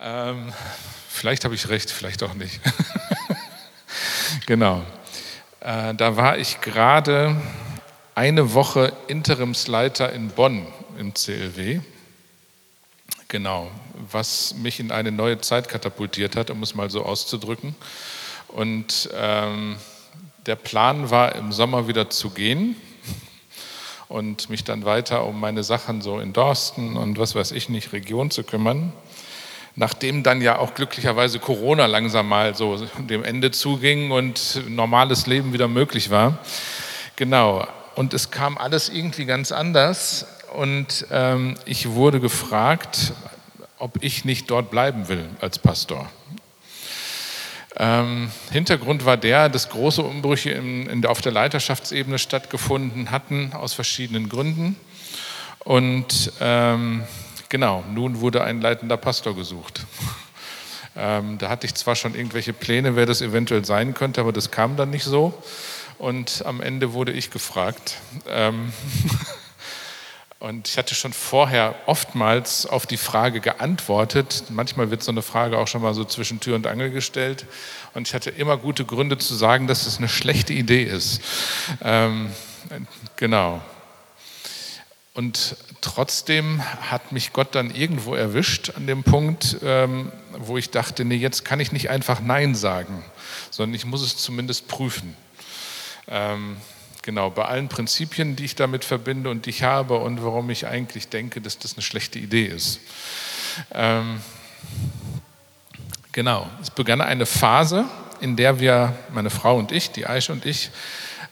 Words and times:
Ähm, 0.00 0.52
vielleicht 1.08 1.44
habe 1.44 1.56
ich 1.56 1.68
recht, 1.68 1.90
vielleicht 1.90 2.22
auch 2.22 2.34
nicht. 2.34 2.60
genau. 4.46 4.84
Äh, 5.60 5.94
da 5.94 6.16
war 6.16 6.38
ich 6.38 6.60
gerade 6.60 7.36
eine 8.14 8.54
Woche 8.54 8.92
Interimsleiter 9.08 10.12
in 10.12 10.28
Bonn 10.28 10.66
im 10.98 11.14
CLW. 11.14 11.80
Genau, 13.26 13.70
was 14.10 14.54
mich 14.54 14.78
in 14.78 14.92
eine 14.92 15.10
neue 15.10 15.40
Zeit 15.40 15.68
katapultiert 15.68 16.36
hat, 16.36 16.50
um 16.50 16.62
es 16.62 16.76
mal 16.76 16.90
so 16.90 17.04
auszudrücken. 17.04 17.74
Und 18.46 19.10
ähm, 19.14 19.78
der 20.46 20.56
Plan 20.56 21.10
war, 21.10 21.34
im 21.34 21.50
Sommer 21.50 21.88
wieder 21.88 22.08
zu 22.08 22.30
gehen 22.30 22.76
und 24.08 24.48
mich 24.48 24.62
dann 24.62 24.84
weiter 24.84 25.26
um 25.26 25.40
meine 25.40 25.64
Sachen 25.64 26.02
so 26.02 26.20
in 26.20 26.32
Dorsten 26.32 26.96
und 26.96 27.18
was 27.18 27.34
weiß 27.34 27.50
ich 27.50 27.68
nicht, 27.68 27.92
Region 27.92 28.30
zu 28.30 28.44
kümmern. 28.44 28.92
Nachdem 29.78 30.24
dann 30.24 30.40
ja 30.40 30.58
auch 30.58 30.74
glücklicherweise 30.74 31.38
Corona 31.38 31.86
langsam 31.86 32.28
mal 32.28 32.52
so 32.56 32.84
dem 32.98 33.22
Ende 33.22 33.52
zuging 33.52 34.10
und 34.10 34.60
normales 34.68 35.28
Leben 35.28 35.52
wieder 35.52 35.68
möglich 35.68 36.10
war. 36.10 36.38
Genau. 37.14 37.64
Und 37.94 38.12
es 38.12 38.32
kam 38.32 38.58
alles 38.58 38.88
irgendwie 38.88 39.24
ganz 39.24 39.52
anders. 39.52 40.26
Und 40.52 41.06
ähm, 41.12 41.54
ich 41.64 41.90
wurde 41.90 42.18
gefragt, 42.18 43.12
ob 43.78 44.02
ich 44.02 44.24
nicht 44.24 44.50
dort 44.50 44.72
bleiben 44.72 45.06
will 45.06 45.24
als 45.40 45.60
Pastor. 45.60 46.10
Ähm, 47.76 48.32
Hintergrund 48.50 49.06
war 49.06 49.16
der, 49.16 49.48
dass 49.48 49.68
große 49.68 50.02
Umbrüche 50.02 50.50
in, 50.50 50.88
in, 50.88 51.06
auf 51.06 51.20
der 51.20 51.30
Leiterschaftsebene 51.30 52.18
stattgefunden 52.18 53.12
hatten, 53.12 53.52
aus 53.52 53.74
verschiedenen 53.74 54.28
Gründen. 54.28 54.74
Und 55.60 56.32
ähm, 56.40 57.04
genau, 57.48 57.84
nun 57.92 58.20
wurde 58.20 58.44
ein 58.44 58.60
leitender 58.60 58.96
Pastor 58.96 59.34
gesucht. 59.34 59.80
Ähm, 61.00 61.38
da 61.38 61.48
hatte 61.48 61.64
ich 61.64 61.76
zwar 61.76 61.94
schon 61.94 62.16
irgendwelche 62.16 62.52
Pläne, 62.52 62.96
wer 62.96 63.06
das 63.06 63.20
eventuell 63.20 63.64
sein 63.64 63.94
könnte, 63.94 64.20
aber 64.20 64.32
das 64.32 64.50
kam 64.50 64.76
dann 64.76 64.90
nicht 64.90 65.04
so. 65.04 65.32
Und 65.96 66.42
am 66.44 66.60
Ende 66.60 66.92
wurde 66.92 67.12
ich 67.12 67.30
gefragt. 67.30 67.98
Ähm, 68.28 68.72
Und 70.40 70.68
ich 70.68 70.78
hatte 70.78 70.94
schon 70.94 71.12
vorher 71.12 71.74
oftmals 71.86 72.64
auf 72.64 72.86
die 72.86 72.96
Frage 72.96 73.40
geantwortet. 73.40 74.44
Manchmal 74.50 74.88
wird 74.92 75.02
so 75.02 75.10
eine 75.10 75.22
Frage 75.22 75.58
auch 75.58 75.66
schon 75.66 75.82
mal 75.82 75.94
so 75.94 76.04
zwischen 76.04 76.38
Tür 76.38 76.54
und 76.54 76.68
Angel 76.68 76.90
gestellt. 76.90 77.44
Und 77.94 78.06
ich 78.06 78.14
hatte 78.14 78.30
immer 78.30 78.56
gute 78.56 78.84
Gründe 78.84 79.18
zu 79.18 79.34
sagen, 79.34 79.66
dass 79.66 79.86
es 79.86 79.98
eine 79.98 80.08
schlechte 80.08 80.52
Idee 80.52 80.84
ist. 80.84 81.20
Ähm, 81.82 82.30
genau. 83.16 83.60
Und 85.18 85.56
trotzdem 85.80 86.62
hat 86.62 87.10
mich 87.10 87.32
Gott 87.32 87.56
dann 87.56 87.74
irgendwo 87.74 88.14
erwischt 88.14 88.70
an 88.76 88.86
dem 88.86 89.02
Punkt, 89.02 89.56
ähm, 89.64 90.12
wo 90.38 90.56
ich 90.56 90.70
dachte, 90.70 91.04
nee, 91.04 91.16
jetzt 91.16 91.44
kann 91.44 91.58
ich 91.58 91.72
nicht 91.72 91.90
einfach 91.90 92.20
Nein 92.20 92.54
sagen, 92.54 93.02
sondern 93.50 93.74
ich 93.74 93.84
muss 93.84 94.00
es 94.02 94.16
zumindest 94.16 94.68
prüfen. 94.68 95.16
Ähm, 96.06 96.56
Genau, 97.02 97.30
bei 97.30 97.46
allen 97.46 97.68
Prinzipien, 97.68 98.36
die 98.36 98.44
ich 98.44 98.54
damit 98.54 98.84
verbinde 98.84 99.30
und 99.30 99.46
die 99.46 99.50
ich 99.50 99.62
habe 99.62 99.96
und 99.96 100.22
warum 100.22 100.50
ich 100.50 100.66
eigentlich 100.66 101.08
denke, 101.08 101.40
dass 101.40 101.58
das 101.58 101.72
eine 101.72 101.82
schlechte 101.82 102.18
Idee 102.18 102.44
ist. 102.44 102.80
Ähm, 103.72 104.20
genau, 106.12 106.50
es 106.60 106.68
begann 106.68 107.00
eine 107.00 107.24
Phase, 107.24 107.86
in 108.20 108.36
der 108.36 108.60
wir, 108.60 108.94
meine 109.14 109.30
Frau 109.30 109.56
und 109.56 109.72
ich, 109.72 109.90
die 109.90 110.06
Aische 110.06 110.32
und 110.32 110.44
ich, 110.44 110.70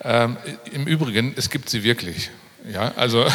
ähm, 0.03 0.39
im 0.73 0.87
Übrigen, 0.87 1.34
es 1.37 1.50
gibt 1.50 1.69
sie 1.69 1.84
wirklich. 1.84 2.31
Ja, 2.69 2.92
also 2.97 3.25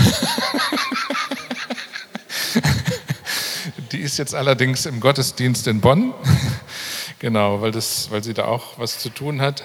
die 3.94 4.00
ist 4.00 4.18
jetzt 4.18 4.36
allerdings 4.36 4.86
im 4.86 5.00
Gottesdienst 5.00 5.68
in 5.68 5.80
Bonn, 5.80 6.14
genau, 7.20 7.62
weil, 7.62 7.72
das, 7.72 8.12
weil 8.12 8.26
sie 8.26 8.34
da 8.34 8.44
auch 8.44 8.78
was 8.78 9.00
zu 9.00 9.10
tun 9.10 9.40
hat 9.40 9.64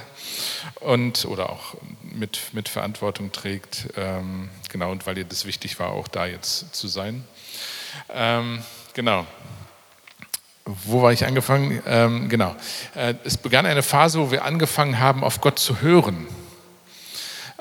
und 0.78 1.24
oder 1.24 1.50
auch 1.50 1.74
mit, 2.02 2.38
mit 2.52 2.68
Verantwortung 2.68 3.32
trägt. 3.32 3.88
Ähm, 3.96 4.50
genau, 4.70 4.92
und 4.92 5.04
weil 5.04 5.18
ihr 5.18 5.24
das 5.24 5.46
wichtig 5.46 5.80
war, 5.80 5.90
auch 5.90 6.06
da 6.06 6.26
jetzt 6.26 6.72
zu 6.72 6.86
sein. 6.86 7.24
Ähm, 8.14 8.62
genau. 8.94 9.26
Wo 10.64 11.02
war 11.02 11.12
ich 11.12 11.26
angefangen? 11.26 11.82
Ähm, 11.86 12.28
genau. 12.28 12.54
Äh, 12.94 13.14
es 13.24 13.36
begann 13.36 13.66
eine 13.66 13.82
Phase, 13.82 14.20
wo 14.20 14.30
wir 14.30 14.44
angefangen 14.44 15.00
haben, 15.00 15.24
auf 15.24 15.40
Gott 15.40 15.58
zu 15.58 15.80
hören. 15.80 16.28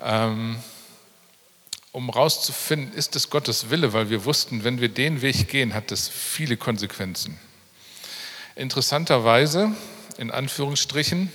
Ähm, 0.03 0.57
um 1.95 2.09
rauszufinden, 2.09 2.93
ist 2.93 3.15
es 3.15 3.29
Gottes 3.29 3.69
Wille, 3.69 3.93
weil 3.93 4.09
wir 4.09 4.25
wussten, 4.25 4.65
wenn 4.65 4.81
wir 4.81 4.89
den 4.89 5.21
Weg 5.21 5.47
gehen, 5.47 5.73
hat 5.73 5.91
das 5.91 6.09
viele 6.09 6.57
Konsequenzen. 6.57 7.39
Interessanterweise, 8.57 9.71
in 10.17 10.29
Anführungsstrichen, 10.29 11.31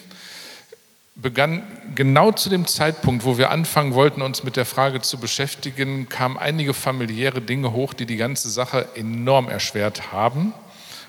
begann 1.15 1.63
genau 1.95 2.33
zu 2.33 2.51
dem 2.51 2.67
Zeitpunkt, 2.67 3.25
wo 3.25 3.39
wir 3.39 3.51
anfangen 3.51 3.95
wollten, 3.95 4.21
uns 4.21 4.43
mit 4.43 4.57
der 4.57 4.67
Frage 4.67 5.01
zu 5.01 5.17
beschäftigen, 5.17 6.11
kamen 6.11 6.37
einige 6.37 6.75
familiäre 6.75 7.41
Dinge 7.41 7.73
hoch, 7.73 7.95
die 7.95 8.05
die 8.05 8.19
ganze 8.19 8.51
Sache 8.51 8.87
enorm 8.97 9.49
erschwert 9.49 10.13
haben 10.13 10.53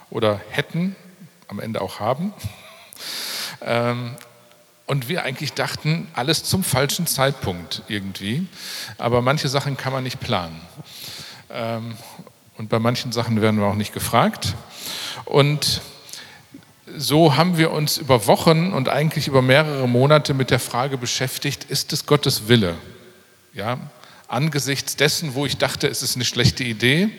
oder 0.10 0.40
hätten, 0.50 0.96
am 1.50 1.60
Ende 1.60 1.82
auch 1.82 2.00
haben. 2.00 2.34
Und 4.92 5.08
wir 5.08 5.24
eigentlich 5.24 5.54
dachten, 5.54 6.10
alles 6.16 6.44
zum 6.44 6.66
falschen 6.66 7.08
Zeitpunkt 7.08 7.82
irgendwie. 7.88 8.46
Aber 8.98 9.22
manche 9.22 9.48
Sachen 9.48 9.78
kann 9.78 9.94
man 9.94 10.04
nicht 10.04 10.20
planen. 10.20 10.60
Ähm, 11.50 11.94
und 12.58 12.68
bei 12.68 12.78
manchen 12.78 13.14
Sachen 13.14 13.42
werden 13.42 13.58
wir 13.62 13.68
auch 13.68 13.76
nicht 13.76 13.94
gefragt. 13.94 14.54
Und 15.24 15.80
so 16.98 17.38
haben 17.38 17.58
wir 17.58 17.72
uns 17.72 18.00
über 18.00 18.28
Wochen 18.28 18.74
und 18.74 18.90
eigentlich 18.90 19.30
über 19.30 19.42
mehrere 19.42 19.88
Monate 19.88 20.34
mit 20.34 20.52
der 20.52 20.60
Frage 20.60 20.98
beschäftigt, 20.98 21.64
ist 21.64 21.94
es 21.94 22.06
Gottes 22.06 22.50
Wille? 22.50 22.76
Ja, 23.54 23.78
angesichts 24.28 24.98
dessen, 24.98 25.36
wo 25.36 25.46
ich 25.46 25.56
dachte, 25.56 25.88
es 25.88 26.04
ist 26.04 26.18
eine 26.18 26.26
schlechte 26.26 26.66
Idee. 26.66 27.10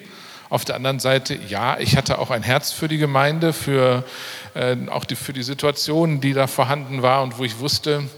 Auf 0.51 0.67
der 0.67 0.77
anderen 0.77 1.01
Seite, 1.01 1.39
ja, 1.49 1.79
ich 1.79 1.97
hatte 1.97 2.19
auch 2.19 2.31
ein 2.31 2.43
Herz 2.43 2.71
für 2.71 2.87
die 2.87 2.99
Gemeinde, 2.99 3.55
für, 3.55 4.05
äh, 4.55 4.77
auch 4.89 5.05
die, 5.05 5.17
für 5.17 5.33
die 5.33 5.43
Situation, 5.43 6.21
die 6.21 6.33
da 6.33 6.47
vorhanden 6.47 7.03
war 7.03 7.23
und 7.23 7.39
wo 7.39 7.45
ich 7.45 7.59
wusste, 7.59 8.09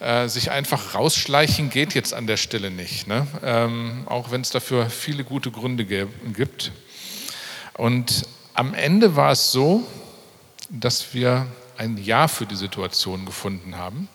äh, 0.00 0.28
sich 0.28 0.50
einfach 0.50 0.94
rausschleichen 0.94 1.70
geht 1.70 1.94
jetzt 1.94 2.12
an 2.14 2.26
der 2.26 2.36
Stelle 2.36 2.70
nicht, 2.70 3.06
ne? 3.06 3.26
ähm, 3.44 4.02
auch 4.06 4.30
wenn 4.30 4.40
es 4.40 4.50
dafür 4.50 4.90
viele 4.90 5.24
gute 5.24 5.50
Gründe 5.50 5.84
gibt. 5.84 6.72
Und 7.74 8.26
am 8.54 8.74
Ende 8.74 9.14
war 9.16 9.32
es 9.32 9.52
so, 9.52 9.86
dass 10.68 11.14
wir 11.14 11.46
ein 11.76 11.98
Ja 11.98 12.28
für 12.28 12.46
die 12.46 12.56
Situation 12.56 13.26
gefunden 13.26 13.76
haben. 13.76 14.08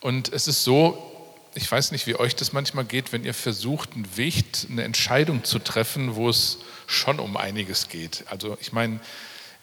Und 0.00 0.32
es 0.32 0.46
ist 0.46 0.62
so, 0.62 1.12
ich 1.54 1.70
weiß 1.70 1.90
nicht, 1.92 2.06
wie 2.06 2.16
euch 2.16 2.36
das 2.36 2.52
manchmal 2.52 2.84
geht, 2.84 3.12
wenn 3.12 3.24
ihr 3.24 3.34
versucht, 3.34 3.94
einen 3.94 4.16
Weg, 4.16 4.44
eine 4.70 4.84
Entscheidung 4.84 5.42
zu 5.42 5.58
treffen, 5.58 6.16
wo 6.16 6.28
es 6.28 6.58
schon 6.86 7.18
um 7.18 7.36
einiges 7.36 7.88
geht. 7.88 8.24
Also 8.28 8.58
ich 8.60 8.72
meine, 8.72 9.00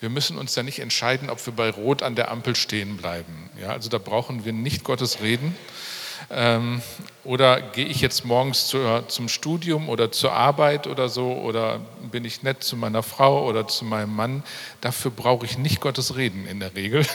wir 0.03 0.09
müssen 0.09 0.37
uns 0.37 0.53
ja 0.53 0.61
nicht 0.61 0.79
entscheiden, 0.79 1.29
ob 1.29 1.43
wir 1.45 1.53
bei 1.53 1.69
Rot 1.69 2.03
an 2.03 2.15
der 2.15 2.29
Ampel 2.29 2.55
stehen 2.55 2.97
bleiben. 2.97 3.49
Ja, 3.59 3.69
also 3.69 3.89
da 3.89 3.97
brauchen 3.97 4.45
wir 4.45 4.53
nicht 4.53 4.83
Gottes 4.83 5.21
Reden, 5.21 5.55
ähm, 6.29 6.81
oder 7.23 7.61
gehe 7.61 7.85
ich 7.85 8.01
jetzt 8.01 8.25
morgens 8.25 8.67
zur, 8.67 9.07
zum 9.07 9.29
Studium 9.29 9.87
oder 9.89 10.11
zur 10.11 10.33
Arbeit 10.33 10.87
oder 10.87 11.07
so? 11.09 11.31
Oder 11.33 11.79
bin 12.11 12.25
ich 12.25 12.43
nett 12.43 12.63
zu 12.63 12.75
meiner 12.75 13.03
Frau 13.03 13.47
oder 13.47 13.67
zu 13.67 13.85
meinem 13.85 14.15
Mann? 14.15 14.43
Dafür 14.81 15.11
brauche 15.11 15.45
ich 15.45 15.57
nicht 15.57 15.79
Gottes 15.79 16.15
Reden 16.15 16.47
in 16.47 16.59
der 16.59 16.75
Regel. 16.75 17.05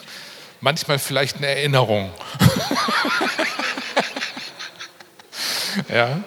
Manchmal 0.60 0.98
vielleicht 0.98 1.36
eine 1.36 1.46
Erinnerung. 1.46 2.10
ja. 5.88 6.22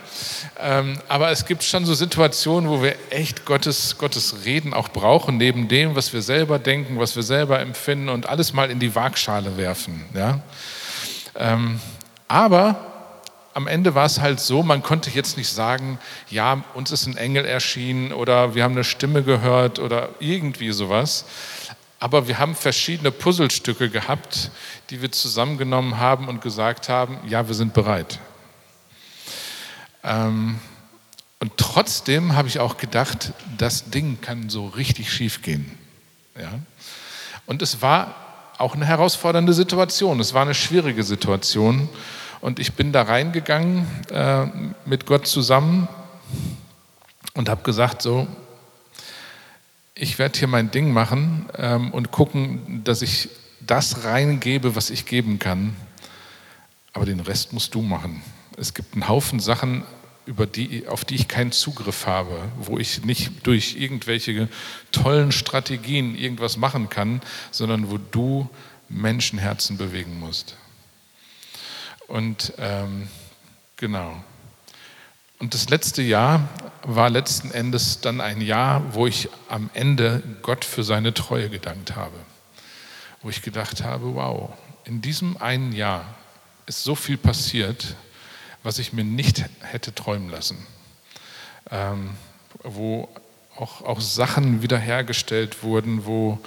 Ähm, 0.59 0.97
aber 1.07 1.31
es 1.31 1.45
gibt 1.45 1.63
schon 1.63 1.85
so 1.85 1.93
Situationen, 1.93 2.69
wo 2.69 2.81
wir 2.81 2.95
echt 3.09 3.45
Gottes, 3.45 3.97
Gottes 3.97 4.45
Reden 4.45 4.73
auch 4.73 4.89
brauchen, 4.89 5.38
neben 5.38 5.67
dem, 5.67 5.95
was 5.95 6.13
wir 6.13 6.21
selber 6.21 6.59
denken, 6.59 7.00
was 7.00 7.15
wir 7.15 7.23
selber 7.23 7.59
empfinden 7.59 8.09
und 8.09 8.27
alles 8.27 8.53
mal 8.53 8.69
in 8.69 8.79
die 8.79 8.94
Waagschale 8.95 9.57
werfen. 9.57 10.06
Ja? 10.13 10.39
Ähm, 11.35 11.79
aber 12.27 12.75
am 13.53 13.65
Ende 13.67 13.95
war 13.95 14.06
es 14.06 14.19
halt 14.19 14.39
so, 14.39 14.62
man 14.62 14.83
konnte 14.83 15.09
jetzt 15.09 15.35
nicht 15.35 15.50
sagen, 15.50 15.97
ja, 16.29 16.63
uns 16.75 16.91
ist 16.91 17.07
ein 17.07 17.17
Engel 17.17 17.44
erschienen 17.45 18.12
oder 18.12 18.53
wir 18.53 18.63
haben 18.63 18.73
eine 18.73 18.83
Stimme 18.83 19.23
gehört 19.23 19.79
oder 19.79 20.09
irgendwie 20.19 20.71
sowas. 20.71 21.25
Aber 22.00 22.27
wir 22.27 22.38
haben 22.38 22.53
verschiedene 22.53 23.09
Puzzlestücke 23.09 23.89
gehabt, 23.89 24.51
die 24.91 25.01
wir 25.01 25.12
zusammengenommen 25.12 25.97
haben 25.97 26.27
und 26.27 26.41
gesagt 26.41 26.89
haben, 26.89 27.17
ja, 27.27 27.47
wir 27.47 27.56
sind 27.56 27.73
bereit. 27.73 28.19
Ähm, 30.07 30.59
und 31.39 31.51
trotzdem 31.57 32.36
habe 32.36 32.48
ich 32.48 32.59
auch 32.59 32.77
gedacht, 32.77 33.33
das 33.57 33.92
Ding 33.92 34.19
kann 34.21 34.50
so 34.50 34.68
richtig 34.68 35.12
schief 35.12 35.42
gehen. 35.44 35.69
Ja? 36.39 36.59
Und 37.45 37.62
es 37.62 37.81
war 37.81 38.15
auch 38.57 38.74
eine 38.74 38.86
herausfordernde 38.86 39.54
Situation. 39.54 40.19
Es 40.19 40.33
war 40.33 40.42
eine 40.42 40.56
schwierige 40.56 41.04
Situation. 41.04 41.89
Und 42.42 42.59
ich 42.59 42.74
bin 42.74 42.92
da 42.92 43.04
reingegangen 43.04 43.86
äh, 44.12 44.45
mit 44.86 45.06
Gott 45.06 45.27
zusammen 45.27 45.88
und 47.33 47.50
habe 47.50 47.63
gesagt, 47.63 48.01
so, 48.01 48.27
ich 49.94 50.19
werde 50.19 50.38
hier 50.38 50.48
mein 50.48 50.71
Ding 50.71 50.92
machen 50.92 51.48
ähm, 51.57 51.92
und 51.92 52.12
gucken, 52.12 52.83
dass 52.83 53.01
ich 53.01 53.30
das 53.60 54.03
reingebe, 54.03 54.75
was 54.75 54.89
ich 54.89 55.06
geben 55.06 55.39
kann. 55.39 55.75
Aber 56.94 57.06
den 57.06 57.19
Rest 57.19 57.53
musst 57.53 57.75
du 57.75 57.81
machen. 57.81 58.21
Es 58.57 58.74
gibt 58.74 58.94
einen 58.94 59.07
Haufen 59.07 59.39
Sachen, 59.39 59.83
über 60.27 60.45
die, 60.45 60.88
auf 60.88 61.06
die 61.06 61.15
ich 61.15 61.27
keinen 61.27 61.51
Zugriff 61.51 62.06
habe, 62.06 62.51
wo 62.57 62.77
ich 62.77 63.03
nicht 63.03 63.47
durch 63.47 63.77
irgendwelche 63.77 64.50
tollen 64.91 65.31
Strategien 65.31 66.15
irgendwas 66.15 66.57
machen 66.57 66.89
kann, 66.89 67.21
sondern 67.50 67.89
wo 67.89 67.97
du 67.97 68.50
Menschenherzen 68.89 69.77
bewegen 69.77 70.19
musst. 70.19 70.57
Und 72.07 72.53
ähm, 72.57 73.07
genau. 73.77 74.21
Und 75.39 75.53
das 75.53 75.69
letzte 75.69 76.01
Jahr 76.01 76.50
war 76.83 77.09
letzten 77.09 77.51
Endes 77.51 78.01
dann 78.01 78.21
ein 78.21 78.41
Jahr, 78.41 78.94
wo 78.94 79.07
ich 79.07 79.29
am 79.50 79.69
Ende 79.74 80.24
Gott 80.41 80.65
für 80.65 80.83
seine 80.83 81.13
Treue 81.13 81.50
gedankt 81.50 81.95
habe. 81.95 82.18
Wo 83.21 83.29
ich 83.29 83.41
gedacht 83.41 83.83
habe, 83.83 84.15
wow, 84.15 84.51
in 84.83 85.01
diesem 85.01 85.38
einen 85.38 85.74
Jahr 85.74 86.06
ist 86.65 86.83
so 86.83 86.95
viel 86.95 87.18
passiert, 87.18 87.95
was 88.67 88.79
ich 88.79 88.91
mir 88.91 89.05
nicht 89.05 89.45
hätte 89.61 89.95
träumen 89.95 90.29
lassen. 90.29 90.57
Ähm, 91.71 92.09
wo 92.63 93.07
auch, 93.55 93.81
auch 93.81 94.01
Sachen 94.01 94.61
wiederhergestellt 94.61 95.63
wurden, 95.63 96.05
wo 96.05 96.37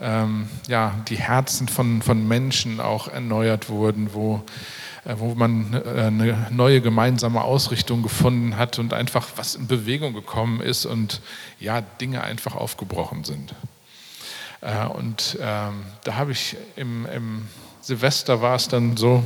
ähm, 0.00 0.48
ja, 0.66 0.96
die 1.08 1.16
Herzen 1.16 1.68
von, 1.68 2.02
von 2.02 2.26
Menschen 2.26 2.80
auch 2.80 3.06
erneuert 3.06 3.68
wurden, 3.68 4.14
wo 4.14 4.42
äh, 5.04 5.14
wo 5.18 5.36
man 5.36 5.72
äh, 5.72 6.06
eine 6.06 6.48
neue 6.50 6.80
gemeinsame 6.80 7.40
Ausrichtung 7.42 8.02
gefunden 8.02 8.56
hat 8.56 8.80
und 8.80 8.92
einfach 8.92 9.28
was 9.36 9.54
in 9.54 9.68
Bewegung 9.68 10.12
gekommen 10.12 10.60
ist 10.60 10.86
und 10.86 11.20
ja, 11.60 11.82
Dinge 11.82 12.24
einfach 12.24 12.56
aufgebrochen 12.56 13.22
sind. 13.22 13.54
Äh, 14.60 14.86
und 14.86 15.38
ähm, 15.40 15.84
da 16.02 16.16
habe 16.16 16.32
ich 16.32 16.56
im, 16.74 17.06
im 17.06 17.46
Silvester 17.80 18.42
war 18.42 18.56
es 18.56 18.66
dann 18.66 18.96
so, 18.96 19.22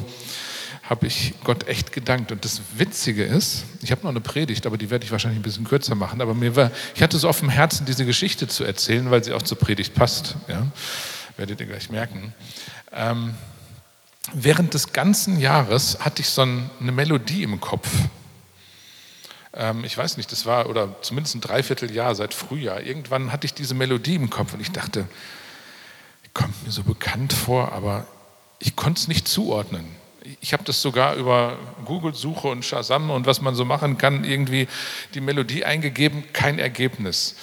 habe 0.89 1.07
ich 1.07 1.33
Gott 1.45 1.67
echt 1.67 1.93
gedankt. 1.93 2.31
Und 2.31 2.45
das 2.45 2.61
Witzige 2.77 3.25
ist, 3.25 3.65
ich 3.83 3.91
habe 3.91 4.03
noch 4.03 4.11
eine 4.11 4.21
Predigt, 4.21 4.67
aber 4.67 4.77
die 4.77 4.91
werde 4.91 5.05
ich 5.05 5.13
wahrscheinlich 5.13 5.41
ein 5.41 5.43
bisschen 5.43 5.65
kürzer 5.65 5.95
machen. 5.95 6.21
Aber 6.21 6.35
mir 6.35 6.55
war, 6.57 6.71
ich 6.95 7.03
hatte 7.03 7.19
so 7.19 7.29
auf 7.29 7.41
dem 7.41 7.49
Herzen, 7.49 7.87
diese 7.87 8.05
Geschichte 8.05 8.49
zu 8.49 8.65
erzählen, 8.65 9.11
weil 9.11 9.25
sie 9.25 9.33
auch 9.33 9.43
zur 9.43 9.59
Predigt 9.59 9.95
passt. 9.95 10.37
Ja? 10.47 10.67
Werdet 11.37 11.61
ihr 11.61 11.67
gleich 11.67 11.89
merken. 11.89 12.35
Ähm, 12.93 13.35
während 14.35 14.75
des 14.75 14.93
ganzen 14.93 15.41
Jahres 15.41 15.99
hatte 16.01 16.21
ich 16.21 16.29
so 16.29 16.43
eine 16.43 16.93
Melodie 16.93 17.45
im 17.45 17.61
Kopf. 17.61 17.89
Ähm, 19.55 19.85
ich 19.85 19.97
weiß 19.97 20.19
nicht, 20.19 20.31
das 20.33 20.45
war, 20.45 20.69
oder 20.69 21.01
zumindest 21.01 21.35
ein 21.37 21.41
Dreivierteljahr 21.41 22.15
seit 22.15 22.35
Frühjahr. 22.35 22.83
Irgendwann 22.83 23.33
hatte 23.33 23.47
ich 23.47 23.55
diese 23.55 23.75
Melodie 23.75 24.17
im 24.17 24.29
Kopf 24.29 24.53
und 24.53 24.61
ich 24.61 24.71
dachte, 24.71 25.09
kommt 26.35 26.63
mir 26.65 26.73
so 26.73 26.83
bekannt 26.83 27.33
vor, 27.33 27.73
aber 27.73 28.07
ich 28.59 28.77
konnte 28.77 29.01
es 29.01 29.09
nicht 29.09 29.27
zuordnen. 29.29 29.87
Ich 30.41 30.53
habe 30.53 30.65
das 30.65 30.81
sogar 30.81 31.17
über 31.17 31.59
Google-Suche 31.85 32.49
und 32.49 32.65
Shazam 32.65 33.11
und 33.11 33.27
was 33.27 33.41
man 33.41 33.55
so 33.55 33.65
machen 33.65 33.99
kann, 33.99 34.25
irgendwie 34.25 34.69
die 35.15 35.21
Melodie 35.21 35.65
eingegeben, 35.65 36.25
kein 36.33 36.59
Ergebnis 36.59 37.37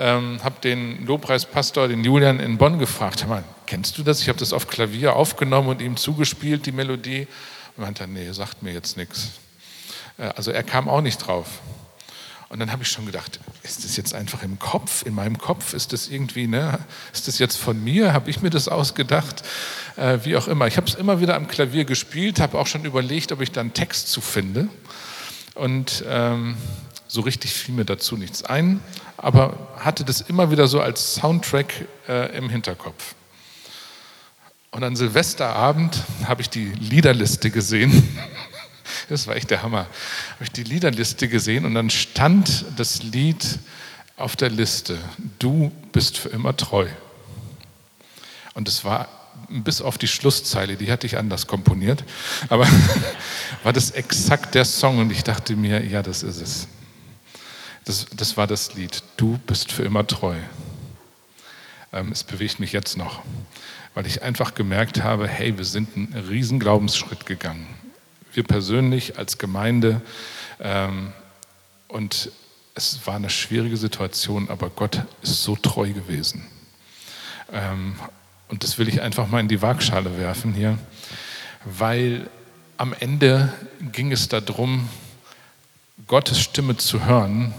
ähm, 0.00 0.42
habe 0.42 0.60
den 0.62 1.04
Lobpreispastor, 1.06 1.88
den 1.88 2.02
Julian 2.02 2.40
in 2.40 2.58
Bonn 2.58 2.78
gefragt, 2.78 3.28
mal, 3.28 3.44
kennst 3.66 3.98
du 3.98 4.02
das? 4.02 4.22
Ich 4.22 4.28
habe 4.28 4.38
das 4.38 4.52
auf 4.52 4.66
Klavier 4.66 5.14
aufgenommen 5.14 5.68
und 5.68 5.82
ihm 5.82 5.96
zugespielt, 5.96 6.66
die 6.66 6.72
Melodie. 6.72 7.26
Und 7.76 7.84
meinte, 7.84 8.06
nee, 8.08 8.30
sagt 8.32 8.62
mir 8.62 8.72
jetzt 8.72 8.96
nichts. 8.96 9.32
Äh, 10.18 10.30
also 10.36 10.50
er 10.50 10.62
kam 10.62 10.88
auch 10.88 11.02
nicht 11.02 11.18
drauf. 11.18 11.60
Und 12.50 12.58
dann 12.58 12.72
habe 12.72 12.82
ich 12.82 12.88
schon 12.88 13.06
gedacht, 13.06 13.38
ist 13.62 13.84
das 13.84 13.96
jetzt 13.96 14.12
einfach 14.12 14.42
im 14.42 14.58
Kopf, 14.58 15.06
in 15.06 15.14
meinem 15.14 15.38
Kopf? 15.38 15.72
Ist 15.72 15.92
das 15.92 16.08
irgendwie, 16.08 16.48
ne? 16.48 16.80
Ist 17.12 17.28
das 17.28 17.38
jetzt 17.38 17.56
von 17.56 17.82
mir? 17.82 18.12
Habe 18.12 18.28
ich 18.28 18.42
mir 18.42 18.50
das 18.50 18.66
ausgedacht? 18.66 19.44
Äh, 19.96 20.18
wie 20.24 20.36
auch 20.36 20.48
immer. 20.48 20.66
Ich 20.66 20.76
habe 20.76 20.88
es 20.88 20.94
immer 20.94 21.20
wieder 21.20 21.36
am 21.36 21.46
Klavier 21.46 21.84
gespielt, 21.84 22.40
habe 22.40 22.58
auch 22.58 22.66
schon 22.66 22.84
überlegt, 22.84 23.30
ob 23.30 23.40
ich 23.40 23.52
da 23.52 23.60
einen 23.60 23.72
Text 23.72 24.08
zu 24.08 24.20
finde. 24.20 24.68
Und 25.54 26.04
ähm, 26.08 26.56
so 27.06 27.20
richtig 27.20 27.52
fiel 27.52 27.76
mir 27.76 27.84
dazu 27.84 28.16
nichts 28.16 28.42
ein, 28.42 28.80
aber 29.16 29.68
hatte 29.78 30.04
das 30.04 30.20
immer 30.20 30.50
wieder 30.50 30.66
so 30.66 30.80
als 30.80 31.14
Soundtrack 31.14 31.86
äh, 32.08 32.36
im 32.36 32.50
Hinterkopf. 32.50 33.14
Und 34.72 34.82
an 34.82 34.96
Silvesterabend 34.96 36.02
habe 36.26 36.42
ich 36.42 36.50
die 36.50 36.66
Liederliste 36.66 37.50
gesehen. 37.50 38.08
Das 39.10 39.26
war 39.26 39.34
echt 39.34 39.50
der 39.50 39.62
Hammer. 39.62 39.88
Habe 40.34 40.44
ich 40.44 40.52
die 40.52 40.62
Liederliste 40.62 41.26
gesehen 41.26 41.64
und 41.64 41.74
dann 41.74 41.90
stand 41.90 42.64
das 42.76 43.02
Lied 43.02 43.58
auf 44.16 44.36
der 44.36 44.50
Liste. 44.50 44.98
Du 45.40 45.72
bist 45.90 46.16
für 46.16 46.28
immer 46.28 46.56
treu. 46.56 46.86
Und 48.54 48.68
es 48.68 48.84
war 48.84 49.08
bis 49.48 49.80
auf 49.82 49.98
die 49.98 50.06
Schlusszeile, 50.06 50.76
die 50.76 50.92
hatte 50.92 51.08
ich 51.08 51.18
anders 51.18 51.48
komponiert, 51.48 52.04
aber 52.48 52.68
war 53.64 53.72
das 53.72 53.90
exakt 53.90 54.54
der 54.54 54.64
Song 54.64 54.98
und 54.98 55.10
ich 55.10 55.24
dachte 55.24 55.56
mir, 55.56 55.84
ja, 55.84 56.04
das 56.04 56.22
ist 56.22 56.40
es. 56.40 56.68
Das, 57.84 58.06
das 58.14 58.36
war 58.36 58.46
das 58.46 58.74
Lied. 58.74 59.02
Du 59.16 59.38
bist 59.44 59.72
für 59.72 59.82
immer 59.82 60.06
treu. 60.06 60.36
Ähm, 61.92 62.12
es 62.12 62.22
bewegt 62.22 62.60
mich 62.60 62.70
jetzt 62.70 62.96
noch, 62.96 63.22
weil 63.94 64.06
ich 64.06 64.22
einfach 64.22 64.54
gemerkt 64.54 65.02
habe, 65.02 65.26
hey, 65.26 65.58
wir 65.58 65.64
sind 65.64 65.96
einen 65.96 66.26
riesen 66.28 66.60
Glaubensschritt 66.60 67.26
gegangen. 67.26 67.66
Wir 68.32 68.44
persönlich 68.44 69.18
als 69.18 69.38
Gemeinde. 69.38 70.00
Ähm, 70.60 71.12
und 71.88 72.30
es 72.74 73.06
war 73.06 73.16
eine 73.16 73.30
schwierige 73.30 73.76
Situation, 73.76 74.48
aber 74.48 74.70
Gott 74.70 75.02
ist 75.22 75.42
so 75.42 75.56
treu 75.56 75.92
gewesen. 75.92 76.46
Ähm, 77.52 77.96
und 78.48 78.64
das 78.64 78.78
will 78.78 78.88
ich 78.88 79.00
einfach 79.00 79.28
mal 79.28 79.40
in 79.40 79.48
die 79.48 79.62
Waagschale 79.62 80.18
werfen 80.18 80.54
hier, 80.54 80.78
weil 81.64 82.28
am 82.76 82.94
Ende 82.98 83.52
ging 83.92 84.12
es 84.12 84.28
darum, 84.28 84.88
Gottes 86.06 86.40
Stimme 86.40 86.76
zu 86.76 87.04
hören 87.04 87.54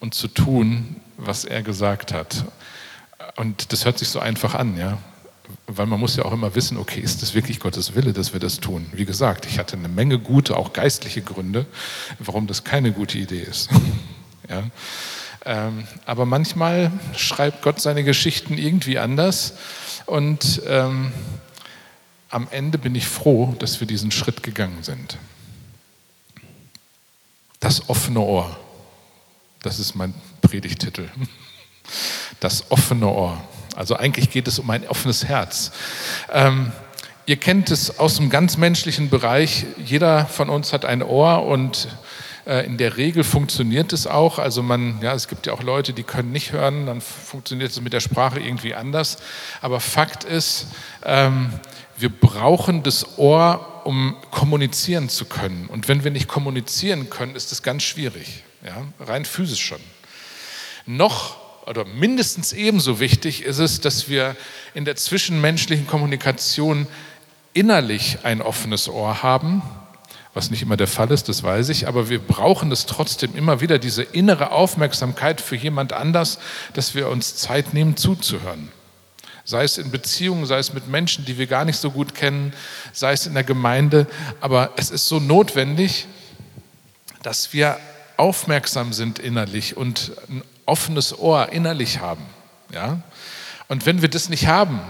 und 0.00 0.14
zu 0.14 0.28
tun, 0.28 0.96
was 1.16 1.44
er 1.44 1.62
gesagt 1.62 2.12
hat. 2.12 2.44
Und 3.36 3.72
das 3.72 3.84
hört 3.84 3.98
sich 3.98 4.08
so 4.08 4.20
einfach 4.20 4.54
an, 4.54 4.76
ja. 4.76 4.98
Weil 5.66 5.86
man 5.86 6.00
muss 6.00 6.16
ja 6.16 6.24
auch 6.24 6.32
immer 6.32 6.54
wissen, 6.54 6.76
okay, 6.78 7.00
ist 7.00 7.22
das 7.22 7.34
wirklich 7.34 7.60
Gottes 7.60 7.94
Wille, 7.94 8.12
dass 8.12 8.32
wir 8.32 8.40
das 8.40 8.60
tun? 8.60 8.86
Wie 8.92 9.04
gesagt, 9.04 9.46
ich 9.46 9.58
hatte 9.58 9.76
eine 9.76 9.88
Menge 9.88 10.18
gute, 10.18 10.56
auch 10.56 10.72
geistliche 10.72 11.22
Gründe, 11.22 11.66
warum 12.18 12.46
das 12.46 12.64
keine 12.64 12.92
gute 12.92 13.18
Idee 13.18 13.42
ist. 13.42 13.70
ja. 14.48 14.64
Ähm, 15.44 15.88
aber 16.06 16.24
manchmal 16.24 16.92
schreibt 17.16 17.62
Gott 17.62 17.80
seine 17.80 18.04
Geschichten 18.04 18.56
irgendwie 18.58 18.98
anders 18.98 19.54
und 20.06 20.62
ähm, 20.66 21.12
am 22.28 22.48
Ende 22.50 22.78
bin 22.78 22.94
ich 22.94 23.06
froh, 23.06 23.54
dass 23.58 23.80
wir 23.80 23.86
diesen 23.86 24.10
Schritt 24.10 24.42
gegangen 24.42 24.82
sind. 24.82 25.18
Das 27.60 27.88
offene 27.88 28.20
Ohr. 28.20 28.58
Das 29.62 29.78
ist 29.78 29.94
mein 29.94 30.14
Predigtitel. 30.40 31.08
Das 32.40 32.70
offene 32.70 33.06
Ohr. 33.06 33.40
Also 33.76 33.96
eigentlich 33.96 34.30
geht 34.30 34.48
es 34.48 34.58
um 34.58 34.68
ein 34.70 34.86
offenes 34.88 35.24
Herz. 35.24 35.72
Ähm, 36.30 36.72
ihr 37.26 37.36
kennt 37.36 37.70
es 37.70 37.98
aus 37.98 38.16
dem 38.16 38.30
ganz 38.30 38.56
menschlichen 38.56 39.10
Bereich. 39.10 39.66
Jeder 39.84 40.26
von 40.26 40.48
uns 40.48 40.72
hat 40.72 40.84
ein 40.84 41.02
Ohr 41.02 41.44
und 41.46 41.88
äh, 42.46 42.66
in 42.66 42.78
der 42.78 42.96
Regel 42.96 43.24
funktioniert 43.24 43.92
es 43.92 44.06
auch. 44.06 44.38
Also 44.38 44.62
man, 44.62 45.00
ja, 45.00 45.14
es 45.14 45.28
gibt 45.28 45.46
ja 45.46 45.52
auch 45.52 45.62
Leute, 45.62 45.92
die 45.92 46.02
können 46.02 46.32
nicht 46.32 46.52
hören, 46.52 46.86
dann 46.86 47.00
funktioniert 47.00 47.70
es 47.70 47.80
mit 47.80 47.92
der 47.92 48.00
Sprache 48.00 48.40
irgendwie 48.40 48.74
anders. 48.74 49.18
Aber 49.60 49.80
Fakt 49.80 50.24
ist, 50.24 50.66
ähm, 51.04 51.52
wir 51.96 52.10
brauchen 52.10 52.82
das 52.82 53.18
Ohr, 53.18 53.82
um 53.84 54.16
kommunizieren 54.30 55.08
zu 55.08 55.24
können. 55.24 55.66
Und 55.66 55.88
wenn 55.88 56.04
wir 56.04 56.10
nicht 56.10 56.28
kommunizieren 56.28 57.10
können, 57.10 57.36
ist 57.36 57.52
das 57.52 57.62
ganz 57.62 57.82
schwierig 57.82 58.42
ja, 58.64 58.86
rein 59.00 59.24
physisch 59.24 59.64
schon. 59.64 59.80
Noch 60.86 61.36
oder 61.66 61.84
mindestens 61.84 62.52
ebenso 62.52 63.00
wichtig 63.00 63.42
ist 63.42 63.58
es, 63.58 63.80
dass 63.80 64.08
wir 64.08 64.36
in 64.74 64.84
der 64.84 64.96
zwischenmenschlichen 64.96 65.86
Kommunikation 65.86 66.86
innerlich 67.54 68.18
ein 68.24 68.42
offenes 68.42 68.88
Ohr 68.88 69.22
haben, 69.22 69.62
was 70.34 70.50
nicht 70.50 70.62
immer 70.62 70.76
der 70.76 70.86
Fall 70.86 71.10
ist, 71.10 71.28
das 71.28 71.42
weiß 71.42 71.68
ich, 71.68 71.86
aber 71.86 72.08
wir 72.08 72.18
brauchen 72.18 72.72
es 72.72 72.86
trotzdem 72.86 73.36
immer 73.36 73.60
wieder, 73.60 73.78
diese 73.78 74.02
innere 74.02 74.50
Aufmerksamkeit 74.50 75.40
für 75.40 75.56
jemand 75.56 75.92
anders, 75.92 76.38
dass 76.72 76.94
wir 76.94 77.08
uns 77.08 77.36
Zeit 77.36 77.74
nehmen 77.74 77.96
zuzuhören. 77.96 78.70
Sei 79.44 79.64
es 79.64 79.76
in 79.76 79.90
Beziehungen, 79.90 80.46
sei 80.46 80.58
es 80.58 80.72
mit 80.72 80.88
Menschen, 80.88 81.24
die 81.24 81.36
wir 81.36 81.46
gar 81.46 81.64
nicht 81.64 81.78
so 81.78 81.90
gut 81.90 82.14
kennen, 82.14 82.54
sei 82.92 83.12
es 83.12 83.26
in 83.26 83.34
der 83.34 83.44
Gemeinde, 83.44 84.06
aber 84.40 84.72
es 84.76 84.90
ist 84.90 85.08
so 85.08 85.20
notwendig, 85.20 86.06
dass 87.22 87.52
wir 87.52 87.78
aufmerksam 88.16 88.92
sind 88.92 89.18
innerlich 89.18 89.76
und 89.76 90.12
ein 90.28 90.42
offenes 90.66 91.18
Ohr 91.18 91.50
innerlich 91.50 92.00
haben. 92.00 92.24
Ja? 92.72 93.00
Und 93.68 93.86
wenn 93.86 94.02
wir 94.02 94.08
das 94.08 94.28
nicht 94.28 94.46
haben, 94.46 94.80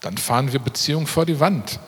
dann 0.00 0.18
fahren 0.18 0.52
wir 0.52 0.60
Beziehungen 0.60 1.06
vor 1.06 1.26
die 1.26 1.40
Wand. 1.40 1.80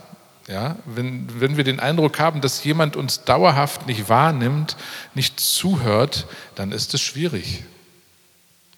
Ja? 0.49 0.77
Wenn, 0.85 1.41
wenn 1.41 1.57
wir 1.57 1.65
den 1.65 1.81
Eindruck 1.81 2.19
haben, 2.19 2.41
dass 2.41 2.65
jemand 2.65 2.97
uns 2.97 3.25
dauerhaft 3.25 3.87
nicht 3.87 4.09
wahrnimmt, 4.09 4.77
nicht 5.15 5.41
zuhört, 5.41 6.27
dann 6.55 6.73
ist 6.73 6.95
es 6.95 7.01
schwierig. 7.01 7.65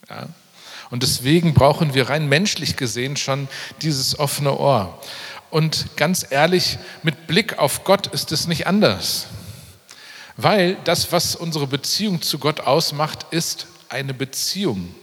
Ja? 0.08 0.28
Und 0.90 1.02
deswegen 1.02 1.54
brauchen 1.54 1.94
wir 1.94 2.08
rein 2.08 2.28
menschlich 2.28 2.76
gesehen 2.76 3.16
schon 3.16 3.48
dieses 3.82 4.18
offene 4.18 4.56
Ohr. 4.58 4.98
Und 5.50 5.96
ganz 5.96 6.26
ehrlich, 6.28 6.78
mit 7.02 7.26
Blick 7.26 7.58
auf 7.58 7.84
Gott 7.84 8.06
ist 8.08 8.32
es 8.32 8.46
nicht 8.46 8.66
anders. 8.66 9.26
Weil 10.36 10.76
das, 10.84 11.10
was 11.10 11.34
unsere 11.34 11.66
Beziehung 11.66 12.22
zu 12.22 12.38
Gott 12.38 12.60
ausmacht, 12.60 13.26
ist 13.30 13.66
eine 13.88 14.14
Beziehung. 14.14 14.94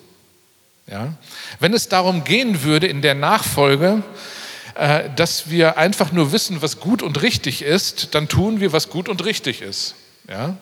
Ja? 0.88 1.14
Wenn 1.60 1.74
es 1.74 1.90
darum 1.90 2.24
gehen 2.24 2.64
würde 2.64 2.88
in 2.88 3.02
der 3.02 3.16
Nachfolge, 3.16 4.04
äh, 4.76 5.10
dass 5.16 5.50
wir 5.50 5.78
einfach 5.78 6.12
nur 6.12 6.32
wissen, 6.32 6.62
was 6.62 6.80
gut 6.80 7.02
und 7.02 7.22
richtig 7.22 7.62
ist, 7.62 8.14
dann 8.14 8.28
tun 8.28 8.60
wir, 8.60 8.74
was 8.74 8.90
gut 8.90 9.10
und 9.10 9.24
richtig 9.26 9.62
ist. 9.62 9.96
Ja? 10.30 10.58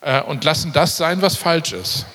Äh, 0.00 0.22
und 0.22 0.44
lassen 0.44 0.72
das 0.72 0.96
sein, 0.96 1.22
was 1.22 1.36
falsch 1.36 1.72
ist. 1.72 2.06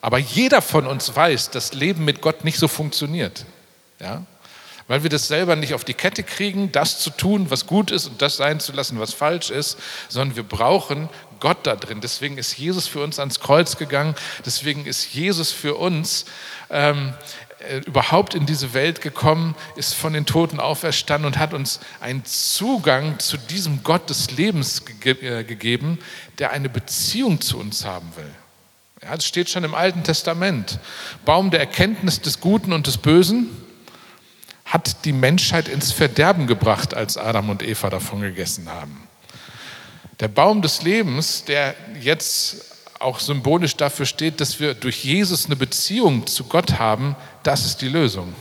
Aber 0.00 0.18
jeder 0.18 0.60
von 0.60 0.86
uns 0.86 1.14
weiß, 1.14 1.50
dass 1.50 1.72
Leben 1.72 2.04
mit 2.04 2.20
Gott 2.20 2.44
nicht 2.44 2.58
so 2.58 2.68
funktioniert. 2.68 3.46
Ja? 4.00 4.22
Weil 4.86 5.02
wir 5.02 5.08
das 5.08 5.28
selber 5.28 5.56
nicht 5.56 5.72
auf 5.72 5.84
die 5.84 5.94
Kette 5.94 6.22
kriegen, 6.22 6.70
das 6.72 6.98
zu 6.98 7.08
tun, 7.08 7.50
was 7.50 7.66
gut 7.66 7.90
ist 7.90 8.06
und 8.06 8.20
das 8.20 8.36
sein 8.36 8.60
zu 8.60 8.72
lassen, 8.72 9.00
was 9.00 9.14
falsch 9.14 9.50
ist, 9.50 9.78
sondern 10.08 10.36
wir 10.36 10.42
brauchen 10.42 11.08
Gott 11.44 11.66
da 11.66 11.76
drin. 11.76 12.00
Deswegen 12.00 12.38
ist 12.38 12.56
Jesus 12.56 12.88
für 12.88 13.02
uns 13.02 13.18
ans 13.18 13.38
Kreuz 13.38 13.76
gegangen. 13.76 14.14
Deswegen 14.46 14.86
ist 14.86 15.12
Jesus 15.12 15.52
für 15.52 15.74
uns 15.74 16.24
ähm, 16.70 17.12
äh, 17.68 17.80
überhaupt 17.80 18.34
in 18.34 18.46
diese 18.46 18.72
Welt 18.72 19.02
gekommen, 19.02 19.54
ist 19.76 19.92
von 19.92 20.14
den 20.14 20.24
Toten 20.24 20.58
auferstanden 20.58 21.26
und 21.26 21.38
hat 21.38 21.52
uns 21.52 21.80
einen 22.00 22.24
Zugang 22.24 23.18
zu 23.18 23.36
diesem 23.36 23.82
Gott 23.82 24.08
des 24.08 24.30
Lebens 24.30 24.86
ge 24.86 25.12
äh, 25.20 25.44
gegeben, 25.44 25.98
der 26.38 26.52
eine 26.52 26.70
Beziehung 26.70 27.42
zu 27.42 27.58
uns 27.58 27.84
haben 27.84 28.10
will. 28.16 28.30
Ja, 29.02 29.14
das 29.14 29.26
steht 29.26 29.50
schon 29.50 29.64
im 29.64 29.74
Alten 29.74 30.02
Testament. 30.02 30.78
Baum 31.26 31.50
der 31.50 31.60
Erkenntnis 31.60 32.22
des 32.22 32.40
Guten 32.40 32.72
und 32.72 32.86
des 32.86 32.96
Bösen 32.96 33.50
hat 34.64 35.04
die 35.04 35.12
Menschheit 35.12 35.68
ins 35.68 35.92
Verderben 35.92 36.46
gebracht, 36.46 36.94
als 36.94 37.18
Adam 37.18 37.50
und 37.50 37.62
Eva 37.62 37.90
davon 37.90 38.22
gegessen 38.22 38.70
haben. 38.70 39.03
Der 40.20 40.28
Baum 40.28 40.62
des 40.62 40.82
Lebens, 40.82 41.44
der 41.44 41.74
jetzt 42.00 42.72
auch 43.00 43.20
symbolisch 43.20 43.76
dafür 43.76 44.06
steht, 44.06 44.40
dass 44.40 44.60
wir 44.60 44.74
durch 44.74 45.04
Jesus 45.04 45.46
eine 45.46 45.56
Beziehung 45.56 46.26
zu 46.26 46.44
Gott 46.44 46.78
haben, 46.78 47.16
das 47.42 47.66
ist 47.66 47.82
die 47.82 47.88
Lösung. 47.88 48.34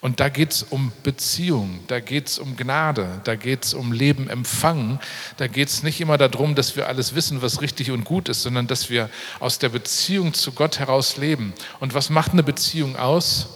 Und 0.00 0.20
da 0.20 0.28
geht 0.28 0.52
es 0.52 0.62
um 0.62 0.92
Beziehung, 1.02 1.80
da 1.88 1.98
geht 1.98 2.28
es 2.28 2.38
um 2.38 2.56
Gnade, 2.56 3.20
da 3.24 3.34
geht 3.34 3.64
es 3.64 3.74
um 3.74 3.90
Leben 3.90 4.30
empfangen. 4.30 5.00
Da 5.38 5.48
geht 5.48 5.68
es 5.68 5.82
nicht 5.82 6.00
immer 6.00 6.16
darum, 6.16 6.54
dass 6.54 6.76
wir 6.76 6.86
alles 6.86 7.16
wissen, 7.16 7.42
was 7.42 7.60
richtig 7.60 7.90
und 7.90 8.04
gut 8.04 8.28
ist, 8.28 8.42
sondern 8.42 8.68
dass 8.68 8.90
wir 8.90 9.10
aus 9.40 9.58
der 9.58 9.70
Beziehung 9.70 10.34
zu 10.34 10.52
Gott 10.52 10.78
heraus 10.78 11.16
leben. 11.16 11.52
Und 11.80 11.94
was 11.94 12.10
macht 12.10 12.32
eine 12.32 12.44
Beziehung 12.44 12.96
aus? 12.96 13.48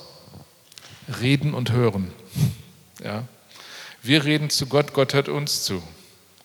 Reden 1.20 1.54
und 1.54 1.70
hören. 1.70 2.10
Ja? 3.04 3.24
Wir 4.02 4.24
reden 4.24 4.50
zu 4.50 4.66
Gott, 4.66 4.94
Gott 4.94 5.14
hört 5.14 5.28
uns 5.28 5.62
zu. 5.62 5.80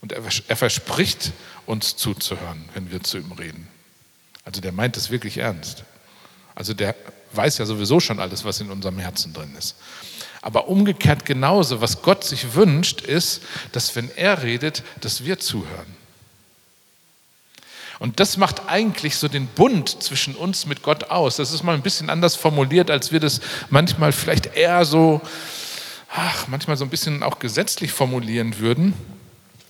Und 0.02 0.12
er, 0.12 0.22
er 0.48 0.56
verspricht 0.56 1.32
uns 1.66 1.96
zuzuhören, 1.96 2.70
wenn 2.74 2.92
wir 2.92 3.04
zu 3.04 3.18
ihm 3.18 3.32
reden. 3.32 3.68
Also 4.46 4.62
der 4.62 4.72
meint 4.72 4.96
es 4.98 5.10
wirklich 5.10 5.38
ernst. 5.38 5.84
Also 6.56 6.74
der 6.74 6.96
weiß 7.34 7.58
ja 7.58 7.66
sowieso 7.66 8.00
schon 8.00 8.20
alles, 8.20 8.46
was 8.46 8.62
in 8.62 8.72
unserem 8.72 8.98
Herzen 9.00 9.34
drin 9.34 9.54
ist. 9.58 9.76
Aber 10.42 10.70
umgekehrt 10.70 11.26
genauso, 11.26 11.82
was 11.82 12.02
Gott 12.02 12.24
sich 12.24 12.54
wünscht, 12.54 13.02
ist, 13.02 13.42
dass 13.74 13.96
wenn 13.96 14.10
er 14.16 14.44
redet, 14.44 14.84
dass 15.02 15.26
wir 15.26 15.40
zuhören. 15.40 15.98
Und 18.00 18.20
das 18.20 18.38
macht 18.38 18.68
eigentlich 18.68 19.18
so 19.18 19.28
den 19.28 19.48
Bund 19.48 20.04
zwischen 20.04 20.36
uns 20.36 20.66
mit 20.68 20.84
Gott 20.84 21.06
aus. 21.06 21.38
Das 21.38 21.52
ist 21.52 21.64
mal 21.64 21.76
ein 21.76 21.82
bisschen 21.82 22.10
anders 22.10 22.36
formuliert, 22.36 22.92
als 22.92 23.12
wir 23.12 23.20
das 23.20 23.42
manchmal 23.70 24.12
vielleicht 24.12 24.56
eher 24.56 24.86
so, 24.86 25.20
ach, 26.14 26.48
manchmal 26.48 26.78
so 26.78 26.86
ein 26.86 26.90
bisschen 26.90 27.24
auch 27.24 27.40
gesetzlich 27.40 27.92
formulieren 27.92 28.60
würden. 28.60 28.94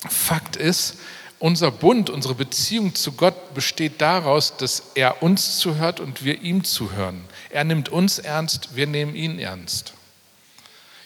Fakt 0.10 0.56
ist, 0.56 0.96
unser 1.40 1.70
Bund, 1.70 2.10
unsere 2.10 2.34
Beziehung 2.34 2.96
zu 2.96 3.12
Gott 3.12 3.54
besteht 3.54 4.02
daraus, 4.02 4.58
dass 4.58 4.84
er 4.96 5.22
uns 5.22 5.60
zuhört 5.60 6.00
und 6.00 6.24
wir 6.24 6.42
ihm 6.42 6.64
zuhören. 6.64 7.24
Er 7.50 7.64
nimmt 7.64 7.90
uns 7.90 8.18
ernst, 8.18 8.76
wir 8.76 8.88
nehmen 8.88 9.16
ihn 9.16 9.38
ernst. 9.38 9.94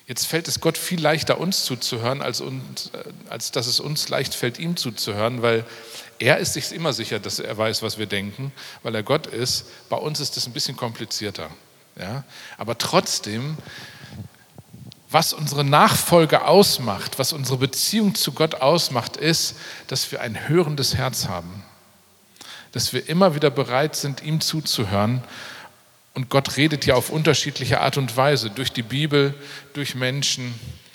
Jetzt 0.08 0.28
fällt 0.28 0.48
es 0.48 0.60
Gott 0.60 0.78
viel 0.78 1.02
leichter, 1.02 1.40
uns 1.40 1.64
zuzuhören, 1.64 2.22
als, 2.22 2.42
uns, 2.42 2.92
äh, 2.94 3.04
als 3.30 3.52
dass 3.52 3.68
es 3.68 3.80
uns 3.80 4.10
leicht 4.10 4.34
fällt, 4.34 4.60
ihm 4.60 4.76
zuzuhören, 4.76 5.42
weil 5.42 5.66
er 6.20 6.38
ist 6.38 6.54
sich 6.54 6.72
immer 6.72 6.94
sicher, 6.94 7.20
dass 7.20 7.40
er 7.40 7.58
weiß, 7.58 7.82
was 7.82 7.98
wir 7.98 8.06
denken, 8.06 8.52
weil 8.84 8.94
er 8.96 9.04
Gott 9.04 9.28
ist. 9.28 9.66
Bei 9.90 9.98
uns 9.98 10.20
ist 10.20 10.38
es 10.38 10.48
ein 10.48 10.54
bisschen 10.54 10.76
komplizierter. 10.76 11.50
Ja? 11.98 12.24
Aber 12.58 12.78
trotzdem 12.78 13.58
was 15.12 15.34
unsere 15.34 15.66
Nachfolge 15.66 16.46
ausmacht, 16.46 17.20
was 17.20 17.34
unsere 17.34 17.58
Beziehung 17.58 18.16
zu 18.16 18.32
Gott 18.32 18.56
ausmacht, 18.56 19.18
ist, 19.18 19.56
dass 19.88 20.12
wir 20.12 20.22
ein 20.22 20.48
hörendes 20.48 20.96
Herz 20.96 21.28
haben. 21.28 21.64
Dass 22.72 22.94
wir 22.94 23.10
immer 23.10 23.36
wieder 23.36 23.50
bereit 23.50 23.98
sind, 23.98 24.24
ihm 24.24 24.40
zuzuhören. 24.40 25.22
Und 26.14 26.30
Gott 26.30 26.56
redet 26.56 26.86
ja 26.86 26.96
auf 26.96 27.10
unterschiedliche 27.10 27.82
Art 27.82 27.98
und 27.98 28.16
Weise, 28.16 28.50
durch 28.50 28.72
die 28.72 28.84
Bibel, 28.84 29.34
durch 29.74 29.96
Menschen, 29.96 30.54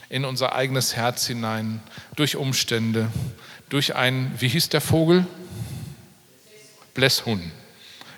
in 0.09 0.25
unser 0.25 0.55
eigenes 0.55 0.97
Herz 0.97 1.27
hinein, 1.27 1.83
durch 2.15 2.37
Umstände, 2.37 3.09
durch 3.69 3.97
ein, 3.97 4.33
wie 4.39 4.49
hieß 4.49 4.69
der 4.69 4.81
Vogel? 4.81 5.27
Blässhuhn. 6.95 7.51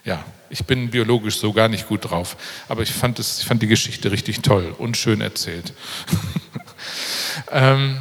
Ja, 0.05 0.25
ich 0.51 0.65
bin 0.65 0.91
biologisch 0.91 1.39
so 1.39 1.53
gar 1.53 1.69
nicht 1.69 1.89
gut 1.89 2.11
drauf, 2.11 2.37
aber 2.69 2.83
ich 2.83 2.93
fand, 2.93 3.19
das, 3.19 3.41
ich 3.41 3.47
fand 3.47 3.63
die 3.63 3.67
Geschichte 3.67 4.11
richtig 4.11 4.41
toll 4.41 4.75
und 4.79 4.97
schön 4.97 5.21
erzählt. 5.21 5.73
ähm, 7.53 7.99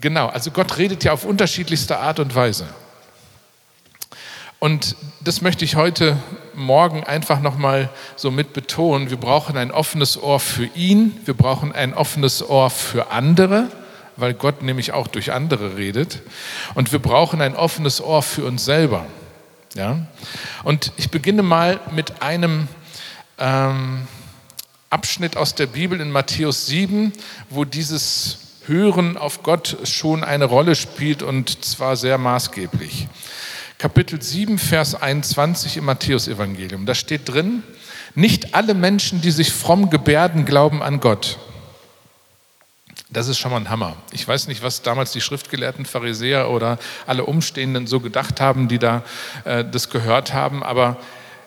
genau, 0.00 0.28
also 0.28 0.50
Gott 0.50 0.76
redet 0.78 1.04
ja 1.04 1.12
auf 1.12 1.24
unterschiedlichste 1.24 1.98
Art 1.98 2.18
und 2.18 2.34
Weise. 2.34 2.66
Und 4.58 4.96
das 5.20 5.42
möchte 5.42 5.64
ich 5.64 5.76
heute 5.76 6.16
Morgen 6.54 7.04
einfach 7.04 7.40
nochmal 7.40 7.90
so 8.16 8.30
mit 8.30 8.54
betonen. 8.54 9.10
Wir 9.10 9.18
brauchen 9.18 9.56
ein 9.56 9.70
offenes 9.70 10.20
Ohr 10.20 10.40
für 10.40 10.64
ihn, 10.74 11.14
wir 11.26 11.34
brauchen 11.34 11.72
ein 11.72 11.92
offenes 11.92 12.42
Ohr 12.42 12.70
für 12.70 13.10
andere, 13.10 13.68
weil 14.16 14.32
Gott 14.32 14.62
nämlich 14.62 14.92
auch 14.92 15.08
durch 15.08 15.32
andere 15.32 15.76
redet. 15.76 16.22
Und 16.74 16.90
wir 16.92 16.98
brauchen 16.98 17.42
ein 17.42 17.54
offenes 17.54 18.00
Ohr 18.00 18.22
für 18.22 18.44
uns 18.44 18.64
selber. 18.64 19.04
Ja? 19.76 20.06
Und 20.64 20.92
ich 20.96 21.10
beginne 21.10 21.42
mal 21.42 21.80
mit 21.92 22.22
einem 22.22 22.68
ähm, 23.38 24.08
Abschnitt 24.90 25.36
aus 25.36 25.54
der 25.54 25.66
Bibel 25.66 26.00
in 26.00 26.10
Matthäus 26.10 26.66
7, 26.66 27.12
wo 27.50 27.64
dieses 27.64 28.38
Hören 28.66 29.16
auf 29.16 29.42
Gott 29.42 29.76
schon 29.84 30.24
eine 30.24 30.46
Rolle 30.46 30.74
spielt 30.74 31.22
und 31.22 31.64
zwar 31.64 31.96
sehr 31.96 32.18
maßgeblich. 32.18 33.06
Kapitel 33.78 34.20
7, 34.20 34.58
Vers 34.58 34.94
21 34.94 35.76
im 35.76 35.84
Matthäusevangelium. 35.84 36.86
Da 36.86 36.94
steht 36.94 37.28
drin, 37.28 37.62
nicht 38.14 38.54
alle 38.54 38.74
Menschen, 38.74 39.20
die 39.20 39.30
sich 39.30 39.52
fromm 39.52 39.90
gebärden, 39.90 40.46
glauben 40.46 40.82
an 40.82 41.00
Gott. 41.00 41.38
Das 43.16 43.28
ist 43.28 43.38
schon 43.38 43.50
mal 43.50 43.56
ein 43.56 43.70
Hammer. 43.70 43.96
Ich 44.12 44.28
weiß 44.28 44.46
nicht, 44.46 44.62
was 44.62 44.82
damals 44.82 45.10
die 45.10 45.22
schriftgelehrten 45.22 45.86
Pharisäer 45.86 46.50
oder 46.50 46.76
alle 47.06 47.24
Umstehenden 47.24 47.86
so 47.86 47.98
gedacht 47.98 48.42
haben, 48.42 48.68
die 48.68 48.78
da 48.78 49.04
äh, 49.44 49.64
das 49.64 49.88
gehört 49.88 50.34
haben, 50.34 50.62
aber 50.62 50.98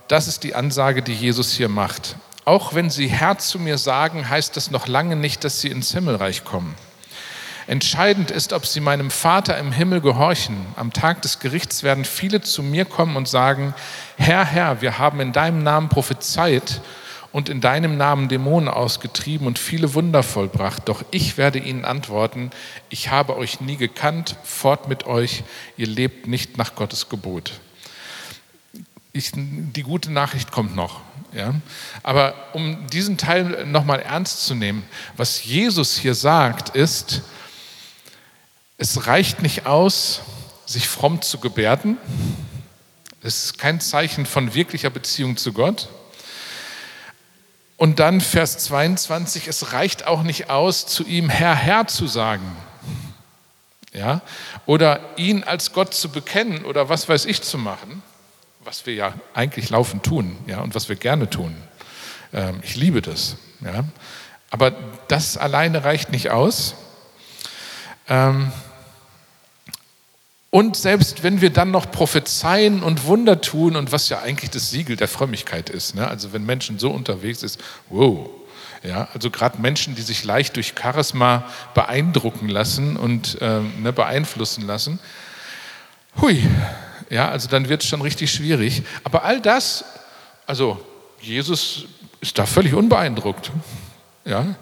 das 0.08 0.28
ist 0.28 0.44
die 0.44 0.56
Ansage, 0.56 1.04
die 1.04 1.14
Jesus 1.14 1.52
hier 1.52 1.70
macht. 1.70 2.16
Auch 2.44 2.74
wenn 2.74 2.90
sie 2.90 3.06
Herr 3.06 3.38
zu 3.38 3.60
mir 3.60 3.78
sagen, 3.78 4.28
heißt 4.28 4.58
das 4.58 4.72
noch 4.72 4.88
lange 4.88 5.16
nicht, 5.16 5.44
dass 5.44 5.62
sie 5.62 5.68
ins 5.68 5.92
Himmelreich 5.92 6.44
kommen. 6.44 6.74
Entscheidend 7.68 8.32
ist, 8.32 8.52
ob 8.52 8.66
sie 8.66 8.80
meinem 8.80 9.12
Vater 9.12 9.56
im 9.60 9.72
Himmel 9.72 10.02
gehorchen. 10.02 10.66
Am 10.76 10.92
Tag 10.92 11.22
des 11.22 11.38
Gerichts 11.38 11.84
werden 11.84 12.04
viele 12.04 12.42
zu 12.42 12.64
mir 12.64 12.86
kommen 12.86 13.16
und 13.16 13.28
sagen, 13.28 13.76
Herr, 14.18 14.44
Herr, 14.44 14.82
wir 14.82 14.98
haben 14.98 15.20
in 15.20 15.34
deinem 15.34 15.62
Namen 15.62 15.88
prophezeit 15.88 16.82
und 17.32 17.50
in 17.50 17.62
deinem 17.62 17.98
Namen 17.98 18.28
Dämonen 18.28 18.70
ausgetrieben 18.70 19.46
und 19.46 19.60
viele 19.60 19.94
Wunder 19.94 20.24
vollbracht. 20.24 20.90
Doch 20.90 21.04
ich 21.12 21.38
werde 21.38 21.60
ihnen 21.60 21.86
antworten, 21.86 22.50
ich 22.90 23.10
habe 23.10 23.38
euch 23.38 23.62
nie 23.62 23.78
gekannt, 23.78 24.36
fort 24.44 24.88
mit 24.88 25.06
euch, 25.06 25.44
ihr 25.78 25.88
lebt 25.88 26.28
nicht 26.28 26.58
nach 26.58 26.76
Gottes 26.76 27.10
Gebot. 27.10 27.60
Ich, 29.14 29.32
die 29.36 29.84
gute 29.84 30.12
Nachricht 30.12 30.52
kommt 30.52 30.76
noch. 30.76 31.02
Ja? 31.34 31.54
Aber 32.04 32.34
um 32.54 32.88
diesen 32.88 33.18
Teil 33.18 33.66
nochmal 33.66 34.00
ernst 34.00 34.46
zu 34.46 34.56
nehmen, 34.56 34.84
was 35.18 35.44
Jesus 35.44 35.98
hier 35.98 36.16
sagt, 36.16 36.76
ist, 36.76 37.22
es 38.78 39.08
reicht 39.08 39.42
nicht 39.42 39.66
aus, 39.66 40.22
sich 40.66 40.88
fromm 40.88 41.22
zu 41.22 41.40
gebärden. 41.40 41.98
Es 43.22 43.46
ist 43.46 43.58
kein 43.58 43.82
Zeichen 43.82 44.26
von 44.26 44.54
wirklicher 44.54 44.90
Beziehung 44.90 45.36
zu 45.36 45.52
Gott. 45.52 45.90
Und 47.80 48.00
dann 48.00 48.20
Vers 48.20 48.58
22, 48.58 49.48
es 49.48 49.72
reicht 49.72 50.06
auch 50.06 50.24
nicht 50.24 50.50
aus, 50.50 50.86
zu 50.86 51.06
ihm 51.06 51.30
Herr, 51.30 51.56
Herr 51.56 51.88
zu 51.88 52.08
sagen. 52.08 52.44
Ja? 53.94 54.20
Oder 54.66 55.00
ihn 55.16 55.46
als 55.46 55.72
Gott 55.72 55.94
zu 55.94 56.10
bekennen 56.10 56.66
oder 56.66 56.90
was 56.90 57.08
weiß 57.08 57.24
ich 57.24 57.42
zu 57.42 57.58
machen, 57.58 58.04
was 58.66 58.86
wir 58.86 58.96
ja 58.96 59.14
eigentlich 59.34 59.70
laufend 59.70 60.04
tun 60.04 60.36
ja? 60.46 60.60
und 60.60 60.76
was 60.76 60.90
wir 60.90 60.98
gerne 60.98 61.30
tun. 61.30 61.56
Ähm, 62.34 62.60
ich 62.64 62.76
liebe 62.76 63.02
das. 63.02 63.38
Ja? 63.62 63.86
Aber 64.50 64.72
das 65.08 65.38
alleine 65.38 65.86
reicht 65.86 66.12
nicht 66.12 66.32
aus. 66.32 66.76
Ähm, 68.10 68.52
und 70.52 70.76
selbst 70.76 71.22
wenn 71.22 71.42
wir 71.42 71.52
dann 71.52 71.70
noch 71.72 71.92
prophezeien 71.92 72.82
und 72.82 73.06
Wunder 73.06 73.40
tun 73.42 73.76
und 73.76 73.92
was 73.92 74.10
ja 74.10 74.22
eigentlich 74.22 74.50
das 74.50 74.72
Siegel 74.72 74.96
der 74.96 75.08
Frömmigkeit 75.08 75.70
ist, 75.70 75.96
ne? 75.96 76.08
also 76.08 76.34
wenn 76.34 76.46
Menschen 76.46 76.80
so 76.80 76.90
unterwegs 76.90 77.44
ist, 77.44 77.60
wow, 77.90 78.30
ja, 78.82 79.10
also 79.14 79.30
gerade 79.30 79.62
Menschen, 79.62 79.96
die 79.96 80.02
sich 80.02 80.24
leicht 80.24 80.56
durch 80.56 80.74
Charisma 80.80 81.44
beeindrucken 81.74 82.48
lassen 82.48 82.96
und 82.96 83.38
ähm, 83.42 83.84
ne, 83.84 83.92
beeinflussen 83.92 84.66
lassen, 84.66 85.00
hui, 86.20 86.42
ja, 87.10 87.30
also 87.30 87.50
dann 87.50 87.68
wird 87.68 87.84
es 87.84 87.90
schon 87.90 88.02
richtig 88.02 88.32
schwierig. 88.32 88.84
Aber 89.04 89.26
all 89.26 89.42
das, 89.42 89.84
also 90.46 90.84
Jesus 91.20 91.86
ist 92.22 92.38
da 92.40 92.46
völlig 92.46 92.74
unbeeindruckt, 92.74 93.52
ja, 94.24 94.56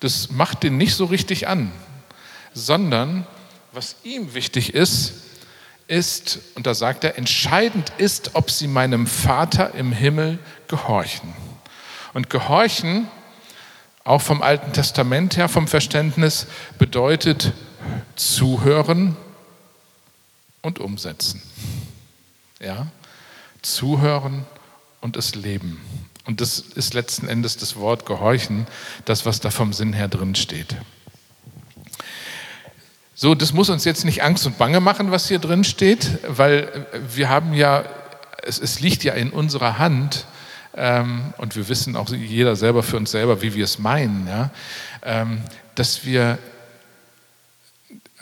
das 0.00 0.30
macht 0.30 0.62
den 0.62 0.76
nicht 0.76 0.94
so 0.94 1.06
richtig 1.06 1.48
an, 1.48 1.72
sondern 2.52 3.26
was 3.78 3.94
ihm 4.02 4.34
wichtig 4.34 4.74
ist, 4.74 5.12
ist, 5.86 6.40
und 6.56 6.66
da 6.66 6.74
sagt 6.74 7.04
er, 7.04 7.16
entscheidend 7.16 7.92
ist, 7.96 8.34
ob 8.34 8.50
sie 8.50 8.66
meinem 8.66 9.06
Vater 9.06 9.72
im 9.76 9.92
Himmel 9.92 10.40
gehorchen. 10.66 11.32
Und 12.12 12.28
gehorchen, 12.28 13.06
auch 14.02 14.20
vom 14.20 14.42
Alten 14.42 14.72
Testament 14.72 15.36
her, 15.36 15.48
vom 15.48 15.68
Verständnis, 15.68 16.48
bedeutet 16.76 17.52
zuhören 18.16 19.16
und 20.60 20.80
umsetzen. 20.80 21.40
Ja? 22.58 22.88
Zuhören 23.62 24.44
und 25.00 25.16
es 25.16 25.36
leben. 25.36 25.80
Und 26.24 26.40
das 26.40 26.58
ist 26.58 26.94
letzten 26.94 27.28
Endes 27.28 27.56
das 27.56 27.76
Wort 27.76 28.06
gehorchen, 28.06 28.66
das, 29.04 29.24
was 29.24 29.38
da 29.38 29.52
vom 29.52 29.72
Sinn 29.72 29.92
her 29.92 30.08
drin 30.08 30.34
steht. 30.34 30.74
So, 33.20 33.34
das 33.34 33.52
muss 33.52 33.68
uns 33.68 33.84
jetzt 33.84 34.04
nicht 34.04 34.22
Angst 34.22 34.46
und 34.46 34.58
Bange 34.58 34.78
machen, 34.78 35.10
was 35.10 35.26
hier 35.26 35.40
drin 35.40 35.64
steht, 35.64 36.20
weil 36.28 36.86
wir 37.12 37.28
haben 37.28 37.52
ja, 37.52 37.84
es, 38.44 38.60
es 38.60 38.78
liegt 38.78 39.02
ja 39.02 39.12
in 39.14 39.30
unserer 39.30 39.76
Hand 39.76 40.24
ähm, 40.76 41.34
und 41.36 41.56
wir 41.56 41.68
wissen 41.68 41.96
auch 41.96 42.08
jeder 42.10 42.54
selber 42.54 42.84
für 42.84 42.96
uns 42.96 43.10
selber, 43.10 43.42
wie 43.42 43.56
wir 43.56 43.64
es 43.64 43.80
meinen, 43.80 44.28
ja, 44.28 44.50
ähm, 45.02 45.42
dass 45.74 46.04
wir 46.04 46.38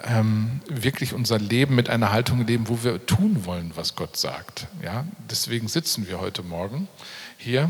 ähm, 0.05 0.63
wirklich 0.67 1.13
unser 1.13 1.39
Leben 1.39 1.75
mit 1.75 1.91
einer 1.91 2.11
Haltung 2.11 2.47
leben, 2.47 2.67
wo 2.71 2.83
wir 2.83 3.05
tun 3.05 3.45
wollen, 3.45 3.73
was 3.75 3.97
Gott 3.97 4.17
sagt. 4.17 4.67
Ja? 4.83 5.05
Deswegen 5.29 5.69
sitzen 5.69 6.09
wir 6.09 6.23
heute 6.23 6.43
Morgen 6.43 6.89
hier. 7.37 7.69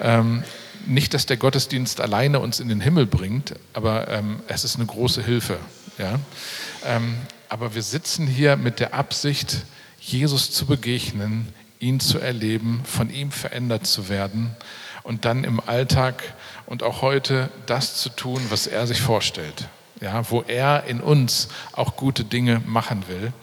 Ähm, 0.00 0.42
nicht, 0.84 1.14
dass 1.14 1.26
der 1.26 1.36
Gottesdienst 1.36 2.00
alleine 2.00 2.40
uns 2.40 2.58
in 2.58 2.68
den 2.68 2.80
Himmel 2.80 3.06
bringt, 3.06 3.54
aber 3.72 4.08
ähm, 4.08 4.40
es 4.48 4.64
ist 4.64 4.74
eine 4.74 4.86
große 4.86 5.22
Hilfe. 5.22 5.60
Ja? 6.00 6.18
Ähm, 6.84 7.16
aber 7.48 7.74
wir 7.74 7.82
sitzen 7.82 8.26
hier 8.26 8.56
mit 8.56 8.80
der 8.80 8.94
Absicht, 8.94 9.64
Jesus 10.00 10.50
zu 10.50 10.64
begegnen, 10.64 11.52
ihn 11.78 12.00
zu 12.00 12.18
erleben, 12.18 12.82
von 12.84 13.10
ihm 13.10 13.30
verändert 13.30 13.86
zu 13.86 14.08
werden 14.08 14.56
und 15.02 15.24
dann 15.24 15.44
im 15.44 15.60
Alltag 15.60 16.22
und 16.66 16.82
auch 16.82 17.02
heute 17.02 17.50
das 17.66 17.96
zu 17.96 18.08
tun, 18.08 18.40
was 18.48 18.66
er 18.66 18.86
sich 18.86 19.00
vorstellt. 19.00 19.68
Ja, 20.00 20.30
wo 20.30 20.40
er 20.40 20.84
in 20.84 21.02
uns 21.02 21.48
auch 21.72 21.96
gute 21.96 22.24
Dinge 22.24 22.62
machen 22.64 23.04
will. 23.08 23.34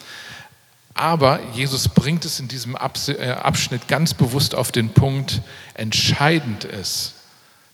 Aber 0.95 1.39
Jesus 1.53 1.87
bringt 1.87 2.25
es 2.25 2.39
in 2.39 2.47
diesem 2.47 2.75
äh, 2.75 3.29
Abschnitt 3.31 3.87
ganz 3.87 4.15
bewusst 4.15 4.55
auf 4.55 4.71
den 4.71 4.89
Punkt, 4.89 5.43
entscheidend 5.75 6.63
ist, 6.63 7.13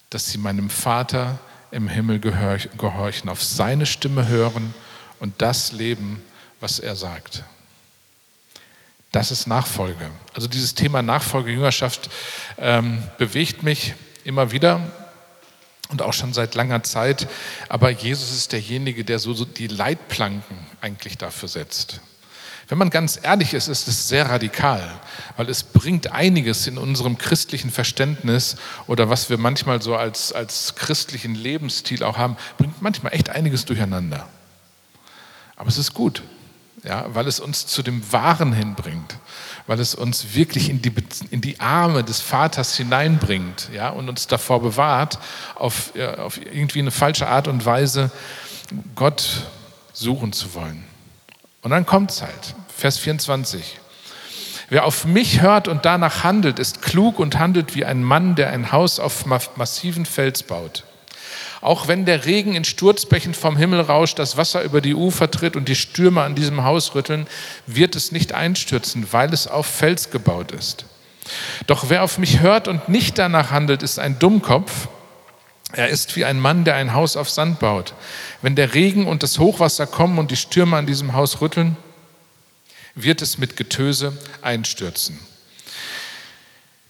dass 0.10 0.30
sie 0.30 0.38
meinem 0.38 0.70
Vater 0.70 1.40
im 1.74 1.88
Himmel 1.88 2.20
gehorchen, 2.20 3.30
auf 3.30 3.44
seine 3.44 3.86
Stimme 3.86 4.28
hören 4.28 4.74
und 5.20 5.42
das 5.42 5.72
leben, 5.72 6.22
was 6.60 6.80
er 6.80 6.96
sagt. 6.96 7.44
Das 9.12 9.32
ist 9.32 9.48
Nachfolge. 9.48 10.10
Also 10.34 10.48
dieses 10.48 10.76
Thema 10.76 11.02
Nachfolge, 11.02 11.52
Jüngerschaft 11.52 12.10
ähm, 12.58 13.04
bewegt 13.18 13.64
mich 13.64 13.94
immer 14.24 14.52
wieder 14.52 14.82
und 15.90 16.02
auch 16.02 16.14
schon 16.14 16.34
seit 16.34 16.56
langer 16.56 16.84
Zeit. 16.84 17.28
Aber 17.70 17.90
Jesus 17.90 18.32
ist 18.32 18.52
derjenige, 18.52 19.04
der 19.04 19.20
so, 19.20 19.34
so 19.34 19.46
die 19.46 19.68
Leitplanken 19.68 20.58
eigentlich 20.82 21.18
dafür 21.18 21.50
setzt. 21.50 22.02
Wenn 22.70 22.78
man 22.78 22.90
ganz 22.90 23.20
ehrlich 23.22 23.54
ist, 23.54 23.68
ist 23.68 23.88
es 23.88 24.08
sehr 24.08 24.30
radikal, 24.30 24.90
weil 25.36 25.50
es 25.50 25.64
bringt 25.64 26.12
einiges 26.12 26.66
in 26.66 26.78
unserem 26.78 27.18
christlichen 27.18 27.72
Verständnis 27.72 28.56
oder 28.88 29.10
was 29.10 29.30
wir 29.30 29.38
manchmal 29.38 29.82
so 29.82 29.96
als, 29.96 30.32
als 30.32 30.76
christlichen 30.76 31.36
Lebensstil 31.36 32.04
auch 32.04 32.18
haben, 32.18 32.38
bringt 32.58 32.82
manchmal 32.82 33.14
echt 33.14 33.30
einiges 33.30 33.66
durcheinander. 33.66 34.28
Aber 35.58 35.68
es 35.68 35.78
ist 35.78 35.94
gut, 35.94 36.24
ja, 36.84 37.06
weil 37.14 37.28
es 37.28 37.40
uns 37.40 37.68
zu 37.68 37.84
dem 37.84 38.12
Wahren 38.12 38.54
hinbringt, 38.54 39.18
weil 39.68 39.80
es 39.80 39.94
uns 39.94 40.34
wirklich 40.34 40.70
in 40.70 40.82
die, 40.82 40.94
in 41.32 41.42
die 41.42 41.60
Arme 41.60 42.04
des 42.04 42.22
Vaters 42.22 42.78
hineinbringt 42.78 43.70
ja, 43.74 43.90
und 43.90 44.08
uns 44.08 44.28
davor 44.28 44.62
bewahrt, 44.62 45.20
auf, 45.56 45.94
auf 46.18 46.38
irgendwie 46.38 46.80
eine 46.80 46.92
falsche 46.92 47.28
Art 47.28 47.48
und 47.48 47.66
Weise 47.66 48.12
Gott 48.96 49.44
suchen 49.92 50.34
zu 50.34 50.54
wollen. 50.54 50.93
Und 51.64 51.72
dann 51.72 51.86
kommt 51.86 52.12
es 52.12 52.22
halt, 52.22 52.56
Vers 52.76 52.98
24. 53.00 53.80
Wer 54.70 54.86
auf 54.86 55.06
mich 55.06 55.42
hört 55.42 55.68
und 55.68 55.86
danach 55.86 56.24
handelt, 56.24 56.60
ist 56.60 56.82
klug 56.82 57.20
und 57.20 57.40
handelt 57.40 57.76
wie 57.76 57.86
ein 57.86 58.04
Mann, 58.04 58.36
der 58.36 58.50
ein 58.50 58.72
Haus 58.72 59.00
auf 59.00 59.26
massiven 59.56 60.06
Fels 60.06 60.44
baut. 60.44 60.84
Auch 61.62 61.88
wenn 61.88 62.06
der 62.06 62.26
Regen 62.26 62.56
in 62.56 62.66
Sturzbächen 62.66 63.34
vom 63.34 63.56
Himmel 63.56 63.80
rauscht, 63.80 64.20
das 64.20 64.36
Wasser 64.36 64.64
über 64.64 64.82
die 64.82 64.96
Ufer 64.96 65.32
tritt 65.32 65.56
und 65.56 65.70
die 65.70 65.76
Stürme 65.76 66.22
an 66.22 66.36
diesem 66.36 66.66
Haus 66.66 66.94
rütteln, 66.94 67.28
wird 67.66 67.96
es 67.96 68.12
nicht 68.12 68.34
einstürzen, 68.34 69.08
weil 69.12 69.34
es 69.34 69.48
auf 69.48 69.66
Fels 69.66 70.12
gebaut 70.12 70.52
ist. 70.52 70.86
Doch 71.68 71.86
wer 71.88 72.04
auf 72.04 72.18
mich 72.18 72.42
hört 72.42 72.68
und 72.68 72.90
nicht 72.90 73.18
danach 73.18 73.52
handelt, 73.52 73.82
ist 73.82 74.00
ein 74.00 74.20
Dummkopf 74.20 74.90
er 75.74 75.90
ist 75.90 76.16
wie 76.16 76.26
ein 76.26 76.40
Mann, 76.40 76.66
der 76.66 76.76
ein 76.76 76.94
Haus 76.94 77.18
auf 77.18 77.30
Sand 77.30 77.60
baut. 77.60 77.94
Wenn 78.42 78.56
der 78.56 78.74
Regen 78.74 79.08
und 79.08 79.24
das 79.24 79.40
Hochwasser 79.40 79.88
kommen 79.88 80.20
und 80.20 80.32
die 80.32 80.36
Stürme 80.36 80.78
an 80.78 80.86
diesem 80.86 81.14
Haus 81.14 81.42
rütteln, 81.42 81.76
wird 82.96 83.22
es 83.22 83.38
mit 83.38 83.58
Getöse 83.58 84.18
einstürzen. 84.42 85.20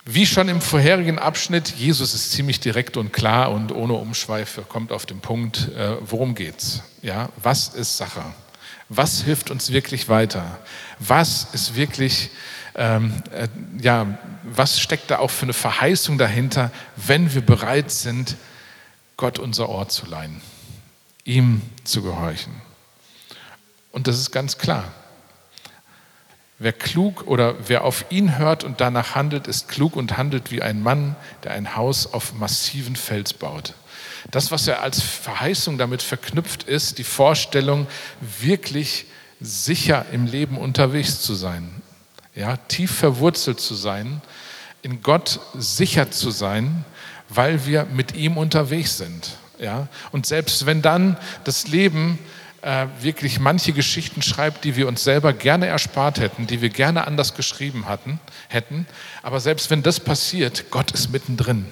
Wie 0.06 0.26
schon 0.26 0.50
im 0.50 0.60
vorherigen 0.60 1.17
Abschnitt, 1.17 1.69
Jesus 1.69 2.13
ist 2.13 2.34
ziemlich 2.34 2.60
direkt 2.60 2.98
und 2.98 3.13
klar 3.13 3.52
und 3.52 3.72
ohne 3.72 3.93
Umschweife 3.93 4.63
kommt 4.63 4.91
auf 4.91 5.06
den 5.06 5.22
Punkt, 5.22 5.69
äh, 5.78 5.96
worum 6.02 6.36
geht's? 6.36 6.84
Ja, 7.02 7.30
was 7.41 7.69
ist 7.69 7.96
Sache? 7.96 8.22
Was 8.89 9.22
hilft 9.22 9.50
uns 9.50 9.72
wirklich 9.72 10.10
weiter? 10.10 10.60
Was 11.00 11.48
ist 11.54 11.78
wirklich, 11.78 12.32
ähm, 12.76 13.13
äh, 13.32 13.48
ja, 13.82 14.17
was 14.43 14.82
steckt 14.82 15.10
da 15.10 15.19
auch 15.19 15.32
für 15.32 15.43
eine 15.43 15.54
Verheißung 15.54 16.17
dahinter, 16.17 16.69
wenn 16.98 17.34
wir 17.34 17.41
bereit 17.41 17.89
sind, 17.89 18.36
Gott 19.17 19.39
unser 19.39 19.69
Ohr 19.69 19.88
zu 19.89 20.06
leihen, 20.06 20.41
ihm 21.23 21.62
zu 21.84 22.02
gehorchen. 22.02 22.54
Und 23.91 24.08
das 24.08 24.19
ist 24.19 24.32
ganz 24.32 24.58
klar. 24.58 24.91
Wer 26.60 26.73
klug 26.73 27.28
oder 27.28 27.56
wer 27.67 27.84
auf 27.84 28.06
ihn 28.10 28.38
hört 28.38 28.63
und 28.63 28.80
danach 28.80 29.15
handelt, 29.15 29.47
ist 29.47 29.67
klug 29.67 29.95
und 29.95 30.17
handelt 30.17 30.52
wie 30.52 30.62
ein 30.62 30.82
Mann, 30.82 31.15
der 31.43 31.52
ein 31.52 31.76
Haus 31.76 32.13
auf 32.13 32.34
massiven 32.34 32.95
Fels 32.95 33.34
baut. 33.34 33.73
Das, 34.32 34.52
was 34.52 34.67
er 34.67 34.82
als 34.82 35.02
Verheißung 35.02 35.78
damit 35.78 36.02
verknüpft 36.02 36.63
ist, 36.63 36.97
die 36.97 37.04
Vorstellung, 37.04 37.88
wirklich 38.39 39.06
sicher 39.41 40.06
im 40.12 40.26
Leben 40.26 40.58
unterwegs 40.58 41.21
zu 41.21 41.36
sein, 41.36 41.69
ja, 42.34 42.58
tief 42.58 42.91
verwurzelt 42.91 43.60
zu 43.60 43.76
sein, 43.76 44.21
in 44.82 45.04
Gott 45.04 45.39
sicher 45.54 46.12
zu 46.12 46.32
sein, 46.32 46.86
weil 47.36 47.65
wir 47.65 47.86
mit 47.86 48.15
ihm 48.15 48.38
unterwegs 48.38 48.98
sind. 48.98 49.38
Ja? 49.60 49.88
Und 50.12 50.26
selbst 50.26 50.65
wenn 50.65 50.82
dann 50.82 51.17
das 51.43 51.67
Leben 51.67 52.19
äh, 52.62 52.88
wirklich 53.02 53.39
manche 53.39 53.74
Geschichten 53.74 54.22
schreibt, 54.22 54.63
die 54.63 54.76
wir 54.76 54.88
uns 54.88 55.04
selber 55.04 55.34
gerne 55.34 55.67
erspart 55.67 56.19
hätten, 56.19 56.48
die 56.48 56.62
wir 56.62 56.69
gerne 56.69 57.08
anders 57.08 57.36
geschrieben 57.36 57.88
hatten, 57.88 58.19
hätten, 58.48 58.88
aber 59.22 59.39
selbst 59.39 59.69
wenn 59.69 59.84
das 59.84 60.00
passiert, 60.00 60.65
Gott 60.72 60.91
ist 60.91 61.12
mittendrin. 61.12 61.65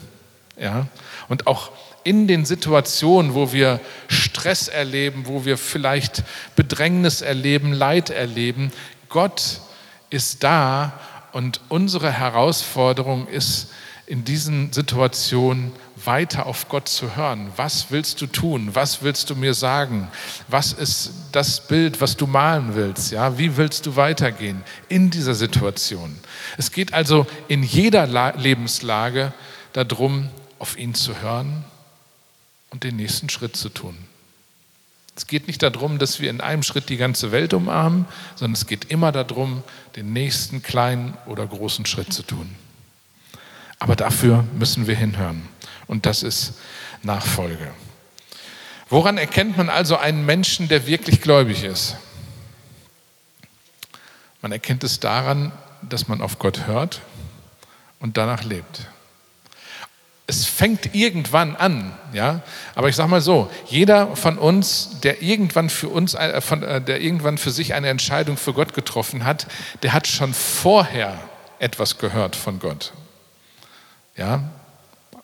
Ja? 0.59 0.87
Und 1.29 1.47
auch 1.47 1.71
in 2.03 2.27
den 2.27 2.45
Situationen, 2.45 3.35
wo 3.35 3.53
wir 3.53 3.79
Stress 4.07 4.67
erleben, 4.67 5.27
wo 5.27 5.45
wir 5.45 5.57
vielleicht 5.57 6.23
Bedrängnis 6.55 7.21
erleben, 7.21 7.73
Leid 7.73 8.09
erleben, 8.09 8.71
Gott 9.07 9.61
ist 10.09 10.43
da 10.43 10.93
und 11.31 11.61
unsere 11.69 12.11
Herausforderung 12.11 13.27
ist, 13.27 13.71
in 14.11 14.25
diesen 14.25 14.73
Situationen 14.73 15.71
weiter 16.03 16.45
auf 16.45 16.67
Gott 16.67 16.89
zu 16.89 17.15
hören. 17.15 17.49
Was 17.55 17.91
willst 17.91 18.19
du 18.19 18.27
tun? 18.27 18.71
Was 18.73 19.03
willst 19.03 19.29
du 19.29 19.37
mir 19.37 19.53
sagen? 19.53 20.09
Was 20.49 20.73
ist 20.73 21.13
das 21.31 21.65
Bild, 21.65 22.01
was 22.01 22.17
du 22.17 22.27
malen 22.27 22.75
willst? 22.75 23.13
Ja, 23.13 23.37
wie 23.37 23.55
willst 23.55 23.85
du 23.85 23.95
weitergehen 23.95 24.65
in 24.89 25.11
dieser 25.11 25.33
Situation? 25.33 26.13
Es 26.57 26.73
geht 26.73 26.93
also 26.93 27.25
in 27.47 27.63
jeder 27.63 28.05
Lebenslage 28.35 29.31
darum, 29.71 30.29
auf 30.59 30.77
ihn 30.77 30.93
zu 30.93 31.21
hören 31.21 31.63
und 32.69 32.83
den 32.83 32.97
nächsten 32.97 33.29
Schritt 33.29 33.55
zu 33.55 33.69
tun. 33.69 33.95
Es 35.15 35.25
geht 35.25 35.47
nicht 35.47 35.63
darum, 35.63 35.99
dass 35.99 36.19
wir 36.19 36.29
in 36.29 36.41
einem 36.41 36.63
Schritt 36.63 36.89
die 36.89 36.97
ganze 36.97 37.31
Welt 37.31 37.53
umarmen, 37.53 38.05
sondern 38.35 38.55
es 38.55 38.67
geht 38.67 38.91
immer 38.91 39.13
darum, 39.13 39.63
den 39.95 40.11
nächsten 40.11 40.61
kleinen 40.61 41.13
oder 41.27 41.47
großen 41.47 41.85
Schritt 41.85 42.11
zu 42.11 42.23
tun. 42.23 42.53
Aber 43.81 43.95
dafür 43.95 44.45
müssen 44.53 44.85
wir 44.85 44.95
hinhören. 44.95 45.41
Und 45.87 46.05
das 46.05 46.21
ist 46.21 46.53
Nachfolge. 47.01 47.73
Woran 48.89 49.17
erkennt 49.17 49.57
man 49.57 49.69
also 49.69 49.97
einen 49.97 50.25
Menschen, 50.25 50.67
der 50.67 50.85
wirklich 50.85 51.21
gläubig 51.21 51.63
ist? 51.63 51.97
Man 54.41 54.51
erkennt 54.51 54.83
es 54.83 54.99
daran, 54.99 55.51
dass 55.81 56.07
man 56.07 56.21
auf 56.21 56.37
Gott 56.37 56.67
hört 56.67 57.01
und 57.99 58.17
danach 58.17 58.43
lebt 58.43 58.87
es 60.31 60.45
fängt 60.45 60.95
irgendwann 60.95 61.57
an, 61.57 61.93
ja. 62.13 62.41
Aber 62.75 62.87
ich 62.87 62.95
sage 62.95 63.09
mal 63.09 63.19
so: 63.19 63.51
Jeder 63.67 64.15
von 64.15 64.37
uns, 64.37 65.01
der 65.03 65.21
irgendwann 65.21 65.69
für 65.69 65.89
uns, 65.89 66.13
äh, 66.13 66.29
äh, 66.29 66.81
der 66.81 67.01
irgendwann 67.01 67.37
für 67.37 67.51
sich 67.51 67.73
eine 67.73 67.89
Entscheidung 67.89 68.37
für 68.37 68.53
Gott 68.53 68.73
getroffen 68.73 69.25
hat, 69.25 69.47
der 69.83 69.91
hat 69.91 70.07
schon 70.07 70.33
vorher 70.33 71.19
etwas 71.59 71.97
gehört 71.97 72.37
von 72.37 72.59
Gott, 72.59 72.93
ja. 74.15 74.43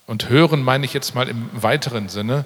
Und 0.06 0.30
hören 0.30 0.64
meine 0.64 0.86
ich 0.86 0.94
jetzt 0.94 1.16
mal 1.16 1.28
im 1.28 1.50
weiteren 1.52 2.08
Sinne. 2.08 2.46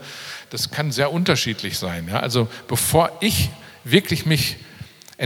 Das 0.50 0.72
kann 0.72 0.92
sehr 0.92 1.12
unterschiedlich 1.12 1.78
sein. 1.78 2.08
Ja? 2.08 2.20
Also 2.20 2.48
bevor 2.68 3.12
ich 3.20 3.52
wirklich 3.84 4.26
mich 4.26 4.58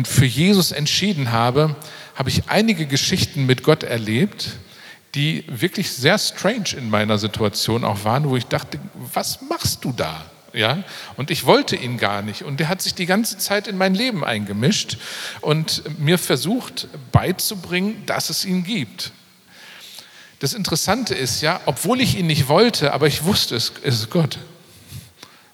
für 0.04 0.25
Jesus 0.25 0.73
entschieden 0.73 1.32
habe, 1.32 1.78
habe 2.15 2.30
ich 2.30 2.49
einige 2.49 2.88
Geschichten 2.88 3.45
mit 3.45 3.63
Gott 3.63 3.84
erlebt 3.84 4.58
die 5.15 5.45
wirklich 5.47 5.91
sehr 5.91 6.17
strange 6.19 6.75
in 6.78 6.89
meiner 6.89 7.17
Situation 7.17 7.84
auch 7.86 8.04
waren, 8.04 8.30
wo 8.30 8.36
ich 8.36 8.45
dachte, 8.45 8.80
was 9.13 9.41
machst 9.41 9.84
du 9.86 9.93
da? 9.93 10.25
Ja, 10.54 10.84
und 11.17 11.32
ich 11.32 11.45
wollte 11.45 11.75
ihn 11.75 11.97
gar 11.97 12.21
nicht. 12.21 12.43
Und 12.43 12.62
der 12.62 12.69
hat 12.69 12.82
sich 12.82 12.93
die 12.93 13.06
ganze 13.06 13.38
Zeit 13.38 13.67
in 13.67 13.78
mein 13.78 13.93
Leben 13.93 14.23
eingemischt 14.23 14.97
und 15.41 15.84
mir 15.99 16.17
versucht 16.17 16.88
beizubringen, 17.12 18.04
dass 18.06 18.30
es 18.30 18.45
ihn 18.45 18.63
gibt. 18.63 19.12
Das 20.45 20.53
Interessante 20.53 21.15
ist 21.15 21.41
ja, 21.41 21.60
obwohl 21.65 21.99
ich 22.01 22.19
ihn 22.19 22.27
nicht 22.27 22.47
wollte, 22.47 22.93
aber 22.93 23.08
ich 23.08 23.23
wusste, 23.23 23.55
es 23.55 23.71
ist 23.84 24.12
Gott, 24.12 24.38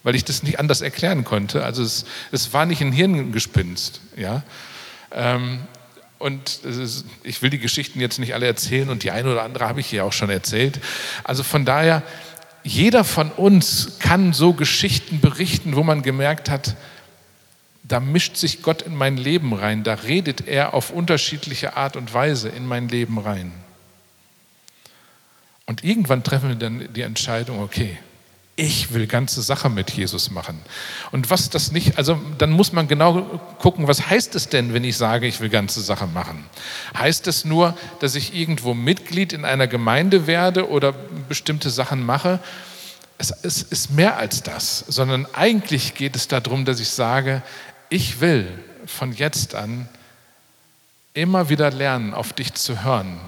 weil 0.04 0.16
ich 0.16 0.26
das 0.26 0.44
nicht 0.44 0.60
anders 0.60 0.82
erklären 0.82 1.24
konnte. 1.24 1.64
Also 1.64 1.82
es, 1.82 2.04
es 2.34 2.52
war 2.52 2.66
nicht 2.66 2.82
ein 2.82 2.92
Hirngespinst. 2.92 4.02
Ja, 4.18 4.44
ähm, 5.14 5.62
und 6.20 6.66
ist, 6.66 7.06
ich 7.24 7.42
will 7.42 7.50
die 7.50 7.60
Geschichten 7.60 8.02
jetzt 8.02 8.20
nicht 8.20 8.34
alle 8.34 8.48
erzählen 8.48 8.90
und 8.90 9.04
die 9.04 9.12
eine 9.12 9.32
oder 9.32 9.44
andere 9.44 9.66
habe 9.66 9.80
ich 9.80 9.88
hier 9.88 10.04
auch 10.04 10.12
schon 10.12 10.30
erzählt. 10.30 10.82
Also 11.24 11.44
von 11.44 11.64
daher, 11.64 12.04
jeder 12.66 13.06
von 13.06 13.32
uns 13.32 13.98
kann 14.00 14.34
so 14.34 14.52
Geschichten 14.52 15.22
berichten, 15.22 15.78
wo 15.78 15.84
man 15.84 16.02
gemerkt 16.02 16.50
hat, 16.50 16.76
da 17.84 18.02
mischt 18.02 18.36
sich 18.36 18.62
Gott 18.62 18.82
in 18.82 18.98
mein 18.98 19.16
Leben 19.16 19.54
rein, 19.54 19.86
da 19.86 19.94
redet 19.94 20.50
er 20.50 20.74
auf 20.74 20.90
unterschiedliche 20.90 21.78
Art 21.78 21.96
und 21.96 22.14
Weise 22.14 22.50
in 22.50 22.66
mein 22.66 22.90
Leben 22.90 23.20
rein. 23.20 23.54
Und 25.72 25.86
irgendwann 25.86 26.22
treffen 26.22 26.50
wir 26.50 26.58
dann 26.58 26.90
die 26.94 27.02
Entscheidung, 27.02 27.62
okay, 27.62 27.98
ich 28.58 28.94
will 28.94 29.08
ganze 29.08 29.42
Sache 29.42 29.70
mit 29.70 29.92
Jesus 29.92 30.30
machen. 30.30 30.60
Und 31.14 31.30
was 31.30 31.50
das 31.50 31.72
nicht, 31.72 31.98
also 31.98 32.20
dann 32.40 32.52
muss 32.52 32.74
man 32.74 32.90
genau 32.90 33.40
gucken, 33.58 33.88
was 33.88 34.10
heißt 34.10 34.36
es 34.36 34.50
denn, 34.50 34.74
wenn 34.74 34.84
ich 34.84 34.98
sage, 34.98 35.28
ich 35.28 35.40
will 35.40 35.48
ganze 35.48 35.80
Sache 35.80 36.08
machen? 36.08 36.44
Heißt 36.94 37.26
es 37.28 37.46
nur, 37.46 37.74
dass 38.02 38.16
ich 38.16 38.36
irgendwo 38.36 38.74
Mitglied 38.74 39.32
in 39.32 39.46
einer 39.46 39.66
Gemeinde 39.66 40.28
werde 40.28 40.70
oder 40.70 40.92
bestimmte 41.30 41.70
Sachen 41.70 42.06
mache? 42.06 42.42
Es, 43.18 43.32
es 43.32 43.62
ist 43.64 43.92
mehr 43.92 44.18
als 44.18 44.44
das, 44.44 44.80
sondern 44.90 45.26
eigentlich 45.32 45.94
geht 45.94 46.18
es 46.18 46.28
darum, 46.28 46.66
dass 46.66 46.82
ich 46.82 46.90
sage, 46.90 47.44
ich 47.88 48.20
will 48.20 48.46
von 48.88 49.14
jetzt 49.14 49.56
an 49.56 49.88
immer 51.14 51.48
wieder 51.48 51.72
lernen, 51.72 52.14
auf 52.14 52.34
dich 52.34 52.56
zu 52.56 52.84
hören. 52.84 53.22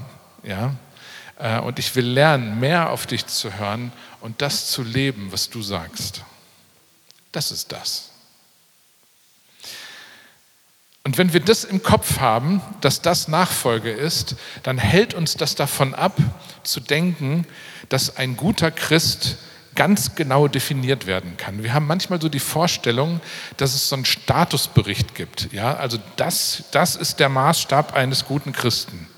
Ja? 0.43 0.75
Äh, 1.43 1.59
und 1.59 1.77
ich 1.77 1.95
will 1.95 2.07
lernen, 2.07 2.59
mehr 2.59 2.89
auf 2.89 3.05
dich 3.05 3.27
zu 3.27 3.53
hören 3.53 3.91
und 4.21 4.41
das 4.41 4.71
zu 4.71 4.81
leben, 4.81 5.31
was 5.31 5.49
du 5.49 5.61
sagst. 5.61 6.21
Das 7.33 7.51
ist 7.51 7.71
das. 7.71 8.09
Und 11.03 11.17
wenn 11.17 11.33
wir 11.33 11.41
das 11.41 11.65
im 11.65 11.83
Kopf 11.83 12.21
haben, 12.21 12.61
dass 12.79 13.01
das 13.01 13.27
Nachfolge 13.27 13.91
ist, 13.91 14.37
dann 14.63 14.77
hält 14.77 15.13
uns 15.13 15.35
das 15.35 15.55
davon 15.55 15.93
ab, 15.93 16.15
zu 16.63 16.79
denken, 16.79 17.45
dass 17.89 18.15
ein 18.15 18.37
guter 18.37 18.71
Christ 18.71 19.35
ganz 19.75 20.15
genau 20.15 20.47
definiert 20.47 21.05
werden 21.07 21.35
kann. 21.35 21.61
Wir 21.61 21.73
haben 21.73 21.87
manchmal 21.87 22.21
so 22.21 22.29
die 22.29 22.39
Vorstellung, 22.39 23.19
dass 23.57 23.73
es 23.73 23.89
so 23.89 23.95
einen 23.95 24.05
Statusbericht 24.05 25.13
gibt. 25.13 25.51
Ja, 25.51 25.75
also 25.75 25.97
das, 26.15 26.63
das 26.71 26.95
ist 26.95 27.19
der 27.19 27.27
Maßstab 27.27 27.93
eines 27.93 28.23
guten 28.23 28.53
Christen. 28.53 29.09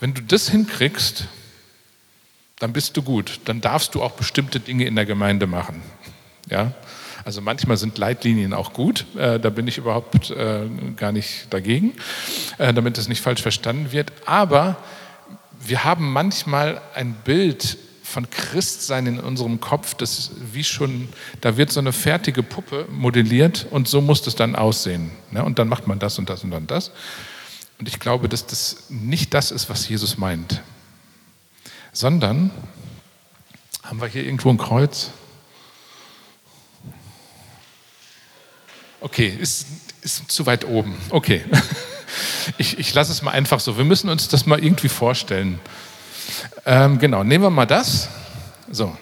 Wenn 0.00 0.12
du 0.12 0.20
das 0.20 0.50
hinkriegst, 0.50 1.24
dann 2.58 2.72
bist 2.72 2.96
du 2.96 3.02
gut. 3.02 3.40
Dann 3.44 3.60
darfst 3.60 3.94
du 3.94 4.02
auch 4.02 4.12
bestimmte 4.12 4.60
Dinge 4.60 4.84
in 4.84 4.96
der 4.96 5.06
Gemeinde 5.06 5.46
machen. 5.46 5.82
Ja? 6.48 6.72
Also 7.24 7.40
manchmal 7.40 7.76
sind 7.76 7.98
Leitlinien 7.98 8.54
auch 8.54 8.72
gut, 8.72 9.04
äh, 9.16 9.40
da 9.40 9.50
bin 9.50 9.66
ich 9.66 9.78
überhaupt 9.78 10.30
äh, 10.30 10.60
gar 10.96 11.10
nicht 11.10 11.52
dagegen, 11.52 11.94
äh, 12.58 12.72
damit 12.72 12.98
es 12.98 13.08
nicht 13.08 13.20
falsch 13.20 13.42
verstanden 13.42 13.90
wird. 13.90 14.12
Aber 14.26 14.76
wir 15.60 15.82
haben 15.82 16.12
manchmal 16.12 16.80
ein 16.94 17.14
Bild 17.24 17.78
von 18.04 18.30
Christsein 18.30 19.06
in 19.08 19.18
unserem 19.18 19.60
Kopf, 19.60 19.94
das 19.94 20.30
wie 20.52 20.62
schon, 20.62 21.08
da 21.40 21.56
wird 21.56 21.72
so 21.72 21.80
eine 21.80 21.92
fertige 21.92 22.44
Puppe 22.44 22.86
modelliert 22.92 23.66
und 23.72 23.88
so 23.88 24.00
muss 24.00 24.24
es 24.24 24.36
dann 24.36 24.54
aussehen. 24.54 25.10
Ne? 25.32 25.44
Und 25.44 25.58
dann 25.58 25.66
macht 25.66 25.88
man 25.88 25.98
das 25.98 26.20
und 26.20 26.30
das 26.30 26.44
und 26.44 26.52
dann 26.52 26.68
das. 26.68 26.92
Und 27.80 27.88
ich 27.88 27.98
glaube, 27.98 28.28
dass 28.28 28.46
das 28.46 28.84
nicht 28.88 29.34
das 29.34 29.50
ist, 29.50 29.68
was 29.68 29.88
Jesus 29.88 30.16
meint 30.16 30.62
sondern 31.96 32.50
haben 33.82 34.00
wir 34.00 34.08
hier 34.08 34.24
irgendwo 34.24 34.50
ein 34.50 34.58
Kreuz? 34.58 35.10
Okay, 39.00 39.28
ist, 39.28 39.66
ist 40.02 40.30
zu 40.30 40.44
weit 40.44 40.66
oben. 40.66 40.94
Okay, 41.08 41.44
ich, 42.58 42.78
ich 42.78 42.92
lasse 42.92 43.12
es 43.12 43.22
mal 43.22 43.30
einfach 43.30 43.60
so. 43.60 43.78
Wir 43.78 43.84
müssen 43.84 44.10
uns 44.10 44.28
das 44.28 44.44
mal 44.44 44.62
irgendwie 44.62 44.88
vorstellen. 44.88 45.58
Ähm, 46.66 46.98
genau, 46.98 47.24
nehmen 47.24 47.44
wir 47.44 47.50
mal 47.50 47.66
das. 47.66 48.08
So. 48.70 48.94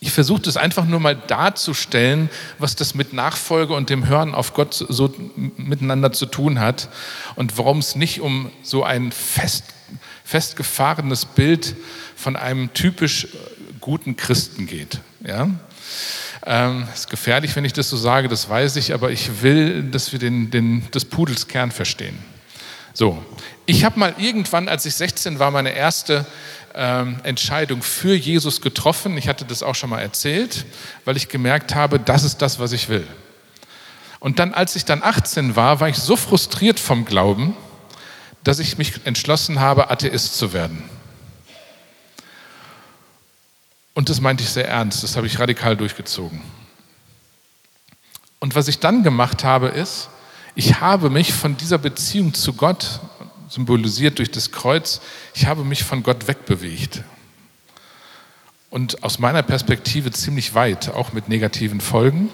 Ich 0.00 0.10
versuche 0.10 0.42
das 0.42 0.56
einfach 0.56 0.86
nur 0.86 1.00
mal 1.00 1.16
darzustellen, 1.16 2.30
was 2.58 2.76
das 2.76 2.94
mit 2.94 3.12
Nachfolge 3.12 3.74
und 3.74 3.90
dem 3.90 4.06
Hören 4.06 4.34
auf 4.34 4.54
Gott 4.54 4.74
so 4.74 5.14
miteinander 5.56 6.12
zu 6.12 6.26
tun 6.26 6.60
hat 6.60 6.88
und 7.36 7.58
warum 7.58 7.78
es 7.78 7.94
nicht 7.94 8.20
um 8.20 8.50
so 8.62 8.84
ein 8.84 9.12
fest 9.12 9.64
festgefahrenes 10.24 11.24
Bild 11.24 11.74
von 12.16 12.36
einem 12.36 12.72
typisch 12.74 13.28
guten 13.80 14.16
Christen 14.16 14.66
geht. 14.66 15.00
Ja? 15.26 15.48
Ähm, 16.44 16.88
ist 16.92 17.10
gefährlich, 17.10 17.54
wenn 17.54 17.64
ich 17.64 17.72
das 17.72 17.88
so 17.88 17.96
sage, 17.96 18.28
das 18.28 18.48
weiß 18.48 18.76
ich, 18.76 18.94
aber 18.94 19.10
ich 19.10 19.42
will, 19.42 19.84
dass 19.84 20.12
wir 20.12 20.18
den, 20.18 20.50
den, 20.50 20.90
des 20.90 21.04
Pudels 21.04 21.46
Kern 21.46 21.70
verstehen. 21.70 22.18
So, 22.94 23.22
ich 23.64 23.84
habe 23.84 23.98
mal 23.98 24.14
irgendwann, 24.18 24.68
als 24.68 24.84
ich 24.84 24.94
16 24.94 25.38
war, 25.38 25.50
meine 25.50 25.72
erste 25.72 26.26
ähm, 26.74 27.20
Entscheidung 27.22 27.82
für 27.82 28.14
Jesus 28.14 28.60
getroffen. 28.60 29.16
Ich 29.16 29.28
hatte 29.28 29.44
das 29.44 29.62
auch 29.62 29.74
schon 29.74 29.90
mal 29.90 30.00
erzählt, 30.00 30.64
weil 31.04 31.16
ich 31.16 31.28
gemerkt 31.28 31.74
habe, 31.74 31.98
das 31.98 32.24
ist 32.24 32.42
das, 32.42 32.58
was 32.58 32.72
ich 32.72 32.88
will. 32.88 33.06
Und 34.20 34.38
dann, 34.38 34.54
als 34.54 34.76
ich 34.76 34.84
dann 34.84 35.02
18 35.02 35.56
war, 35.56 35.80
war 35.80 35.88
ich 35.88 35.96
so 35.96 36.16
frustriert 36.16 36.78
vom 36.78 37.04
Glauben, 37.04 37.56
dass 38.44 38.58
ich 38.58 38.78
mich 38.78 39.04
entschlossen 39.04 39.60
habe, 39.60 39.90
Atheist 39.90 40.36
zu 40.36 40.52
werden. 40.52 40.82
Und 43.94 44.08
das 44.08 44.20
meinte 44.20 44.42
ich 44.42 44.50
sehr 44.50 44.68
ernst, 44.68 45.02
das 45.02 45.16
habe 45.16 45.26
ich 45.26 45.38
radikal 45.38 45.76
durchgezogen. 45.76 46.40
Und 48.40 48.54
was 48.54 48.68
ich 48.68 48.78
dann 48.80 49.02
gemacht 49.02 49.44
habe, 49.44 49.68
ist, 49.68 50.08
ich 50.54 50.80
habe 50.80 51.10
mich 51.10 51.32
von 51.32 51.56
dieser 51.56 51.78
Beziehung 51.78 52.34
zu 52.34 52.54
Gott, 52.54 53.00
symbolisiert 53.48 54.18
durch 54.18 54.30
das 54.30 54.50
Kreuz, 54.50 55.00
ich 55.34 55.46
habe 55.46 55.64
mich 55.64 55.84
von 55.84 56.02
Gott 56.02 56.26
wegbewegt. 56.26 57.02
Und 58.70 59.04
aus 59.04 59.18
meiner 59.18 59.42
Perspektive 59.42 60.10
ziemlich 60.10 60.54
weit, 60.54 60.88
auch 60.88 61.12
mit 61.12 61.28
negativen 61.28 61.80
Folgen. 61.80 62.30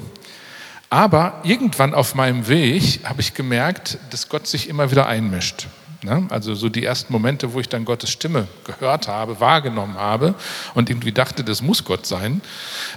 Aber 0.88 1.40
irgendwann 1.42 1.92
auf 1.92 2.14
meinem 2.14 2.46
Weg 2.46 3.00
habe 3.04 3.20
ich 3.20 3.34
gemerkt, 3.34 3.98
dass 4.10 4.28
Gott 4.28 4.46
sich 4.46 4.68
immer 4.68 4.90
wieder 4.90 5.06
einmischt. 5.06 5.66
Ne? 6.02 6.26
Also 6.30 6.54
so 6.54 6.68
die 6.68 6.84
ersten 6.84 7.12
Momente, 7.12 7.52
wo 7.52 7.60
ich 7.60 7.68
dann 7.68 7.84
Gottes 7.84 8.10
Stimme 8.10 8.46
gehört 8.64 9.08
habe, 9.08 9.40
wahrgenommen 9.40 9.96
habe 9.96 10.34
und 10.74 10.90
irgendwie 10.90 11.10
dachte, 11.10 11.42
das 11.42 11.60
muss 11.60 11.84
Gott 11.84 12.06
sein. 12.06 12.40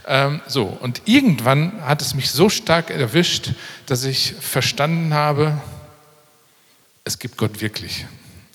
Ähm, 0.08 0.40
so, 0.46 0.66
und 0.66 1.02
irgendwann 1.06 1.84
hat 1.84 2.02
es 2.02 2.14
mich 2.14 2.30
so 2.30 2.50
stark 2.50 2.92
erwischt, 2.92 3.54
dass 3.88 4.04
ich 4.04 4.36
verstanden 4.40 5.16
habe, 5.16 5.60
es 7.04 7.18
gibt 7.18 7.38
Gott 7.38 7.62
wirklich. 7.62 8.06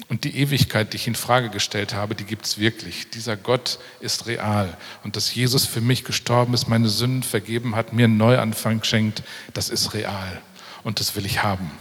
Und 0.09 0.22
die 0.22 0.37
Ewigkeit, 0.37 0.92
die 0.92 0.98
ich 0.98 1.09
in 1.09 1.16
Frage 1.16 1.50
gestellt 1.50 1.92
habe, 1.92 2.14
die 2.14 2.22
gibt 2.22 2.46
es 2.46 2.59
wirklich. 2.59 3.11
Dieser 3.11 3.37
Gott 3.37 3.80
ist 3.98 4.28
real. 4.28 4.76
Und 5.02 5.16
dass 5.16 5.35
Jesus 5.35 5.66
für 5.66 5.80
mich 5.80 6.04
gestorben 6.04 6.54
ist, 6.54 6.68
meine 6.68 6.88
Sünden 6.88 7.24
vergeben 7.24 7.74
hat, 7.74 7.92
mir 7.92 8.04
einen 8.04 8.16
Neuanfang 8.16 8.85
schenkt, 8.85 9.24
das 9.52 9.68
ist 9.68 9.94
real. 9.94 10.40
Und 10.85 11.00
das 11.00 11.16
will 11.16 11.26
ich 11.26 11.42
haben. 11.42 11.72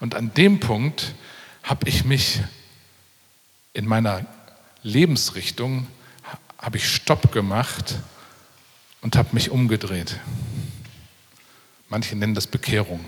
Und 0.00 0.14
an 0.14 0.32
dem 0.32 0.60
Punkt 0.60 1.14
habe 1.62 1.88
ich 1.88 2.04
mich 2.04 2.40
in 3.72 3.86
meiner 3.86 4.26
Lebensrichtung, 4.82 5.86
habe 6.58 6.76
ich 6.76 6.88
Stopp 6.88 7.32
gemacht 7.32 7.96
und 9.00 9.16
habe 9.16 9.30
mich 9.32 9.50
umgedreht. 9.50 10.18
Manche 11.88 12.16
nennen 12.16 12.34
das 12.34 12.46
Bekehrung. 12.46 13.04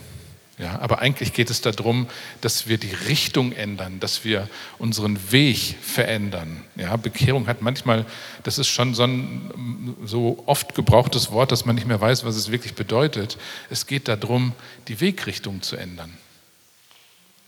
Ja, 0.56 0.78
aber 0.78 1.00
eigentlich 1.00 1.32
geht 1.32 1.50
es 1.50 1.62
darum, 1.62 2.06
dass 2.40 2.68
wir 2.68 2.78
die 2.78 2.94
Richtung 3.08 3.50
ändern, 3.50 3.98
dass 3.98 4.24
wir 4.24 4.48
unseren 4.78 5.32
Weg 5.32 5.74
verändern. 5.82 6.62
Ja, 6.76 6.94
Bekehrung 6.96 7.48
hat 7.48 7.60
manchmal, 7.60 8.06
das 8.44 8.58
ist 8.58 8.68
schon 8.68 8.94
so 8.94 9.02
ein 9.02 9.96
so 10.04 10.44
oft 10.46 10.76
gebrauchtes 10.76 11.32
Wort, 11.32 11.50
dass 11.50 11.64
man 11.64 11.74
nicht 11.74 11.88
mehr 11.88 12.00
weiß, 12.00 12.24
was 12.24 12.36
es 12.36 12.52
wirklich 12.52 12.74
bedeutet. 12.74 13.36
Es 13.68 13.88
geht 13.88 14.06
darum, 14.06 14.52
die 14.86 15.00
Wegrichtung 15.00 15.60
zu 15.60 15.76
ändern. 15.76 16.16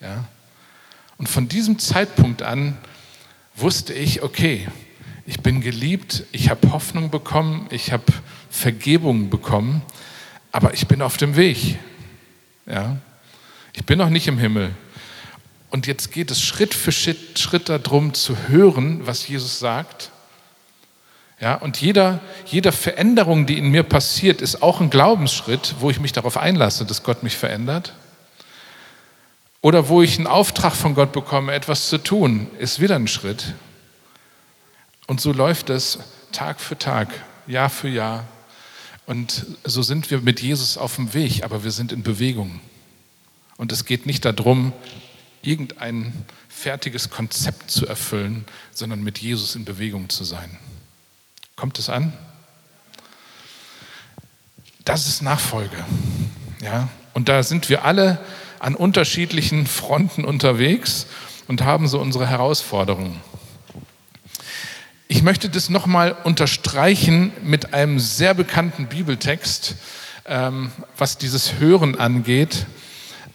Ja? 0.01 0.25
Und 1.18 1.29
von 1.29 1.48
diesem 1.48 1.79
Zeitpunkt 1.79 2.42
an 2.42 2.76
wusste 3.55 3.92
ich, 3.94 4.22
okay, 4.22 4.68
ich 5.24 5.40
bin 5.40 5.61
geliebt, 5.61 6.24
ich 6.33 6.50
habe 6.50 6.72
Hoffnung 6.72 7.11
bekommen, 7.11 7.66
ich 7.70 7.92
habe 7.92 8.05
Vergebung 8.50 9.31
bekommen, 9.31 9.83
aber 10.52 10.74
ich 10.74 10.87
bin 10.87 11.02
auf 11.02 11.16
dem 11.16 11.37
Weg. 11.37 11.79
Ja? 12.66 12.96
Ich 13.72 13.85
bin 13.85 13.98
noch 13.98 14.11
nicht 14.11 14.29
im 14.29 14.38
Himmel. 14.38 14.70
Und 15.70 15.87
jetzt 15.87 16.12
geht 16.12 16.31
es 16.31 16.40
Schritt 16.40 16.74
für 16.74 16.92
Schritt, 16.92 17.38
Schritt 17.38 17.68
darum 17.68 18.14
zu 18.14 18.37
hören, 18.48 19.07
was 19.07 19.26
Jesus 19.26 19.59
sagt. 19.59 20.11
Ja, 21.40 21.55
und 21.55 21.81
jeder, 21.81 22.20
jeder 22.46 22.72
Veränderung, 22.72 23.44
die 23.44 23.59
in 23.59 23.70
mir 23.70 23.83
passiert, 23.83 24.40
ist 24.40 24.62
auch 24.62 24.81
ein 24.81 24.88
Glaubensschritt, 24.88 25.74
wo 25.81 25.90
ich 25.90 26.00
mich 26.00 26.12
darauf 26.12 26.38
einlasse, 26.38 26.87
dass 26.87 27.02
Gott 27.02 27.22
mich 27.22 27.37
verändert. 27.37 27.92
Oder 29.61 29.88
wo 29.88 30.03
ich 30.03 30.19
einen 30.19 30.27
Auftrag 30.27 30.75
von 30.75 30.95
Gott 30.95 31.12
bekomme, 31.12 31.53
etwas 31.53 31.88
zu 31.88 31.99
tun, 31.99 32.49
ist 32.59 32.81
wieder 32.81 32.97
ein 32.97 33.09
Schritt. 33.09 33.55
Und 35.07 35.21
so 35.21 35.33
läuft 35.33 35.71
es 35.71 35.99
Tag 36.33 36.61
für 36.61 36.79
Tag, 36.79 37.09
Jahr 37.47 37.71
für 37.71 37.88
Jahr. 37.88 38.25
Und 39.07 39.47
so 39.64 39.83
sind 39.83 40.11
wir 40.11 40.21
mit 40.21 40.40
Jesus 40.40 40.77
auf 40.77 40.97
dem 40.97 41.14
Weg, 41.14 41.45
aber 41.45 41.64
wir 41.64 41.71
sind 41.71 41.92
in 41.92 42.03
Bewegung. 42.03 42.61
Und 43.57 43.73
es 43.73 43.85
geht 43.85 44.05
nicht 44.05 44.25
darum, 44.25 44.73
irgendein 45.42 46.12
fertiges 46.49 47.11
Konzept 47.11 47.71
zu 47.71 47.87
erfüllen, 47.87 48.45
sondern 48.73 49.03
mit 49.03 49.19
Jesus 49.19 49.55
in 49.55 49.64
Bewegung 49.64 50.09
zu 50.09 50.25
sein. 50.25 50.59
Kommt 51.55 51.79
es 51.79 51.88
an? 51.88 52.12
Das 54.85 55.09
ist 55.09 55.23
Nachfolge. 55.23 55.85
Ja? 56.62 56.88
Und 57.14 57.29
da 57.29 57.42
sind 57.42 57.69
wir 57.69 57.85
alle 57.85 58.19
an 58.59 58.75
unterschiedlichen 58.75 59.66
Fronten 59.66 60.25
unterwegs 60.25 61.07
und 61.49 61.64
haben 61.64 61.88
so 61.88 62.01
unsere 62.01 62.27
Herausforderungen. 62.27 63.21
Ich 65.09 65.23
möchte 65.23 65.49
das 65.49 65.69
nochmal 65.69 66.16
unterstreichen 66.25 67.33
mit 67.42 67.73
einem 67.73 68.01
sehr 68.01 68.35
bekannten 68.35 68.87
Bibeltext, 68.87 69.77
ähm, 70.27 70.73
was 70.97 71.16
dieses 71.16 71.61
Hören 71.61 71.99
angeht. 71.99 72.66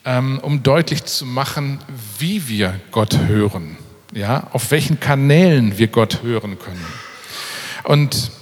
Ähm, 0.04 0.40
um 0.42 0.64
deutlich 0.64 1.04
zu 1.04 1.24
machen, 1.24 1.78
wie 2.18 2.48
wir 2.48 2.80
Gott 2.90 3.16
hören, 3.28 3.76
ja, 4.12 4.48
auf 4.52 4.72
welchen 4.72 4.98
Kanälen 4.98 5.78
wir 5.78 5.86
Gott 5.86 6.24
hören 6.24 6.58
können. 6.58 6.84
Und 7.84 8.32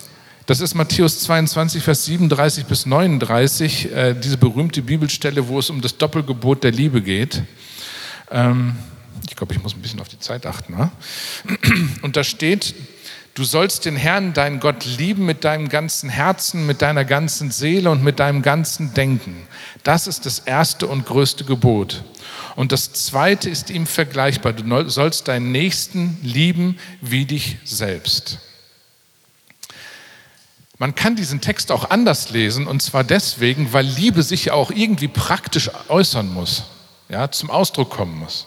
das 0.50 0.60
ist 0.60 0.74
Matthäus 0.74 1.20
22, 1.20 1.80
Vers 1.80 2.06
37 2.06 2.66
bis 2.66 2.84
39, 2.84 3.92
äh, 3.92 4.14
diese 4.14 4.36
berühmte 4.36 4.82
Bibelstelle, 4.82 5.46
wo 5.46 5.60
es 5.60 5.70
um 5.70 5.80
das 5.80 5.96
Doppelgebot 5.96 6.64
der 6.64 6.72
Liebe 6.72 7.02
geht. 7.02 7.44
Ähm, 8.32 8.74
ich 9.28 9.36
glaube, 9.36 9.54
ich 9.54 9.62
muss 9.62 9.76
ein 9.76 9.80
bisschen 9.80 10.00
auf 10.00 10.08
die 10.08 10.18
Zeit 10.18 10.46
achten. 10.46 10.76
Ne? 10.76 10.90
Und 12.02 12.16
da 12.16 12.24
steht, 12.24 12.74
Du 13.34 13.44
sollst 13.44 13.84
den 13.84 13.94
Herrn, 13.94 14.32
deinen 14.32 14.58
Gott, 14.58 14.84
lieben 14.98 15.24
mit 15.24 15.44
deinem 15.44 15.68
ganzen 15.68 16.10
Herzen, 16.10 16.66
mit 16.66 16.82
deiner 16.82 17.04
ganzen 17.04 17.52
Seele 17.52 17.88
und 17.88 18.02
mit 18.02 18.18
deinem 18.18 18.42
ganzen 18.42 18.92
Denken. 18.92 19.46
Das 19.84 20.08
ist 20.08 20.26
das 20.26 20.40
erste 20.40 20.88
und 20.88 21.06
größte 21.06 21.44
Gebot. 21.44 22.02
Und 22.56 22.72
das 22.72 22.92
zweite 22.92 23.48
ist 23.48 23.70
ihm 23.70 23.86
vergleichbar. 23.86 24.52
Du 24.52 24.88
sollst 24.90 25.28
deinen 25.28 25.52
Nächsten 25.52 26.18
lieben 26.24 26.76
wie 27.00 27.24
dich 27.24 27.58
selbst. 27.64 28.40
Man 30.80 30.94
kann 30.94 31.14
diesen 31.14 31.42
Text 31.42 31.72
auch 31.72 31.90
anders 31.90 32.30
lesen, 32.30 32.66
und 32.66 32.80
zwar 32.80 33.04
deswegen, 33.04 33.74
weil 33.74 33.84
Liebe 33.84 34.22
sich 34.22 34.46
ja 34.46 34.54
auch 34.54 34.70
irgendwie 34.70 35.08
praktisch 35.08 35.70
äußern 35.88 36.32
muss, 36.32 36.62
ja, 37.10 37.30
zum 37.30 37.50
Ausdruck 37.50 37.90
kommen 37.90 38.18
muss. 38.18 38.46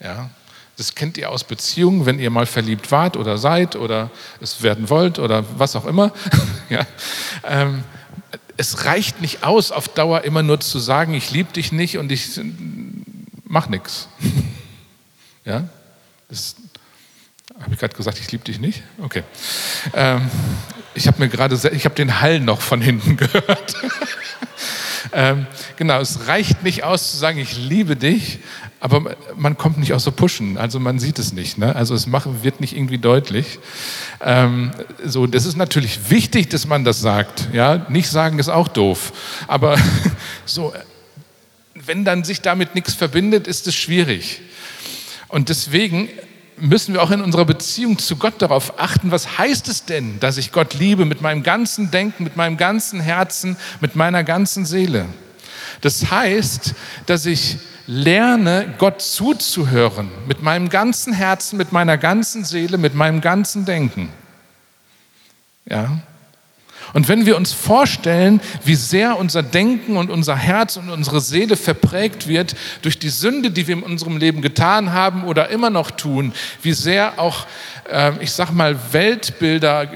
Ja, 0.00 0.30
das 0.78 0.94
kennt 0.94 1.18
ihr 1.18 1.28
aus 1.28 1.44
Beziehungen, 1.44 2.06
wenn 2.06 2.18
ihr 2.18 2.30
mal 2.30 2.46
verliebt 2.46 2.90
wart 2.92 3.18
oder 3.18 3.36
seid 3.36 3.76
oder 3.76 4.10
es 4.40 4.62
werden 4.62 4.88
wollt 4.88 5.18
oder 5.18 5.44
was 5.58 5.76
auch 5.76 5.84
immer. 5.84 6.12
ja. 6.70 6.86
ähm, 7.44 7.84
es 8.56 8.86
reicht 8.86 9.20
nicht 9.20 9.44
aus, 9.44 9.72
auf 9.72 9.88
Dauer 9.88 10.22
immer 10.22 10.42
nur 10.42 10.60
zu 10.60 10.78
sagen, 10.78 11.12
ich 11.12 11.30
liebe 11.30 11.52
dich 11.52 11.72
nicht 11.72 11.98
und 11.98 12.10
ich 12.10 12.40
mach 13.44 13.68
nichts. 13.68 14.08
ja, 15.44 15.68
das 16.30 16.56
habe 17.60 17.74
ich 17.74 17.80
gerade 17.80 17.94
gesagt, 17.94 18.18
ich 18.18 18.32
liebe 18.32 18.44
dich 18.44 18.58
nicht? 18.58 18.82
Okay. 18.98 19.24
Ähm, 19.92 20.30
ich 20.96 21.06
habe 21.06 21.18
mir 21.20 21.28
gerade, 21.28 21.58
ich 21.72 21.84
habe 21.84 21.94
den 21.94 22.20
Hall 22.20 22.40
noch 22.40 22.60
von 22.60 22.80
hinten 22.80 23.16
gehört. 23.16 23.74
ähm, 25.12 25.46
genau, 25.76 26.00
es 26.00 26.26
reicht 26.26 26.62
nicht 26.62 26.84
aus 26.84 27.12
zu 27.12 27.16
sagen, 27.18 27.38
ich 27.38 27.56
liebe 27.56 27.96
dich, 27.96 28.38
aber 28.80 29.16
man 29.36 29.56
kommt 29.56 29.78
nicht 29.78 29.92
aus 29.92 30.04
so 30.04 30.12
Pushen, 30.12 30.58
also 30.58 30.80
man 30.80 30.98
sieht 30.98 31.18
es 31.18 31.32
nicht. 31.32 31.58
Ne? 31.58 31.74
Also 31.76 31.94
es 31.94 32.06
macht, 32.06 32.42
wird 32.42 32.60
nicht 32.60 32.74
irgendwie 32.74 32.98
deutlich. 32.98 33.58
Ähm, 34.20 34.70
so, 35.04 35.26
das 35.26 35.44
ist 35.46 35.56
natürlich 35.56 36.10
wichtig, 36.10 36.48
dass 36.48 36.66
man 36.66 36.84
das 36.84 37.00
sagt. 37.00 37.48
Ja? 37.52 37.86
Nicht 37.88 38.08
sagen 38.08 38.38
ist 38.38 38.48
auch 38.48 38.68
doof. 38.68 39.12
Aber 39.46 39.76
so, 40.46 40.72
wenn 41.74 42.04
dann 42.04 42.24
sich 42.24 42.40
damit 42.40 42.74
nichts 42.74 42.94
verbindet, 42.94 43.46
ist 43.46 43.66
es 43.66 43.74
schwierig. 43.74 44.40
Und 45.28 45.48
deswegen 45.48 46.08
müssen 46.58 46.94
wir 46.94 47.02
auch 47.02 47.10
in 47.10 47.20
unserer 47.20 47.44
Beziehung 47.44 47.98
zu 47.98 48.16
Gott 48.16 48.40
darauf 48.40 48.78
achten, 48.78 49.10
was 49.10 49.38
heißt 49.38 49.68
es 49.68 49.84
denn, 49.84 50.18
dass 50.20 50.36
ich 50.36 50.52
Gott 50.52 50.74
liebe 50.74 51.04
mit 51.04 51.20
meinem 51.20 51.42
ganzen 51.42 51.90
Denken, 51.90 52.24
mit 52.24 52.36
meinem 52.36 52.56
ganzen 52.56 53.00
Herzen, 53.00 53.56
mit 53.80 53.96
meiner 53.96 54.24
ganzen 54.24 54.64
Seele. 54.64 55.06
Das 55.80 56.10
heißt, 56.10 56.74
dass 57.06 57.26
ich 57.26 57.58
lerne, 57.86 58.74
Gott 58.78 59.00
zuzuhören, 59.02 60.10
mit 60.26 60.42
meinem 60.42 60.68
ganzen 60.68 61.12
Herzen, 61.12 61.56
mit 61.56 61.72
meiner 61.72 61.98
ganzen 61.98 62.44
Seele, 62.44 62.78
mit 62.78 62.94
meinem 62.94 63.20
ganzen 63.20 63.64
Denken. 63.64 64.10
Ja? 65.66 65.98
Und 66.96 67.08
wenn 67.08 67.26
wir 67.26 67.36
uns 67.36 67.52
vorstellen, 67.52 68.40
wie 68.64 68.74
sehr 68.74 69.18
unser 69.18 69.42
Denken 69.42 69.98
und 69.98 70.08
unser 70.08 70.34
Herz 70.34 70.78
und 70.78 70.88
unsere 70.88 71.20
Seele 71.20 71.58
verprägt 71.58 72.26
wird 72.26 72.56
durch 72.80 72.98
die 72.98 73.10
Sünde, 73.10 73.50
die 73.50 73.66
wir 73.66 73.76
in 73.76 73.82
unserem 73.82 74.16
Leben 74.16 74.40
getan 74.40 74.94
haben 74.94 75.24
oder 75.24 75.50
immer 75.50 75.68
noch 75.68 75.90
tun, 75.90 76.32
wie 76.62 76.72
sehr 76.72 77.18
auch, 77.18 77.46
äh, 77.92 78.12
ich 78.20 78.32
sag 78.32 78.50
mal, 78.52 78.78
Weltbilder, 78.92 79.90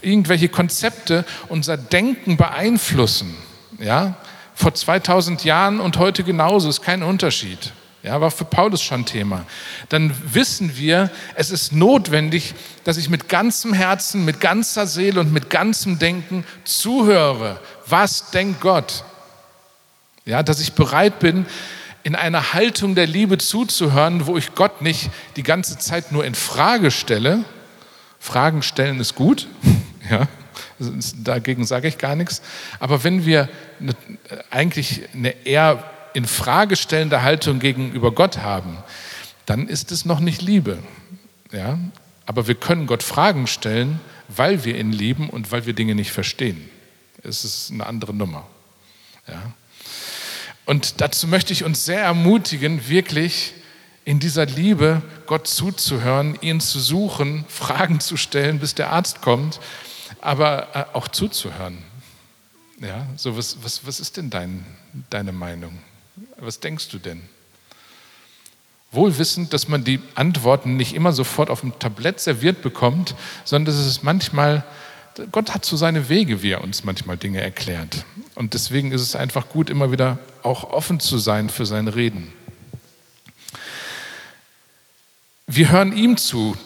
irgendwelche 0.00 0.48
Konzepte 0.48 1.24
unser 1.48 1.76
Denken 1.76 2.36
beeinflussen, 2.36 3.34
ja, 3.80 4.14
vor 4.54 4.74
2000 4.74 5.42
Jahren 5.42 5.80
und 5.80 5.96
heute 5.96 6.22
genauso, 6.22 6.68
ist 6.68 6.82
kein 6.82 7.02
Unterschied. 7.02 7.72
Ja, 8.02 8.20
war 8.20 8.32
für 8.32 8.44
Paulus 8.44 8.82
schon 8.82 9.06
Thema. 9.06 9.46
Dann 9.88 10.12
wissen 10.24 10.76
wir, 10.76 11.08
es 11.36 11.50
ist 11.50 11.72
notwendig, 11.72 12.54
dass 12.82 12.96
ich 12.96 13.08
mit 13.08 13.28
ganzem 13.28 13.72
Herzen, 13.72 14.24
mit 14.24 14.40
ganzer 14.40 14.88
Seele 14.88 15.20
und 15.20 15.32
mit 15.32 15.50
ganzem 15.50 16.00
Denken 16.00 16.44
zuhöre. 16.64 17.60
Was 17.86 18.30
denkt 18.32 18.60
Gott? 18.60 19.04
Ja, 20.24 20.42
dass 20.42 20.60
ich 20.60 20.72
bereit 20.72 21.20
bin, 21.20 21.46
in 22.02 22.16
einer 22.16 22.52
Haltung 22.52 22.96
der 22.96 23.06
Liebe 23.06 23.38
zuzuhören, 23.38 24.26
wo 24.26 24.36
ich 24.36 24.56
Gott 24.56 24.82
nicht 24.82 25.10
die 25.36 25.44
ganze 25.44 25.78
Zeit 25.78 26.10
nur 26.10 26.24
in 26.24 26.34
Frage 26.34 26.90
stelle. 26.90 27.44
Fragen 28.18 28.62
stellen 28.62 28.98
ist 28.98 29.14
gut, 29.14 29.46
ja, 30.10 30.26
dagegen 31.22 31.64
sage 31.64 31.86
ich 31.86 31.98
gar 31.98 32.16
nichts. 32.16 32.42
Aber 32.80 33.04
wenn 33.04 33.26
wir 33.26 33.48
eine, 33.80 33.94
eigentlich 34.50 35.02
eine 35.14 35.30
eher 35.44 35.84
in 36.14 36.26
Frage 36.26 36.76
stellende 36.76 37.22
Haltung 37.22 37.58
gegenüber 37.58 38.12
Gott 38.12 38.38
haben, 38.38 38.78
dann 39.46 39.68
ist 39.68 39.92
es 39.92 40.04
noch 40.04 40.20
nicht 40.20 40.42
Liebe. 40.42 40.78
Ja? 41.52 41.78
Aber 42.26 42.46
wir 42.46 42.54
können 42.54 42.86
Gott 42.86 43.02
Fragen 43.02 43.46
stellen, 43.46 44.00
weil 44.28 44.64
wir 44.64 44.78
ihn 44.78 44.92
lieben 44.92 45.28
und 45.28 45.52
weil 45.52 45.66
wir 45.66 45.72
Dinge 45.72 45.94
nicht 45.94 46.12
verstehen. 46.12 46.70
Es 47.22 47.44
ist 47.44 47.70
eine 47.70 47.86
andere 47.86 48.14
Nummer. 48.14 48.46
Ja? 49.26 49.52
Und 50.64 51.00
dazu 51.00 51.26
möchte 51.26 51.52
ich 51.52 51.64
uns 51.64 51.84
sehr 51.84 52.00
ermutigen, 52.00 52.88
wirklich 52.88 53.54
in 54.04 54.18
dieser 54.18 54.46
Liebe 54.46 55.02
Gott 55.26 55.46
zuzuhören, 55.46 56.38
ihn 56.40 56.60
zu 56.60 56.80
suchen, 56.80 57.44
Fragen 57.48 58.00
zu 58.00 58.16
stellen, 58.16 58.58
bis 58.58 58.74
der 58.74 58.90
Arzt 58.90 59.22
kommt, 59.22 59.60
aber 60.20 60.68
äh, 60.74 60.96
auch 60.96 61.08
zuzuhören. 61.08 61.78
Ja, 62.80 63.06
so 63.16 63.36
was, 63.36 63.62
was, 63.62 63.86
was 63.86 64.00
ist 64.00 64.16
denn 64.16 64.28
dein, 64.28 64.64
deine 65.08 65.30
Meinung? 65.30 65.78
Was 66.44 66.58
denkst 66.58 66.88
du 66.88 66.98
denn? 66.98 67.22
Wohl 68.90 69.16
wissend, 69.16 69.52
dass 69.52 69.68
man 69.68 69.84
die 69.84 70.00
Antworten 70.16 70.76
nicht 70.76 70.92
immer 70.92 71.12
sofort 71.12 71.50
auf 71.50 71.60
dem 71.60 71.78
Tablett 71.78 72.18
serviert 72.18 72.62
bekommt, 72.62 73.14
sondern 73.44 73.72
dass 73.72 73.86
es 73.86 74.02
manchmal, 74.02 74.64
Gott 75.30 75.54
hat 75.54 75.64
so 75.64 75.76
seine 75.76 76.08
Wege, 76.08 76.42
wie 76.42 76.50
er 76.50 76.64
uns 76.64 76.82
manchmal 76.82 77.16
Dinge 77.16 77.40
erklärt. 77.40 78.04
Und 78.34 78.54
deswegen 78.54 78.90
ist 78.90 79.02
es 79.02 79.14
einfach 79.14 79.50
gut, 79.50 79.70
immer 79.70 79.92
wieder 79.92 80.18
auch 80.42 80.64
offen 80.64 80.98
zu 80.98 81.16
sein 81.18 81.48
für 81.48 81.64
sein 81.64 81.86
Reden. 81.86 82.32
Wir 85.46 85.70
hören 85.70 85.96
ihm 85.96 86.16
zu, 86.16 86.56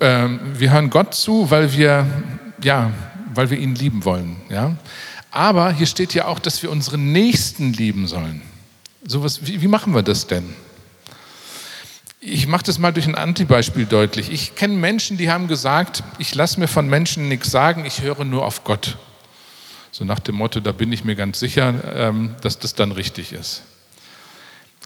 äh, 0.00 0.26
wir 0.54 0.72
hören 0.72 0.88
Gott 0.88 1.14
zu, 1.14 1.50
weil 1.50 1.74
wir, 1.74 2.06
ja, 2.64 2.92
weil 3.34 3.50
wir 3.50 3.58
ihn 3.58 3.74
lieben 3.74 4.06
wollen. 4.06 4.36
Ja? 4.48 4.78
Aber 5.30 5.70
hier 5.70 5.86
steht 5.86 6.14
ja 6.14 6.24
auch, 6.24 6.38
dass 6.38 6.62
wir 6.62 6.70
unsere 6.70 6.96
Nächsten 6.96 7.74
lieben 7.74 8.08
sollen. 8.08 8.47
So 9.06 9.22
was, 9.22 9.46
wie, 9.46 9.62
wie 9.62 9.68
machen 9.68 9.94
wir 9.94 10.02
das 10.02 10.26
denn? 10.26 10.54
Ich 12.20 12.48
mache 12.48 12.64
das 12.64 12.78
mal 12.78 12.92
durch 12.92 13.06
ein 13.06 13.14
Antibeispiel 13.14 13.86
deutlich. 13.86 14.30
Ich 14.30 14.56
kenne 14.56 14.74
Menschen, 14.74 15.16
die 15.16 15.30
haben 15.30 15.46
gesagt, 15.46 16.02
ich 16.18 16.34
lasse 16.34 16.58
mir 16.58 16.66
von 16.66 16.88
Menschen 16.88 17.28
nichts 17.28 17.50
sagen, 17.50 17.84
ich 17.84 18.02
höre 18.02 18.24
nur 18.24 18.44
auf 18.44 18.64
Gott. 18.64 18.98
So 19.92 20.04
nach 20.04 20.18
dem 20.18 20.34
Motto, 20.34 20.60
da 20.60 20.72
bin 20.72 20.92
ich 20.92 21.04
mir 21.04 21.14
ganz 21.14 21.38
sicher, 21.38 21.74
ähm, 21.94 22.34
dass 22.42 22.58
das 22.58 22.74
dann 22.74 22.92
richtig 22.92 23.32
ist. 23.32 23.62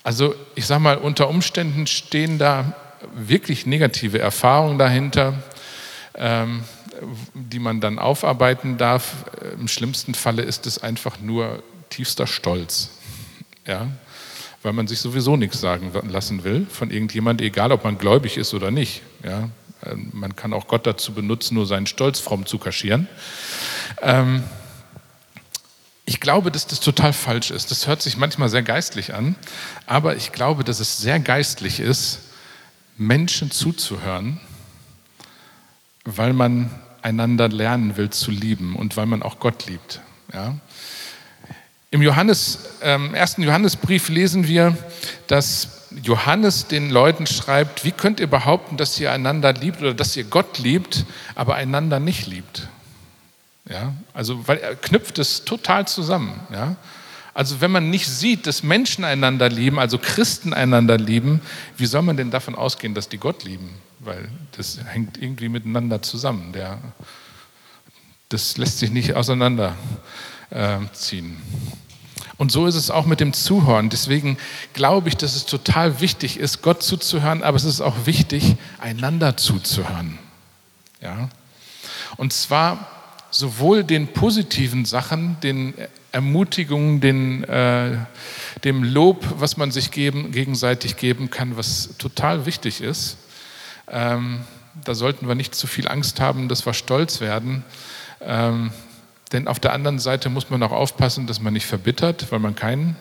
Also 0.05 0.35
ich 0.55 0.66
sage 0.66 0.83
mal, 0.83 0.98
unter 0.98 1.29
Umständen 1.29 1.87
stehen 1.87 2.38
da 2.38 2.75
wirklich 3.14 3.66
negative 3.66 4.18
Erfahrungen 4.18 4.79
dahinter, 4.79 5.35
ähm, 6.14 6.64
die 7.35 7.59
man 7.59 7.81
dann 7.81 7.98
aufarbeiten 7.98 8.77
darf. 8.77 9.25
Im 9.59 9.68
schlimmsten 9.68 10.14
Falle 10.14 10.42
ist 10.42 10.66
es 10.66 10.83
einfach 10.83 11.18
nur 11.20 11.62
tiefster 11.88 12.27
Stolz. 12.27 12.90
Ja? 13.66 13.88
weil 14.62 14.72
man 14.72 14.87
sich 14.87 15.01
sowieso 15.01 15.37
nichts 15.37 15.61
sagen 15.61 15.92
lassen 16.09 16.44
will 16.44 16.66
von 16.70 16.90
irgendjemand, 16.90 17.40
egal 17.40 17.72
ob 17.72 17.85
man 17.85 17.98
gläubig 17.98 18.37
ist 18.37 18.55
oder 18.55 18.70
nicht. 18.70 19.03
Ja? 19.25 19.48
Ähm, 19.85 20.11
man 20.12 20.37
kann 20.37 20.53
auch 20.53 20.68
Gott 20.68 20.87
dazu 20.87 21.12
benutzen, 21.12 21.55
nur 21.55 21.66
seinen 21.66 21.87
Stolz 21.87 22.20
fromm 22.20 22.46
zu 22.46 22.59
kaschieren. 22.59 23.09
Ähm, 24.01 24.44
ich 26.05 26.20
glaube, 26.20 26.51
dass 26.51 26.66
das 26.66 26.81
total 26.81 27.12
falsch 27.12 27.51
ist. 27.51 27.70
Das 27.70 27.87
hört 27.87 28.03
sich 28.03 28.16
manchmal 28.16 28.48
sehr 28.48 28.62
geistlich 28.62 29.14
an, 29.14 29.37
aber 29.87 30.16
ich 30.16 30.33
glaube, 30.33 30.64
dass 30.64 30.81
es 30.81 30.98
sehr 30.98 31.18
geistlich 31.20 31.81
ist, 31.81 32.20
Menschen 32.96 33.51
zuzuhören, 33.51 34.40
weil 36.05 36.33
man 36.33 36.70
einander 37.03 37.48
lernen 37.48 37.96
will 37.96 38.11
zu 38.11 38.31
lieben 38.31 38.77
und 38.77 38.96
weil 38.96 39.07
man 39.07 39.22
auch 39.22 39.40
Gott 39.40 39.66
liebt. 39.66 40.01
Ja? 40.33 40.57
Im 41.93 42.01
Johannes, 42.01 42.59
ähm, 42.81 43.15
ersten 43.15 43.43
Johannesbrief 43.43 44.09
lesen 44.09 44.49
wir, 44.49 44.75
dass 45.27 45.91
Johannes 46.03 46.67
den 46.67 46.89
Leuten 46.89 47.27
schreibt, 47.27 47.85
wie 47.85 47.93
könnt 47.93 48.19
ihr 48.19 48.29
behaupten, 48.29 48.79
dass 48.79 48.99
ihr 48.99 49.13
einander 49.13 49.53
liebt 49.53 49.83
oder 49.83 49.93
dass 49.93 50.17
ihr 50.17 50.25
Gott 50.25 50.59
liebt, 50.59 51.05
aber 51.35 51.55
einander 51.55 52.01
nicht 52.01 52.27
liebt? 52.27 52.67
Ja, 53.69 53.93
also 54.15 54.49
weil 54.49 54.57
er 54.57 54.75
knüpft 54.75 55.19
es 55.19 55.45
total 55.45 55.87
zusammen. 55.87 56.41
Ja? 56.51 56.77
Also 57.35 57.61
wenn 57.61 57.71
man 57.71 57.91
nicht 57.91 58.09
sieht, 58.09 58.47
dass 58.47 58.63
Menschen 58.63 59.05
einander 59.05 59.51
lieben, 59.51 59.79
also 59.79 59.99
Christen 59.99 60.55
einander 60.55 60.97
lieben, 60.97 61.43
wie 61.77 61.85
soll 61.85 62.01
man 62.01 62.17
denn 62.17 62.31
davon 62.31 62.55
ausgehen, 62.55 62.95
dass 62.95 63.11
die 63.11 63.19
Gott 63.19 63.45
lieben? 63.45 63.69
Weil 63.99 64.31
das 64.57 64.79
hängt 64.83 65.21
irgendwie 65.21 65.51
miteinander 65.51 66.01
zusammen. 66.01 66.55
Der, 66.55 66.79
das 68.31 68.57
lässt 68.57 68.79
sich 68.79 68.91
nicht 68.91 69.15
auseinanderziehen. 70.53 71.37
Und 72.38 72.51
so 72.51 72.67
ist 72.67 72.75
es 72.75 72.91
auch 72.91 73.07
mit 73.07 73.21
dem 73.21 73.33
Zuhören. 73.33 73.88
Deswegen 73.88 74.37
glaube 74.73 75.09
ich, 75.09 75.17
dass 75.17 75.37
es 75.37 75.47
total 75.47 76.01
wichtig 76.01 76.38
ist, 76.38 76.62
Gott 76.62 76.83
zuzuhören, 76.83 77.43
aber 77.43 77.57
es 77.57 77.65
ist 77.65 77.81
auch 77.81 78.07
wichtig, 78.07 78.57
einander 78.81 79.37
zuzuhören. 79.37 80.19
Ja? 81.01 81.29
Und 82.17 82.33
zwar 82.33 82.88
sowohl 83.31 83.85
den 83.85 84.09
positiven 84.09 84.85
Sachen, 84.85 85.37
den 85.43 85.75
Ermutigungen, 86.11 87.01
den, 87.01 87.45
äh, 87.45 87.97
dem 88.65 88.83
Lob, 88.83 89.25
was 89.38 89.57
man 89.57 89.71
sich 89.71 89.91
geben, 89.91 90.33
gegenseitig 90.33 90.97
geben 90.97 91.31
kann, 91.31 91.57
was 91.57 91.97
total 91.97 92.45
wichtig 92.45 92.81
ist. 92.81 93.17
Ähm, 93.88 94.41
da 94.85 94.95
sollten 94.95 95.29
wir 95.29 95.35
nicht 95.35 95.55
zu 95.55 95.67
viel 95.67 95.87
Angst 95.87 96.21
haben, 96.21 96.49
dass 96.49 96.67
wir 96.67 96.75
stolz 96.75 97.21
werden. 97.21 97.65
Ähm, 98.21 98.73
denn 99.33 99.49
auf 99.49 99.59
der 99.59 99.73
anderen 99.73 99.99
Seite 99.99 100.29
muss 100.29 100.51
man 100.51 100.62
auch 100.62 100.73
aufpassen, 100.73 101.27
dass 101.27 101.40
man 101.40 101.53
nicht 101.53 101.66
verbittert, 101.66 102.31
weil 102.31 102.38
man 102.38 102.55
keinen 102.55 102.97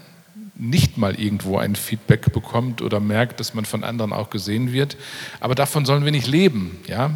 nicht 0.56 0.98
mal 0.98 1.20
irgendwo 1.20 1.58
ein 1.58 1.76
Feedback 1.76 2.32
bekommt 2.34 2.82
oder 2.82 3.00
merkt, 3.00 3.40
dass 3.40 3.54
man 3.54 3.66
von 3.66 3.84
anderen 3.84 4.14
auch 4.14 4.30
gesehen 4.30 4.72
wird. 4.72 4.96
Aber 5.40 5.56
davon 5.56 5.86
sollen 5.86 6.06
wir 6.06 6.12
nicht 6.12 6.28
leben. 6.28 6.80
Ja? 6.88 7.12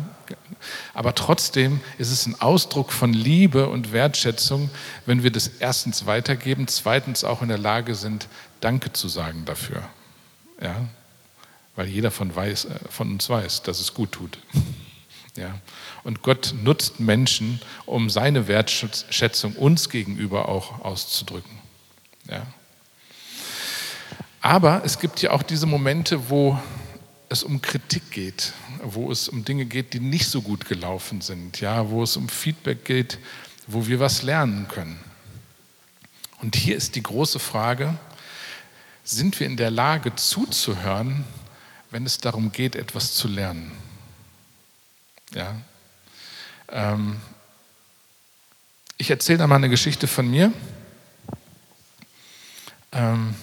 Aber 0.95 1.13
trotzdem 1.13 1.80
ist 1.99 2.12
es 2.12 2.25
ein 2.25 2.41
Ausdruck 2.41 2.91
von 2.91 3.13
Liebe 3.13 3.69
und 3.69 3.91
Wertschätzung, 3.91 4.71
wenn 5.06 5.21
wir 5.21 5.32
das 5.32 5.47
erstens 5.60 6.08
weitergeben, 6.08 6.67
zweitens 6.67 7.23
auch 7.23 7.43
in 7.43 7.49
der 7.49 7.60
Lage 7.60 7.95
sind, 7.95 8.28
Danke 8.62 8.93
zu 8.93 9.08
sagen 9.10 9.43
dafür. 9.45 9.84
Ja? 10.60 10.75
Weil 11.75 11.88
jeder 11.88 12.10
von, 12.10 12.36
weiß, 12.36 12.65
äh, 12.65 12.80
von 12.89 13.12
uns 13.12 13.30
weiß, 13.30 13.62
dass 13.62 13.80
es 13.80 13.93
gut 13.93 14.13
tut. 14.13 14.39
Ja. 15.36 15.60
Und 16.04 16.21
Gott 16.21 16.54
nutzt 16.63 17.00
Menschen, 17.00 17.60
um 17.86 18.10
seine 18.10 18.48
Wertschätzung 18.48 19.54
uns 19.54 19.89
gegenüber 19.89 20.48
auch 20.48 20.84
auszudrücken. 20.84 21.60
Ja. 22.30 22.45
Aber 24.41 24.84
es 24.86 25.00
gibt 25.00 25.21
ja 25.21 25.32
auch 25.32 25.43
diese 25.43 25.65
Momente, 25.65 26.30
wo 26.30 26.60
es 27.30 27.43
um 27.43 27.62
Kritik 27.62 28.12
geht, 28.12 28.54
wo 28.84 29.12
es 29.12 29.28
um 29.28 29.43
Dinge 29.43 29.65
geht, 29.65 29.93
die 29.93 30.00
nicht 30.00 30.28
so 30.28 30.41
gut 30.41 30.65
gelaufen 30.65 31.21
sind, 31.21 31.60
ja, 31.60 31.89
wo 31.89 32.04
es 32.04 32.15
um 32.15 32.30
Feedback 32.30 32.86
geht, 32.86 33.19
wo 33.67 33.88
wir 33.88 34.00
was 34.00 34.21
lernen 34.21 34.67
können. 34.67 35.00
Und 36.41 36.56
hier 36.56 36.76
ist 36.76 36.95
die 36.95 37.04
große 37.04 37.39
Frage, 37.39 37.98
sind 39.04 39.39
wir 39.39 39.48
in 39.48 39.58
der 39.58 39.71
Lage 39.71 40.15
zuzuhören, 40.15 41.26
wenn 41.89 42.06
es 42.06 42.19
darum 42.19 42.52
geht, 42.52 42.76
etwas 42.76 43.15
zu 43.15 43.28
lernen? 43.28 43.71
Ja. 45.36 45.54
Ähm, 46.71 47.19
ich 48.98 49.12
erzähle 49.12 49.39
da 49.39 49.48
mal 49.48 49.58
eine 49.58 49.67
Geschichte 49.67 50.08
von 50.08 50.30
mir. 50.30 50.54
Ähm, 52.93 53.36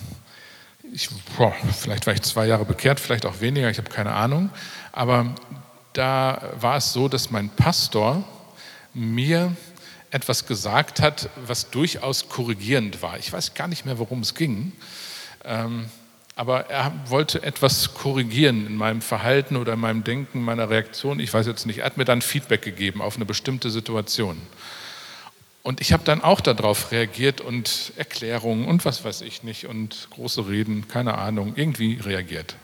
ich, 0.90 1.10
boah, 1.36 1.54
vielleicht 1.78 2.06
war 2.06 2.14
ich 2.14 2.22
zwei 2.22 2.46
Jahre 2.46 2.64
bekehrt, 2.64 2.98
vielleicht 2.98 3.26
auch 3.26 3.40
weniger, 3.40 3.70
ich 3.70 3.76
habe 3.76 3.90
keine 3.90 4.12
Ahnung. 4.12 4.48
Aber 4.90 5.34
da 5.92 6.52
war 6.56 6.78
es 6.78 6.94
so, 6.94 7.08
dass 7.08 7.30
mein 7.30 7.50
Pastor 7.50 8.24
mir 8.94 9.54
etwas 10.10 10.46
gesagt 10.46 11.00
hat, 11.00 11.28
was 11.46 11.70
durchaus 11.70 12.30
korrigierend 12.30 13.02
war. 13.02 13.18
Ich 13.18 13.30
weiß 13.30 13.52
gar 13.52 13.68
nicht 13.68 13.84
mehr, 13.84 13.98
worum 13.98 14.20
es 14.20 14.34
ging. 14.34 14.72
Ähm, 15.44 15.90
aber 16.42 16.68
er 16.70 16.92
wollte 17.08 17.40
etwas 17.44 17.94
korrigieren 17.94 18.66
in 18.66 18.74
meinem 18.74 19.00
Verhalten 19.00 19.54
oder 19.54 19.74
in 19.74 19.78
meinem 19.78 20.02
Denken, 20.02 20.42
meiner 20.42 20.68
Reaktion. 20.70 21.20
Ich 21.20 21.32
weiß 21.32 21.46
jetzt 21.46 21.66
nicht. 21.66 21.78
Er 21.78 21.84
hat 21.84 21.98
mir 21.98 22.04
dann 22.04 22.20
Feedback 22.20 22.62
gegeben 22.62 23.00
auf 23.00 23.14
eine 23.14 23.24
bestimmte 23.24 23.70
Situation. 23.70 24.42
Und 25.62 25.80
ich 25.80 25.92
habe 25.92 26.02
dann 26.02 26.20
auch 26.20 26.40
darauf 26.40 26.90
reagiert 26.90 27.40
und 27.40 27.92
Erklärungen 27.96 28.66
und 28.66 28.84
was 28.84 29.04
weiß 29.04 29.20
ich 29.20 29.44
nicht 29.44 29.66
und 29.66 30.08
große 30.10 30.48
Reden, 30.48 30.88
keine 30.88 31.16
Ahnung, 31.16 31.52
irgendwie 31.54 32.00
reagiert. 32.00 32.56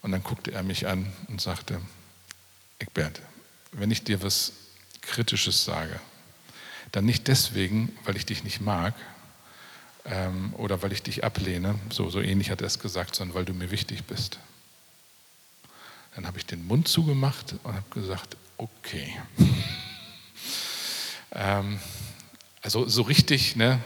Und 0.00 0.12
dann 0.12 0.22
guckte 0.22 0.52
er 0.52 0.62
mich 0.62 0.86
an 0.86 1.12
und 1.26 1.40
sagte, 1.40 1.80
Eckbert, 2.78 3.22
wenn 3.72 3.90
ich 3.90 4.04
dir 4.04 4.22
was 4.22 4.52
Kritisches 5.00 5.64
sage, 5.64 5.98
dann 6.92 7.06
nicht 7.06 7.26
deswegen, 7.26 7.92
weil 8.04 8.16
ich 8.16 8.24
dich 8.24 8.44
nicht 8.44 8.60
mag, 8.60 8.94
ähm, 10.04 10.52
oder 10.56 10.82
weil 10.82 10.92
ich 10.92 11.02
dich 11.02 11.24
ablehne, 11.24 11.78
so, 11.90 12.10
so 12.10 12.20
ähnlich 12.20 12.50
hat 12.50 12.60
er 12.60 12.66
es 12.66 12.78
gesagt, 12.78 13.14
sondern 13.14 13.34
weil 13.34 13.44
du 13.44 13.54
mir 13.54 13.70
wichtig 13.70 14.04
bist. 14.04 14.38
Dann 16.14 16.26
habe 16.26 16.38
ich 16.38 16.46
den 16.46 16.66
Mund 16.66 16.88
zugemacht 16.88 17.54
und 17.62 17.74
habe 17.74 17.90
gesagt, 17.90 18.36
okay. 18.58 19.16
ähm, 21.32 21.78
also 22.62 22.88
so 22.88 23.02
richtig, 23.02 23.56
ne? 23.56 23.80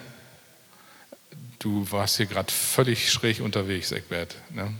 du 1.66 1.86
warst 1.90 2.16
hier 2.16 2.26
gerade 2.26 2.52
völlig 2.52 3.10
schräg 3.10 3.40
unterwegs, 3.40 3.90
Eckbert. 3.92 4.36
Ne? 4.50 4.72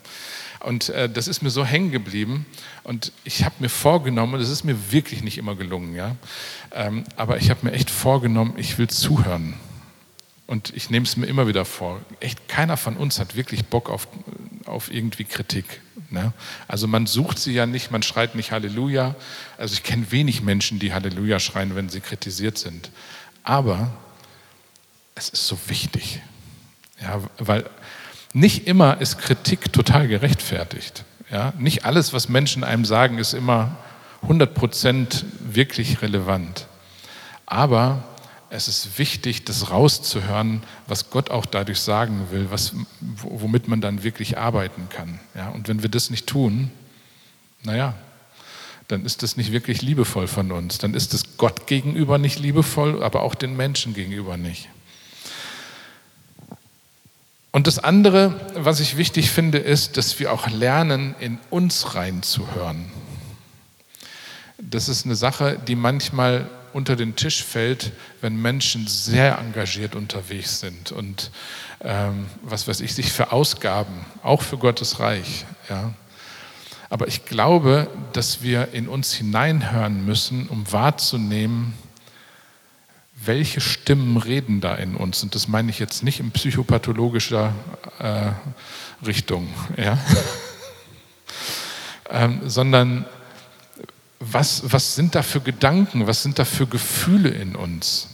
Und 0.61 0.89
äh, 0.91 1.09
das 1.09 1.29
ist 1.29 1.43
mir 1.43 1.51
so 1.51 1.65
hängen 1.65 1.91
geblieben. 1.91 2.47
Und 2.83 3.13
ich 3.25 3.45
habe 3.45 3.57
mir 3.59 3.69
vorgenommen, 3.69 4.39
das 4.39 4.51
ist 4.51 4.65
mir 4.65 4.93
wirklich 4.93 5.23
nicht 5.23 5.39
immer 5.39 5.55
gelungen, 5.55 5.95
ja, 5.95 6.17
ähm, 6.73 7.05
aber 7.17 7.39
ich 7.39 7.51
habe 7.51 7.67
mir 7.67 7.73
echt 7.73 7.91
vorgenommen, 7.91 8.55
ich 8.57 8.79
will 8.79 8.89
zuhören. 8.89 9.55
Und 10.47 10.73
ich 10.77 10.91
nehme 10.91 11.05
es 11.05 11.17
mir 11.17 11.27
immer 11.27 11.49
wieder 11.49 11.65
vor. 11.65 12.01
Echt, 12.21 12.49
keiner 12.49 12.77
von 12.77 12.97
uns 12.97 13.19
hat 13.19 13.35
wirklich 13.35 13.65
Bock 13.67 13.91
auf, 13.91 14.07
auf 14.65 14.93
irgendwie 14.93 15.25
Kritik. 15.25 15.81
Ne? 16.11 16.33
Also 16.69 16.87
man 16.87 17.07
sucht 17.07 17.39
sie 17.39 17.53
ja 17.53 17.67
nicht, 17.67 17.91
man 17.91 18.03
schreit 18.03 18.37
nicht 18.37 18.53
Halleluja. 18.53 19.17
Also 19.59 19.75
ich 19.75 19.83
kenne 19.83 20.13
wenig 20.13 20.43
Menschen, 20.43 20.79
die 20.79 20.93
Halleluja 20.93 21.41
schreien, 21.41 21.75
wenn 21.75 21.89
sie 21.89 22.01
kritisiert 22.01 22.59
sind. 22.59 22.91
Aber 23.43 23.91
es 25.17 25.29
ist 25.29 25.47
so 25.47 25.59
wichtig. 25.67 26.21
Ja, 27.03 27.21
weil 27.39 27.65
nicht 28.33 28.67
immer 28.69 29.01
ist 29.01 29.19
Kritik 29.19 29.73
total 29.73 30.07
gerechtfertigt. 30.07 31.05
Ja, 31.31 31.53
nicht 31.59 31.85
alles, 31.85 32.13
was 32.13 32.29
Menschen 32.29 32.63
einem 32.63 32.85
sagen, 32.85 33.19
ist 33.19 33.33
immer 33.33 33.77
100% 34.29 35.25
wirklich 35.41 36.03
relevant. 36.03 36.67
Aber 37.47 38.05
es 38.51 38.69
ist 38.69 38.99
wichtig, 38.99 39.45
das 39.45 39.71
rauszuhören, 39.71 40.63
was 40.87 41.11
Gott 41.11 41.31
auch 41.31 41.47
dadurch 41.47 41.81
sagen 41.81 42.29
will, 42.31 42.47
was, 42.51 42.75
womit 43.01 43.69
man 43.69 43.81
dann 43.81 44.03
wirklich 44.03 44.39
arbeiten 44.39 44.89
kann. 44.89 45.21
Ja, 45.35 45.49
und 45.49 45.69
wenn 45.69 45.83
wir 45.83 45.89
das 45.89 46.11
nicht 46.11 46.27
tun, 46.27 46.71
naja, 47.63 47.95
dann 48.89 49.05
ist 49.05 49.23
das 49.23 49.37
nicht 49.37 49.51
wirklich 49.51 49.83
liebevoll 49.83 50.29
von 50.29 50.53
uns. 50.53 50.79
Dann 50.79 50.95
ist 50.95 51.13
es 51.13 51.37
Gott 51.37 51.67
gegenüber 51.67 52.19
nicht 52.19 52.39
liebevoll, 52.39 53.03
aber 53.03 53.23
auch 53.23 53.35
den 53.35 53.57
Menschen 53.57 53.95
gegenüber 53.95 54.37
nicht. 54.37 54.69
Und 57.51 57.67
das 57.67 57.79
andere, 57.79 58.39
was 58.55 58.81
ich 58.81 58.97
wichtig 58.97 59.31
finde, 59.31 59.59
ist, 59.59 59.97
dass 59.97 60.19
wir 60.21 60.33
auch 60.33 60.47
lernen, 60.49 61.15
in 61.19 61.39
uns 61.49 61.95
reinzuhören. 61.95 62.85
Das 64.59 64.89
ist 64.89 65.05
eine 65.05 65.17
Sache, 65.17 65.59
die 65.67 65.75
manchmal 65.75 66.51
unter 66.77 66.95
den 66.95 67.17
Tisch 67.17 67.43
fällt, 67.43 67.93
wenn 68.21 68.37
Menschen 68.37 68.87
sehr 68.87 69.39
engagiert 69.39 69.95
unterwegs 69.95 70.61
sind 70.61 70.93
und 70.93 71.31
ähm, 71.81 72.27
was 72.43 72.69
weiß 72.69 72.81
ich, 72.81 72.95
sich 72.95 73.13
verausgaben, 73.13 73.95
auch 74.23 74.43
für 74.43 74.59
Gottes 74.59 75.01
Reich. 75.01 75.47
Ja. 75.71 75.95
Aber 76.91 77.09
ich 77.09 77.25
glaube, 77.25 77.89
dass 78.13 78.43
wir 78.43 78.75
in 78.75 78.89
uns 78.89 79.15
hineinhören 79.15 80.05
müssen, 80.05 80.49
um 80.49 80.71
wahrzunehmen, 80.71 81.73
welche 83.25 83.63
Stimmen 83.63 84.19
reden 84.19 84.61
da 84.61 84.75
in 84.75 84.97
uns. 84.97 85.23
Und 85.23 85.35
das 85.35 85.49
meine 85.49 85.71
ich 85.71 85.79
jetzt 85.79 86.03
nicht 86.03 86.21
in 86.21 86.31
psychopathologischer 86.31 87.55
äh, 87.99 88.33
Richtung, 89.07 89.49
ja? 89.79 89.99
ähm, 92.11 92.43
sondern 92.45 93.07
was, 94.21 94.63
was 94.65 94.95
sind 94.95 95.15
da 95.15 95.23
für 95.23 95.41
Gedanken, 95.41 96.07
was 96.07 96.23
sind 96.23 96.39
da 96.39 96.45
für 96.45 96.67
Gefühle 96.67 97.29
in 97.29 97.55
uns? 97.57 98.09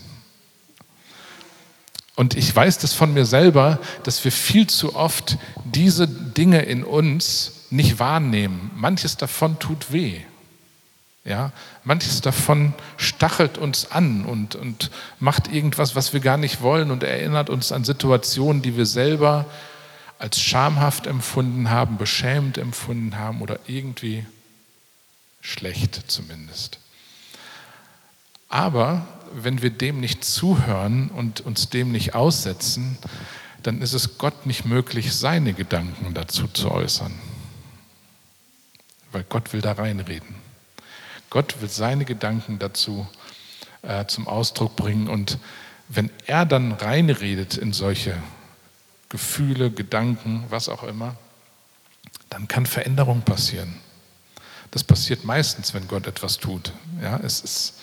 Und 2.14 2.36
ich 2.36 2.55
weiß 2.55 2.78
das 2.78 2.92
von 2.92 3.14
mir 3.14 3.24
selber, 3.24 3.78
dass 4.03 4.22
wir 4.24 4.32
viel 4.32 4.66
zu 4.66 4.94
oft 4.94 5.38
diese 5.64 6.07
Dinge 6.07 6.62
in 6.62 6.84
uns 6.84 7.66
nicht 7.70 7.98
wahrnehmen. 7.98 8.70
Manches 8.74 9.16
davon 9.16 9.59
tut 9.59 9.92
weh. 9.92 10.20
Ja, 11.24 11.53
manches 11.84 12.20
davon 12.20 12.74
stachelt 12.96 13.57
uns 13.57 13.92
an 13.92 14.24
und, 14.24 14.57
und 14.57 14.90
macht 15.20 15.53
irgendwas, 15.53 15.94
was 15.94 16.12
wir 16.12 16.20
gar 16.20 16.36
nicht 16.36 16.62
wollen 16.62 16.90
und 16.90 17.05
erinnert 17.05 17.48
uns 17.48 17.70
an 17.70 17.84
Situationen, 17.84 18.61
die 18.61 18.76
wir 18.76 18.86
selber 18.86 19.46
als 20.18 20.40
schamhaft 20.40 21.07
empfunden 21.07 21.70
haben, 21.70 21.96
beschämt 21.96 22.59
empfunden 22.59 23.18
haben 23.18 23.40
oder 23.40 23.61
irgendwie 23.66 24.26
schlecht 25.43 26.01
zumindest. 26.07 26.78
Aber 28.49 29.07
wenn 29.34 29.61
wir 29.61 29.70
dem 29.70 30.01
nicht 30.01 30.24
zuhören 30.24 31.09
und 31.11 31.40
uns 31.40 31.68
dem 31.68 31.93
nicht 31.93 32.14
aussetzen, 32.14 32.97
dann 33.62 33.82
ist 33.82 33.93
es 33.93 34.18
Gott 34.18 34.47
nicht 34.47 34.64
möglich, 34.64 35.14
seine 35.14 35.53
Gedanken 35.53 36.14
dazu 36.14 36.49
zu 36.49 36.70
äußern. 36.70 37.12
Weil 39.11 39.24
Gott 39.24 39.53
will 39.53 39.61
da 39.61 39.72
reinreden. 39.72 40.34
Gott 41.30 41.61
will 41.61 41.68
seine 41.68 42.05
Gedanken 42.05 42.59
dazu 42.59 43.07
äh, 43.82 44.07
zum 44.07 44.28
Ausdruck 44.28 44.76
bringen. 44.76 45.09
Und 45.09 45.38
wenn 45.88 46.11
er 46.26 46.45
dann 46.45 46.72
reinredet 46.72 47.57
in 47.57 47.72
solche 47.72 48.16
Gefühle, 49.09 49.70
Gedanken, 49.70 50.45
was 50.49 50.68
auch 50.68 50.82
immer, 50.82 51.16
dann 52.30 52.49
kann 52.49 52.66
Veränderung 52.66 53.22
passieren. 53.22 53.74
Das 54.73 54.83
passiert 54.83 55.25
meistens, 55.25 55.75
wenn 55.75 55.87
Gott 55.87 56.07
etwas 56.07 56.39
tut. 56.39 56.73
Ja, 57.01 57.20
es, 57.23 57.41
ist, 57.41 57.75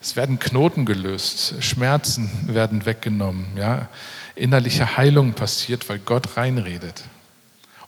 es 0.00 0.16
werden 0.16 0.38
Knoten 0.38 0.86
gelöst, 0.86 1.56
Schmerzen 1.60 2.30
werden 2.46 2.86
weggenommen, 2.86 3.46
ja, 3.56 3.88
innerliche 4.36 4.96
Heilung 4.96 5.34
passiert, 5.34 5.88
weil 5.88 5.98
Gott 5.98 6.36
reinredet. 6.36 7.04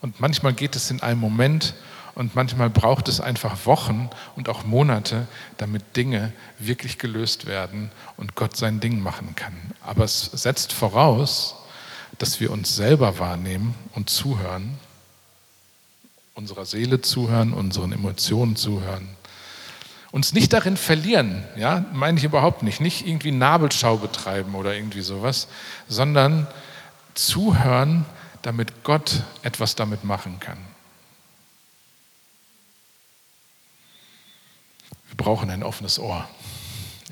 Und 0.01 0.20
manchmal 0.20 0.53
geht 0.53 0.77
es 0.77 0.91
in 0.91 1.03
einem 1.03 1.20
Moment 1.20 1.74
und 2.16 2.35
manchmal 2.35 2.68
braucht 2.68 3.09
es 3.09 3.20
einfach 3.20 3.64
Wochen 3.64 4.11
und 4.35 4.49
auch 4.49 4.64
Monate, 4.64 5.29
damit 5.57 5.97
Dinge 5.97 6.33
wirklich 6.59 6.99
gelöst 6.99 7.47
werden 7.47 7.93
und 8.16 8.35
Gott 8.35 8.57
sein 8.57 8.81
Ding 8.81 9.01
machen 9.01 9.35
kann. 9.37 9.55
Aber 9.83 10.03
es 10.03 10.24
setzt 10.33 10.72
voraus, 10.72 11.55
dass 12.18 12.41
wir 12.41 12.51
uns 12.51 12.74
selber 12.74 13.20
wahrnehmen 13.20 13.74
und 13.95 14.11
zuhören 14.11 14.79
unserer 16.37 16.66
Seele 16.66 17.01
zuhören, 17.01 17.55
unseren 17.55 17.93
Emotionen 17.93 18.57
zuhören. 18.57 19.09
Uns 20.12 20.34
nicht 20.34 20.53
darin 20.53 20.76
verlieren, 20.76 21.43
ja, 21.57 21.87
meine 21.95 22.18
ich 22.18 22.24
überhaupt 22.24 22.62
nicht, 22.62 22.80
nicht 22.80 23.07
irgendwie 23.07 23.32
Nabelschau 23.32 23.97
betreiben 23.97 24.55
oder 24.55 24.74
irgendwie 24.74 25.01
sowas, 25.01 25.49
sondern 25.89 26.47
zuhören, 27.14 28.05
damit 28.43 28.84
Gott 28.84 29.22
etwas 29.43 29.76
damit 29.76 30.05
machen 30.05 30.39
kann. 30.39 30.59
Wir 35.09 35.16
brauchen 35.16 35.49
ein 35.49 35.62
offenes 35.62 35.99
Ohr. 35.99 36.28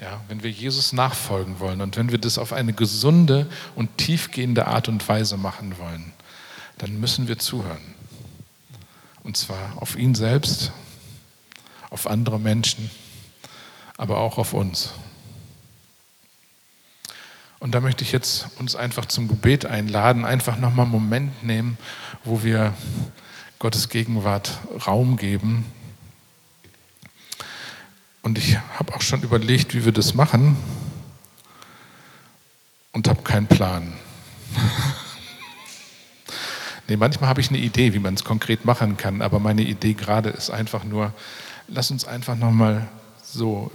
Ja, 0.00 0.20
wenn 0.28 0.42
wir 0.42 0.50
Jesus 0.50 0.92
nachfolgen 0.92 1.60
wollen 1.60 1.80
und 1.80 1.96
wenn 1.96 2.10
wir 2.10 2.18
das 2.18 2.36
auf 2.36 2.52
eine 2.52 2.74
gesunde 2.74 3.46
und 3.74 3.96
tiefgehende 3.96 4.66
Art 4.66 4.88
und 4.88 5.08
Weise 5.08 5.38
machen 5.38 5.78
wollen, 5.78 6.12
dann 6.76 7.00
müssen 7.00 7.26
wir 7.26 7.38
zuhören. 7.38 7.93
Und 9.24 9.36
zwar 9.36 9.82
auf 9.82 9.96
ihn 9.96 10.14
selbst, 10.14 10.70
auf 11.90 12.06
andere 12.06 12.38
Menschen, 12.38 12.90
aber 13.96 14.18
auch 14.18 14.38
auf 14.38 14.52
uns. 14.52 14.92
Und 17.58 17.74
da 17.74 17.80
möchte 17.80 18.04
ich 18.04 18.12
jetzt 18.12 18.48
uns 18.58 18.76
einfach 18.76 19.06
zum 19.06 19.26
Gebet 19.26 19.64
einladen, 19.64 20.26
einfach 20.26 20.58
nochmal 20.58 20.84
einen 20.84 20.92
Moment 20.92 21.42
nehmen, 21.42 21.78
wo 22.22 22.42
wir 22.42 22.74
Gottes 23.58 23.88
Gegenwart 23.88 24.58
Raum 24.86 25.16
geben. 25.16 25.64
Und 28.20 28.36
ich 28.36 28.58
habe 28.78 28.94
auch 28.94 29.00
schon 29.00 29.22
überlegt, 29.22 29.74
wie 29.74 29.86
wir 29.86 29.92
das 29.92 30.14
machen 30.14 30.58
und 32.92 33.08
habe 33.08 33.22
keinen 33.22 33.46
Plan. 33.46 33.94
Nee, 36.88 36.96
manchmal 36.96 37.30
habe 37.30 37.40
ich 37.40 37.48
eine 37.48 37.58
Idee, 37.58 37.94
wie 37.94 37.98
man 37.98 38.14
es 38.14 38.24
konkret 38.24 38.64
machen 38.64 38.96
kann, 38.96 39.22
aber 39.22 39.38
meine 39.38 39.62
Idee 39.62 39.94
gerade 39.94 40.28
ist 40.28 40.50
einfach 40.50 40.84
nur, 40.84 41.12
lass 41.68 41.90
uns 41.90 42.04
einfach 42.04 42.36
nochmal 42.36 42.88
so 43.22 43.70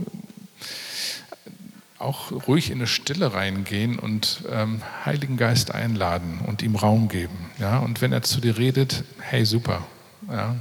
auch 1.97 2.31
ruhig 2.47 2.71
in 2.71 2.77
eine 2.77 2.87
Stille 2.87 3.33
reingehen 3.33 3.99
und 3.99 4.43
ähm, 4.49 4.81
Heiligen 5.05 5.37
Geist 5.37 5.73
einladen 5.75 6.39
und 6.47 6.61
ihm 6.61 6.75
Raum 6.75 7.09
geben. 7.09 7.51
Ja? 7.59 7.79
Und 7.79 8.01
wenn 8.01 8.13
er 8.13 8.21
zu 8.21 8.39
dir 8.39 8.57
redet, 8.57 9.03
hey, 9.19 9.45
super. 9.45 9.85
Ja? 10.31 10.55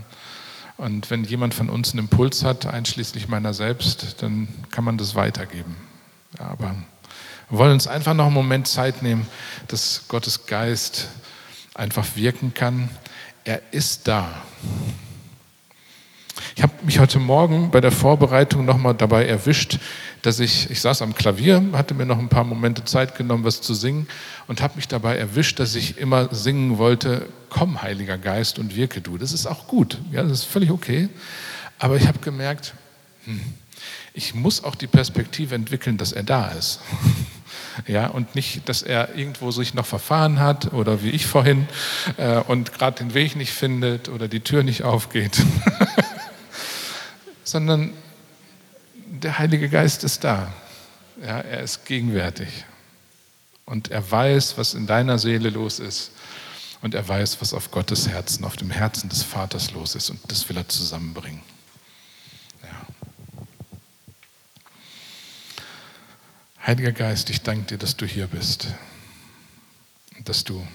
Und 0.77 1.11
wenn 1.11 1.25
jemand 1.25 1.55
von 1.55 1.71
uns 1.71 1.93
einen 1.93 2.01
Impuls 2.01 2.45
hat, 2.45 2.67
einschließlich 2.67 3.29
meiner 3.29 3.55
selbst, 3.55 4.23
dann 4.23 4.49
kann 4.71 4.85
man 4.85 4.99
das 4.99 5.15
weitergeben. 5.15 5.77
Ja, 6.39 6.47
aber 6.47 6.75
wir 7.51 7.59
wollen 7.59 7.73
uns 7.73 7.87
einfach 7.87 8.15
noch 8.15 8.27
einen 8.27 8.35
Moment 8.35 8.69
Zeit 8.69 9.03
nehmen, 9.03 9.27
dass 9.69 10.05
Gottes 10.09 10.47
Geist 10.47 11.09
einfach 11.79 12.17
wirken 12.17 12.53
kann. 12.55 12.91
Er 13.45 13.63
ist 13.71 14.09
da. 14.09 14.43
Ich 16.57 16.63
habe 16.63 16.73
mich 16.83 16.99
heute 16.99 17.19
Morgen 17.19 17.71
bei 17.71 17.81
der 17.81 17.93
Vorbereitung 17.93 18.65
nochmal 18.65 18.95
dabei 18.95 19.27
erwischt, 19.27 19.79
dass 20.23 20.41
ich, 20.41 20.71
ich 20.71 20.81
saß 20.81 21.03
am 21.03 21.15
Klavier, 21.15 21.63
hatte 21.73 21.95
mir 21.95 22.05
noch 22.05 22.19
ein 22.19 22.29
paar 22.29 22.45
Momente 22.45 22.85
Zeit 22.85 23.17
genommen, 23.17 23.45
was 23.45 23.61
zu 23.61 23.75
singen 23.75 24.09
und 24.49 24.61
habe 24.61 24.75
mich 24.77 24.89
dabei 24.89 25.17
erwischt, 25.17 25.61
dass 25.61 25.77
ich 25.77 25.99
immer 25.99 26.35
singen 26.35 26.79
wollte, 26.79 27.29
komm 27.49 27.81
Heiliger 27.81 28.19
Geist 28.19 28.59
und 28.59 28.75
wirke 28.75 29.01
du. 29.01 29.19
Das 29.19 29.33
ist 29.33 29.47
auch 29.47 29.69
gut, 29.69 29.99
ja, 30.11 30.23
das 30.23 30.33
ist 30.33 30.45
völlig 30.45 30.71
okay. 30.73 31.09
Aber 31.79 31.97
ich 31.97 32.09
habe 32.09 32.19
gemerkt, 32.19 32.75
hm, 33.25 33.41
ich 34.19 34.35
muss 34.35 34.65
auch 34.65 34.75
die 34.75 34.89
Perspektive 34.89 35.55
entwickeln, 35.55 35.97
dass 35.97 36.13
er 36.13 36.25
da 36.25 36.49
ist. 36.49 36.81
Ja, 37.87 38.09
und 38.09 38.35
nicht, 38.35 38.69
dass 38.69 38.83
er 38.83 39.15
irgendwo 39.15 39.53
sich 39.53 39.73
noch 39.73 39.87
verfahren 39.87 40.41
hat 40.41 40.73
oder 40.73 41.05
wie 41.05 41.11
ich 41.11 41.27
vorhin 41.27 41.69
äh, 42.17 42.39
und 42.39 42.73
gerade 42.73 42.99
den 42.99 43.15
Weg 43.15 43.37
nicht 43.37 43.53
findet 43.53 44.09
oder 44.09 44.27
die 44.27 44.41
Tür 44.41 44.65
nicht 44.65 44.83
aufgeht, 44.83 45.41
sondern 47.45 47.93
der 48.97 49.39
Heilige 49.39 49.69
Geist 49.69 50.03
ist 50.03 50.25
da. 50.25 50.53
Ja, 51.23 51.39
er 51.39 51.61
ist 51.61 51.87
gegenwärtig 51.87 52.49
und 53.65 53.93
er 53.93 54.11
weiß, 54.11 54.59
was 54.59 54.75
in 54.75 54.89
deiner 54.89 55.19
Seele 55.19 55.51
los 55.51 55.79
ist 55.79 56.11
Und 56.83 56.95
er 56.95 57.07
weiß, 57.07 57.41
was 57.41 57.55
auf 57.55 57.71
Gottes 57.71 58.09
Herzen, 58.09 58.45
auf 58.45 58.57
dem 58.57 58.71
Herzen 58.71 59.09
des 59.09 59.23
Vaters 59.23 59.71
los 59.73 59.95
ist. 59.95 60.11
Und 60.11 60.21
das 60.29 60.49
will 60.49 60.57
er 60.57 60.69
zusammenbringen. 60.69 61.43
Heiliger 66.69 66.93
Geist, 66.93 67.31
ich 67.31 67.41
danke 67.41 67.65
dir, 67.65 67.79
dass 67.79 67.97
du 67.97 68.05
hier 68.05 68.27
bist. 68.27 68.67
Dass 70.27 70.45
du 70.45 70.69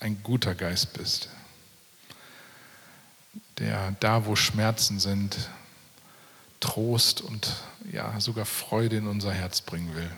ein 0.00 0.20
guter 0.24 0.56
Geist 0.56 0.92
bist. 0.92 1.28
Der 3.58 3.92
da, 4.00 4.26
wo 4.26 4.34
Schmerzen 4.34 4.98
sind, 4.98 5.48
Trost 6.58 7.20
und 7.20 7.62
ja 7.92 8.18
sogar 8.18 8.44
Freude 8.44 8.96
in 8.96 9.06
unser 9.06 9.32
Herz 9.32 9.60
bringen 9.60 9.94
will. 9.94 10.10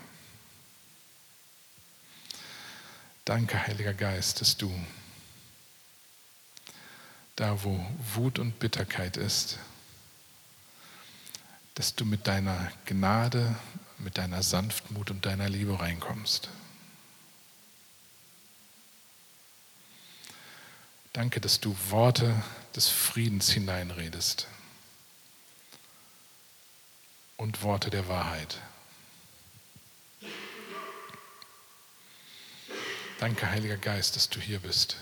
Danke, 3.23 3.67
Heiliger 3.67 3.93
Geist, 3.93 4.41
dass 4.41 4.57
du 4.57 4.73
da, 7.35 7.63
wo 7.63 7.85
Wut 8.15 8.39
und 8.39 8.57
Bitterkeit 8.57 9.17
ist, 9.17 9.59
dass 11.75 11.93
du 11.93 12.03
mit 12.03 12.25
deiner 12.25 12.71
Gnade, 12.87 13.55
mit 14.03 14.17
deiner 14.17 14.43
Sanftmut 14.43 15.09
und 15.11 15.25
deiner 15.25 15.49
Liebe 15.49 15.79
reinkommst. 15.79 16.49
Danke, 21.13 21.39
dass 21.39 21.59
du 21.59 21.75
Worte 21.89 22.35
des 22.75 22.89
Friedens 22.89 23.51
hineinredest 23.51 24.47
und 27.37 27.61
Worte 27.61 27.89
der 27.89 28.07
Wahrheit. 28.07 28.59
Danke, 33.19 33.49
Heiliger 33.49 33.77
Geist, 33.77 34.15
dass 34.15 34.27
du 34.29 34.39
hier 34.39 34.59
bist. 34.59 34.97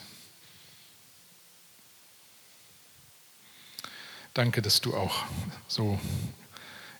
Danke, 4.33 4.61
dass 4.61 4.79
du 4.79 4.95
auch 4.95 5.25
so 5.67 5.99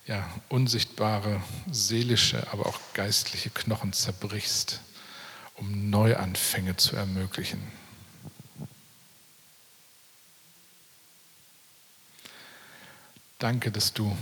ja, 0.06 0.28
unsichtbare 0.48 1.42
seelische, 1.70 2.50
aber 2.52 2.66
auch 2.66 2.78
geistliche 2.94 3.50
Knochen 3.50 3.92
zerbrichst, 3.92 4.80
um 5.54 5.90
Neuanfänge 5.90 6.76
zu 6.76 6.96
ermöglichen. 6.96 7.62
Danke, 13.38 13.72
dass 13.72 13.92
du 13.92 14.16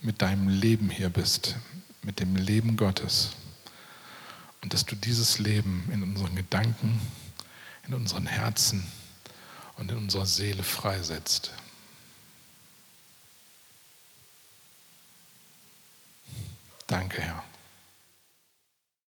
mit 0.00 0.20
deinem 0.20 0.48
Leben 0.48 0.90
hier 0.90 1.08
bist, 1.08 1.56
mit 2.02 2.20
dem 2.20 2.36
Leben 2.36 2.76
Gottes. 2.76 3.30
Und 4.62 4.72
dass 4.72 4.84
du 4.84 4.96
dieses 4.96 5.38
Leben 5.38 5.88
in 5.92 6.02
unseren 6.02 6.34
Gedanken, 6.34 7.00
in 7.86 7.94
unseren 7.94 8.26
Herzen 8.26 8.84
und 9.76 9.90
in 9.90 9.98
unserer 9.98 10.26
Seele 10.26 10.62
freisetzt. 10.62 11.52
Danke, 16.86 17.22
Herr. 17.22 17.42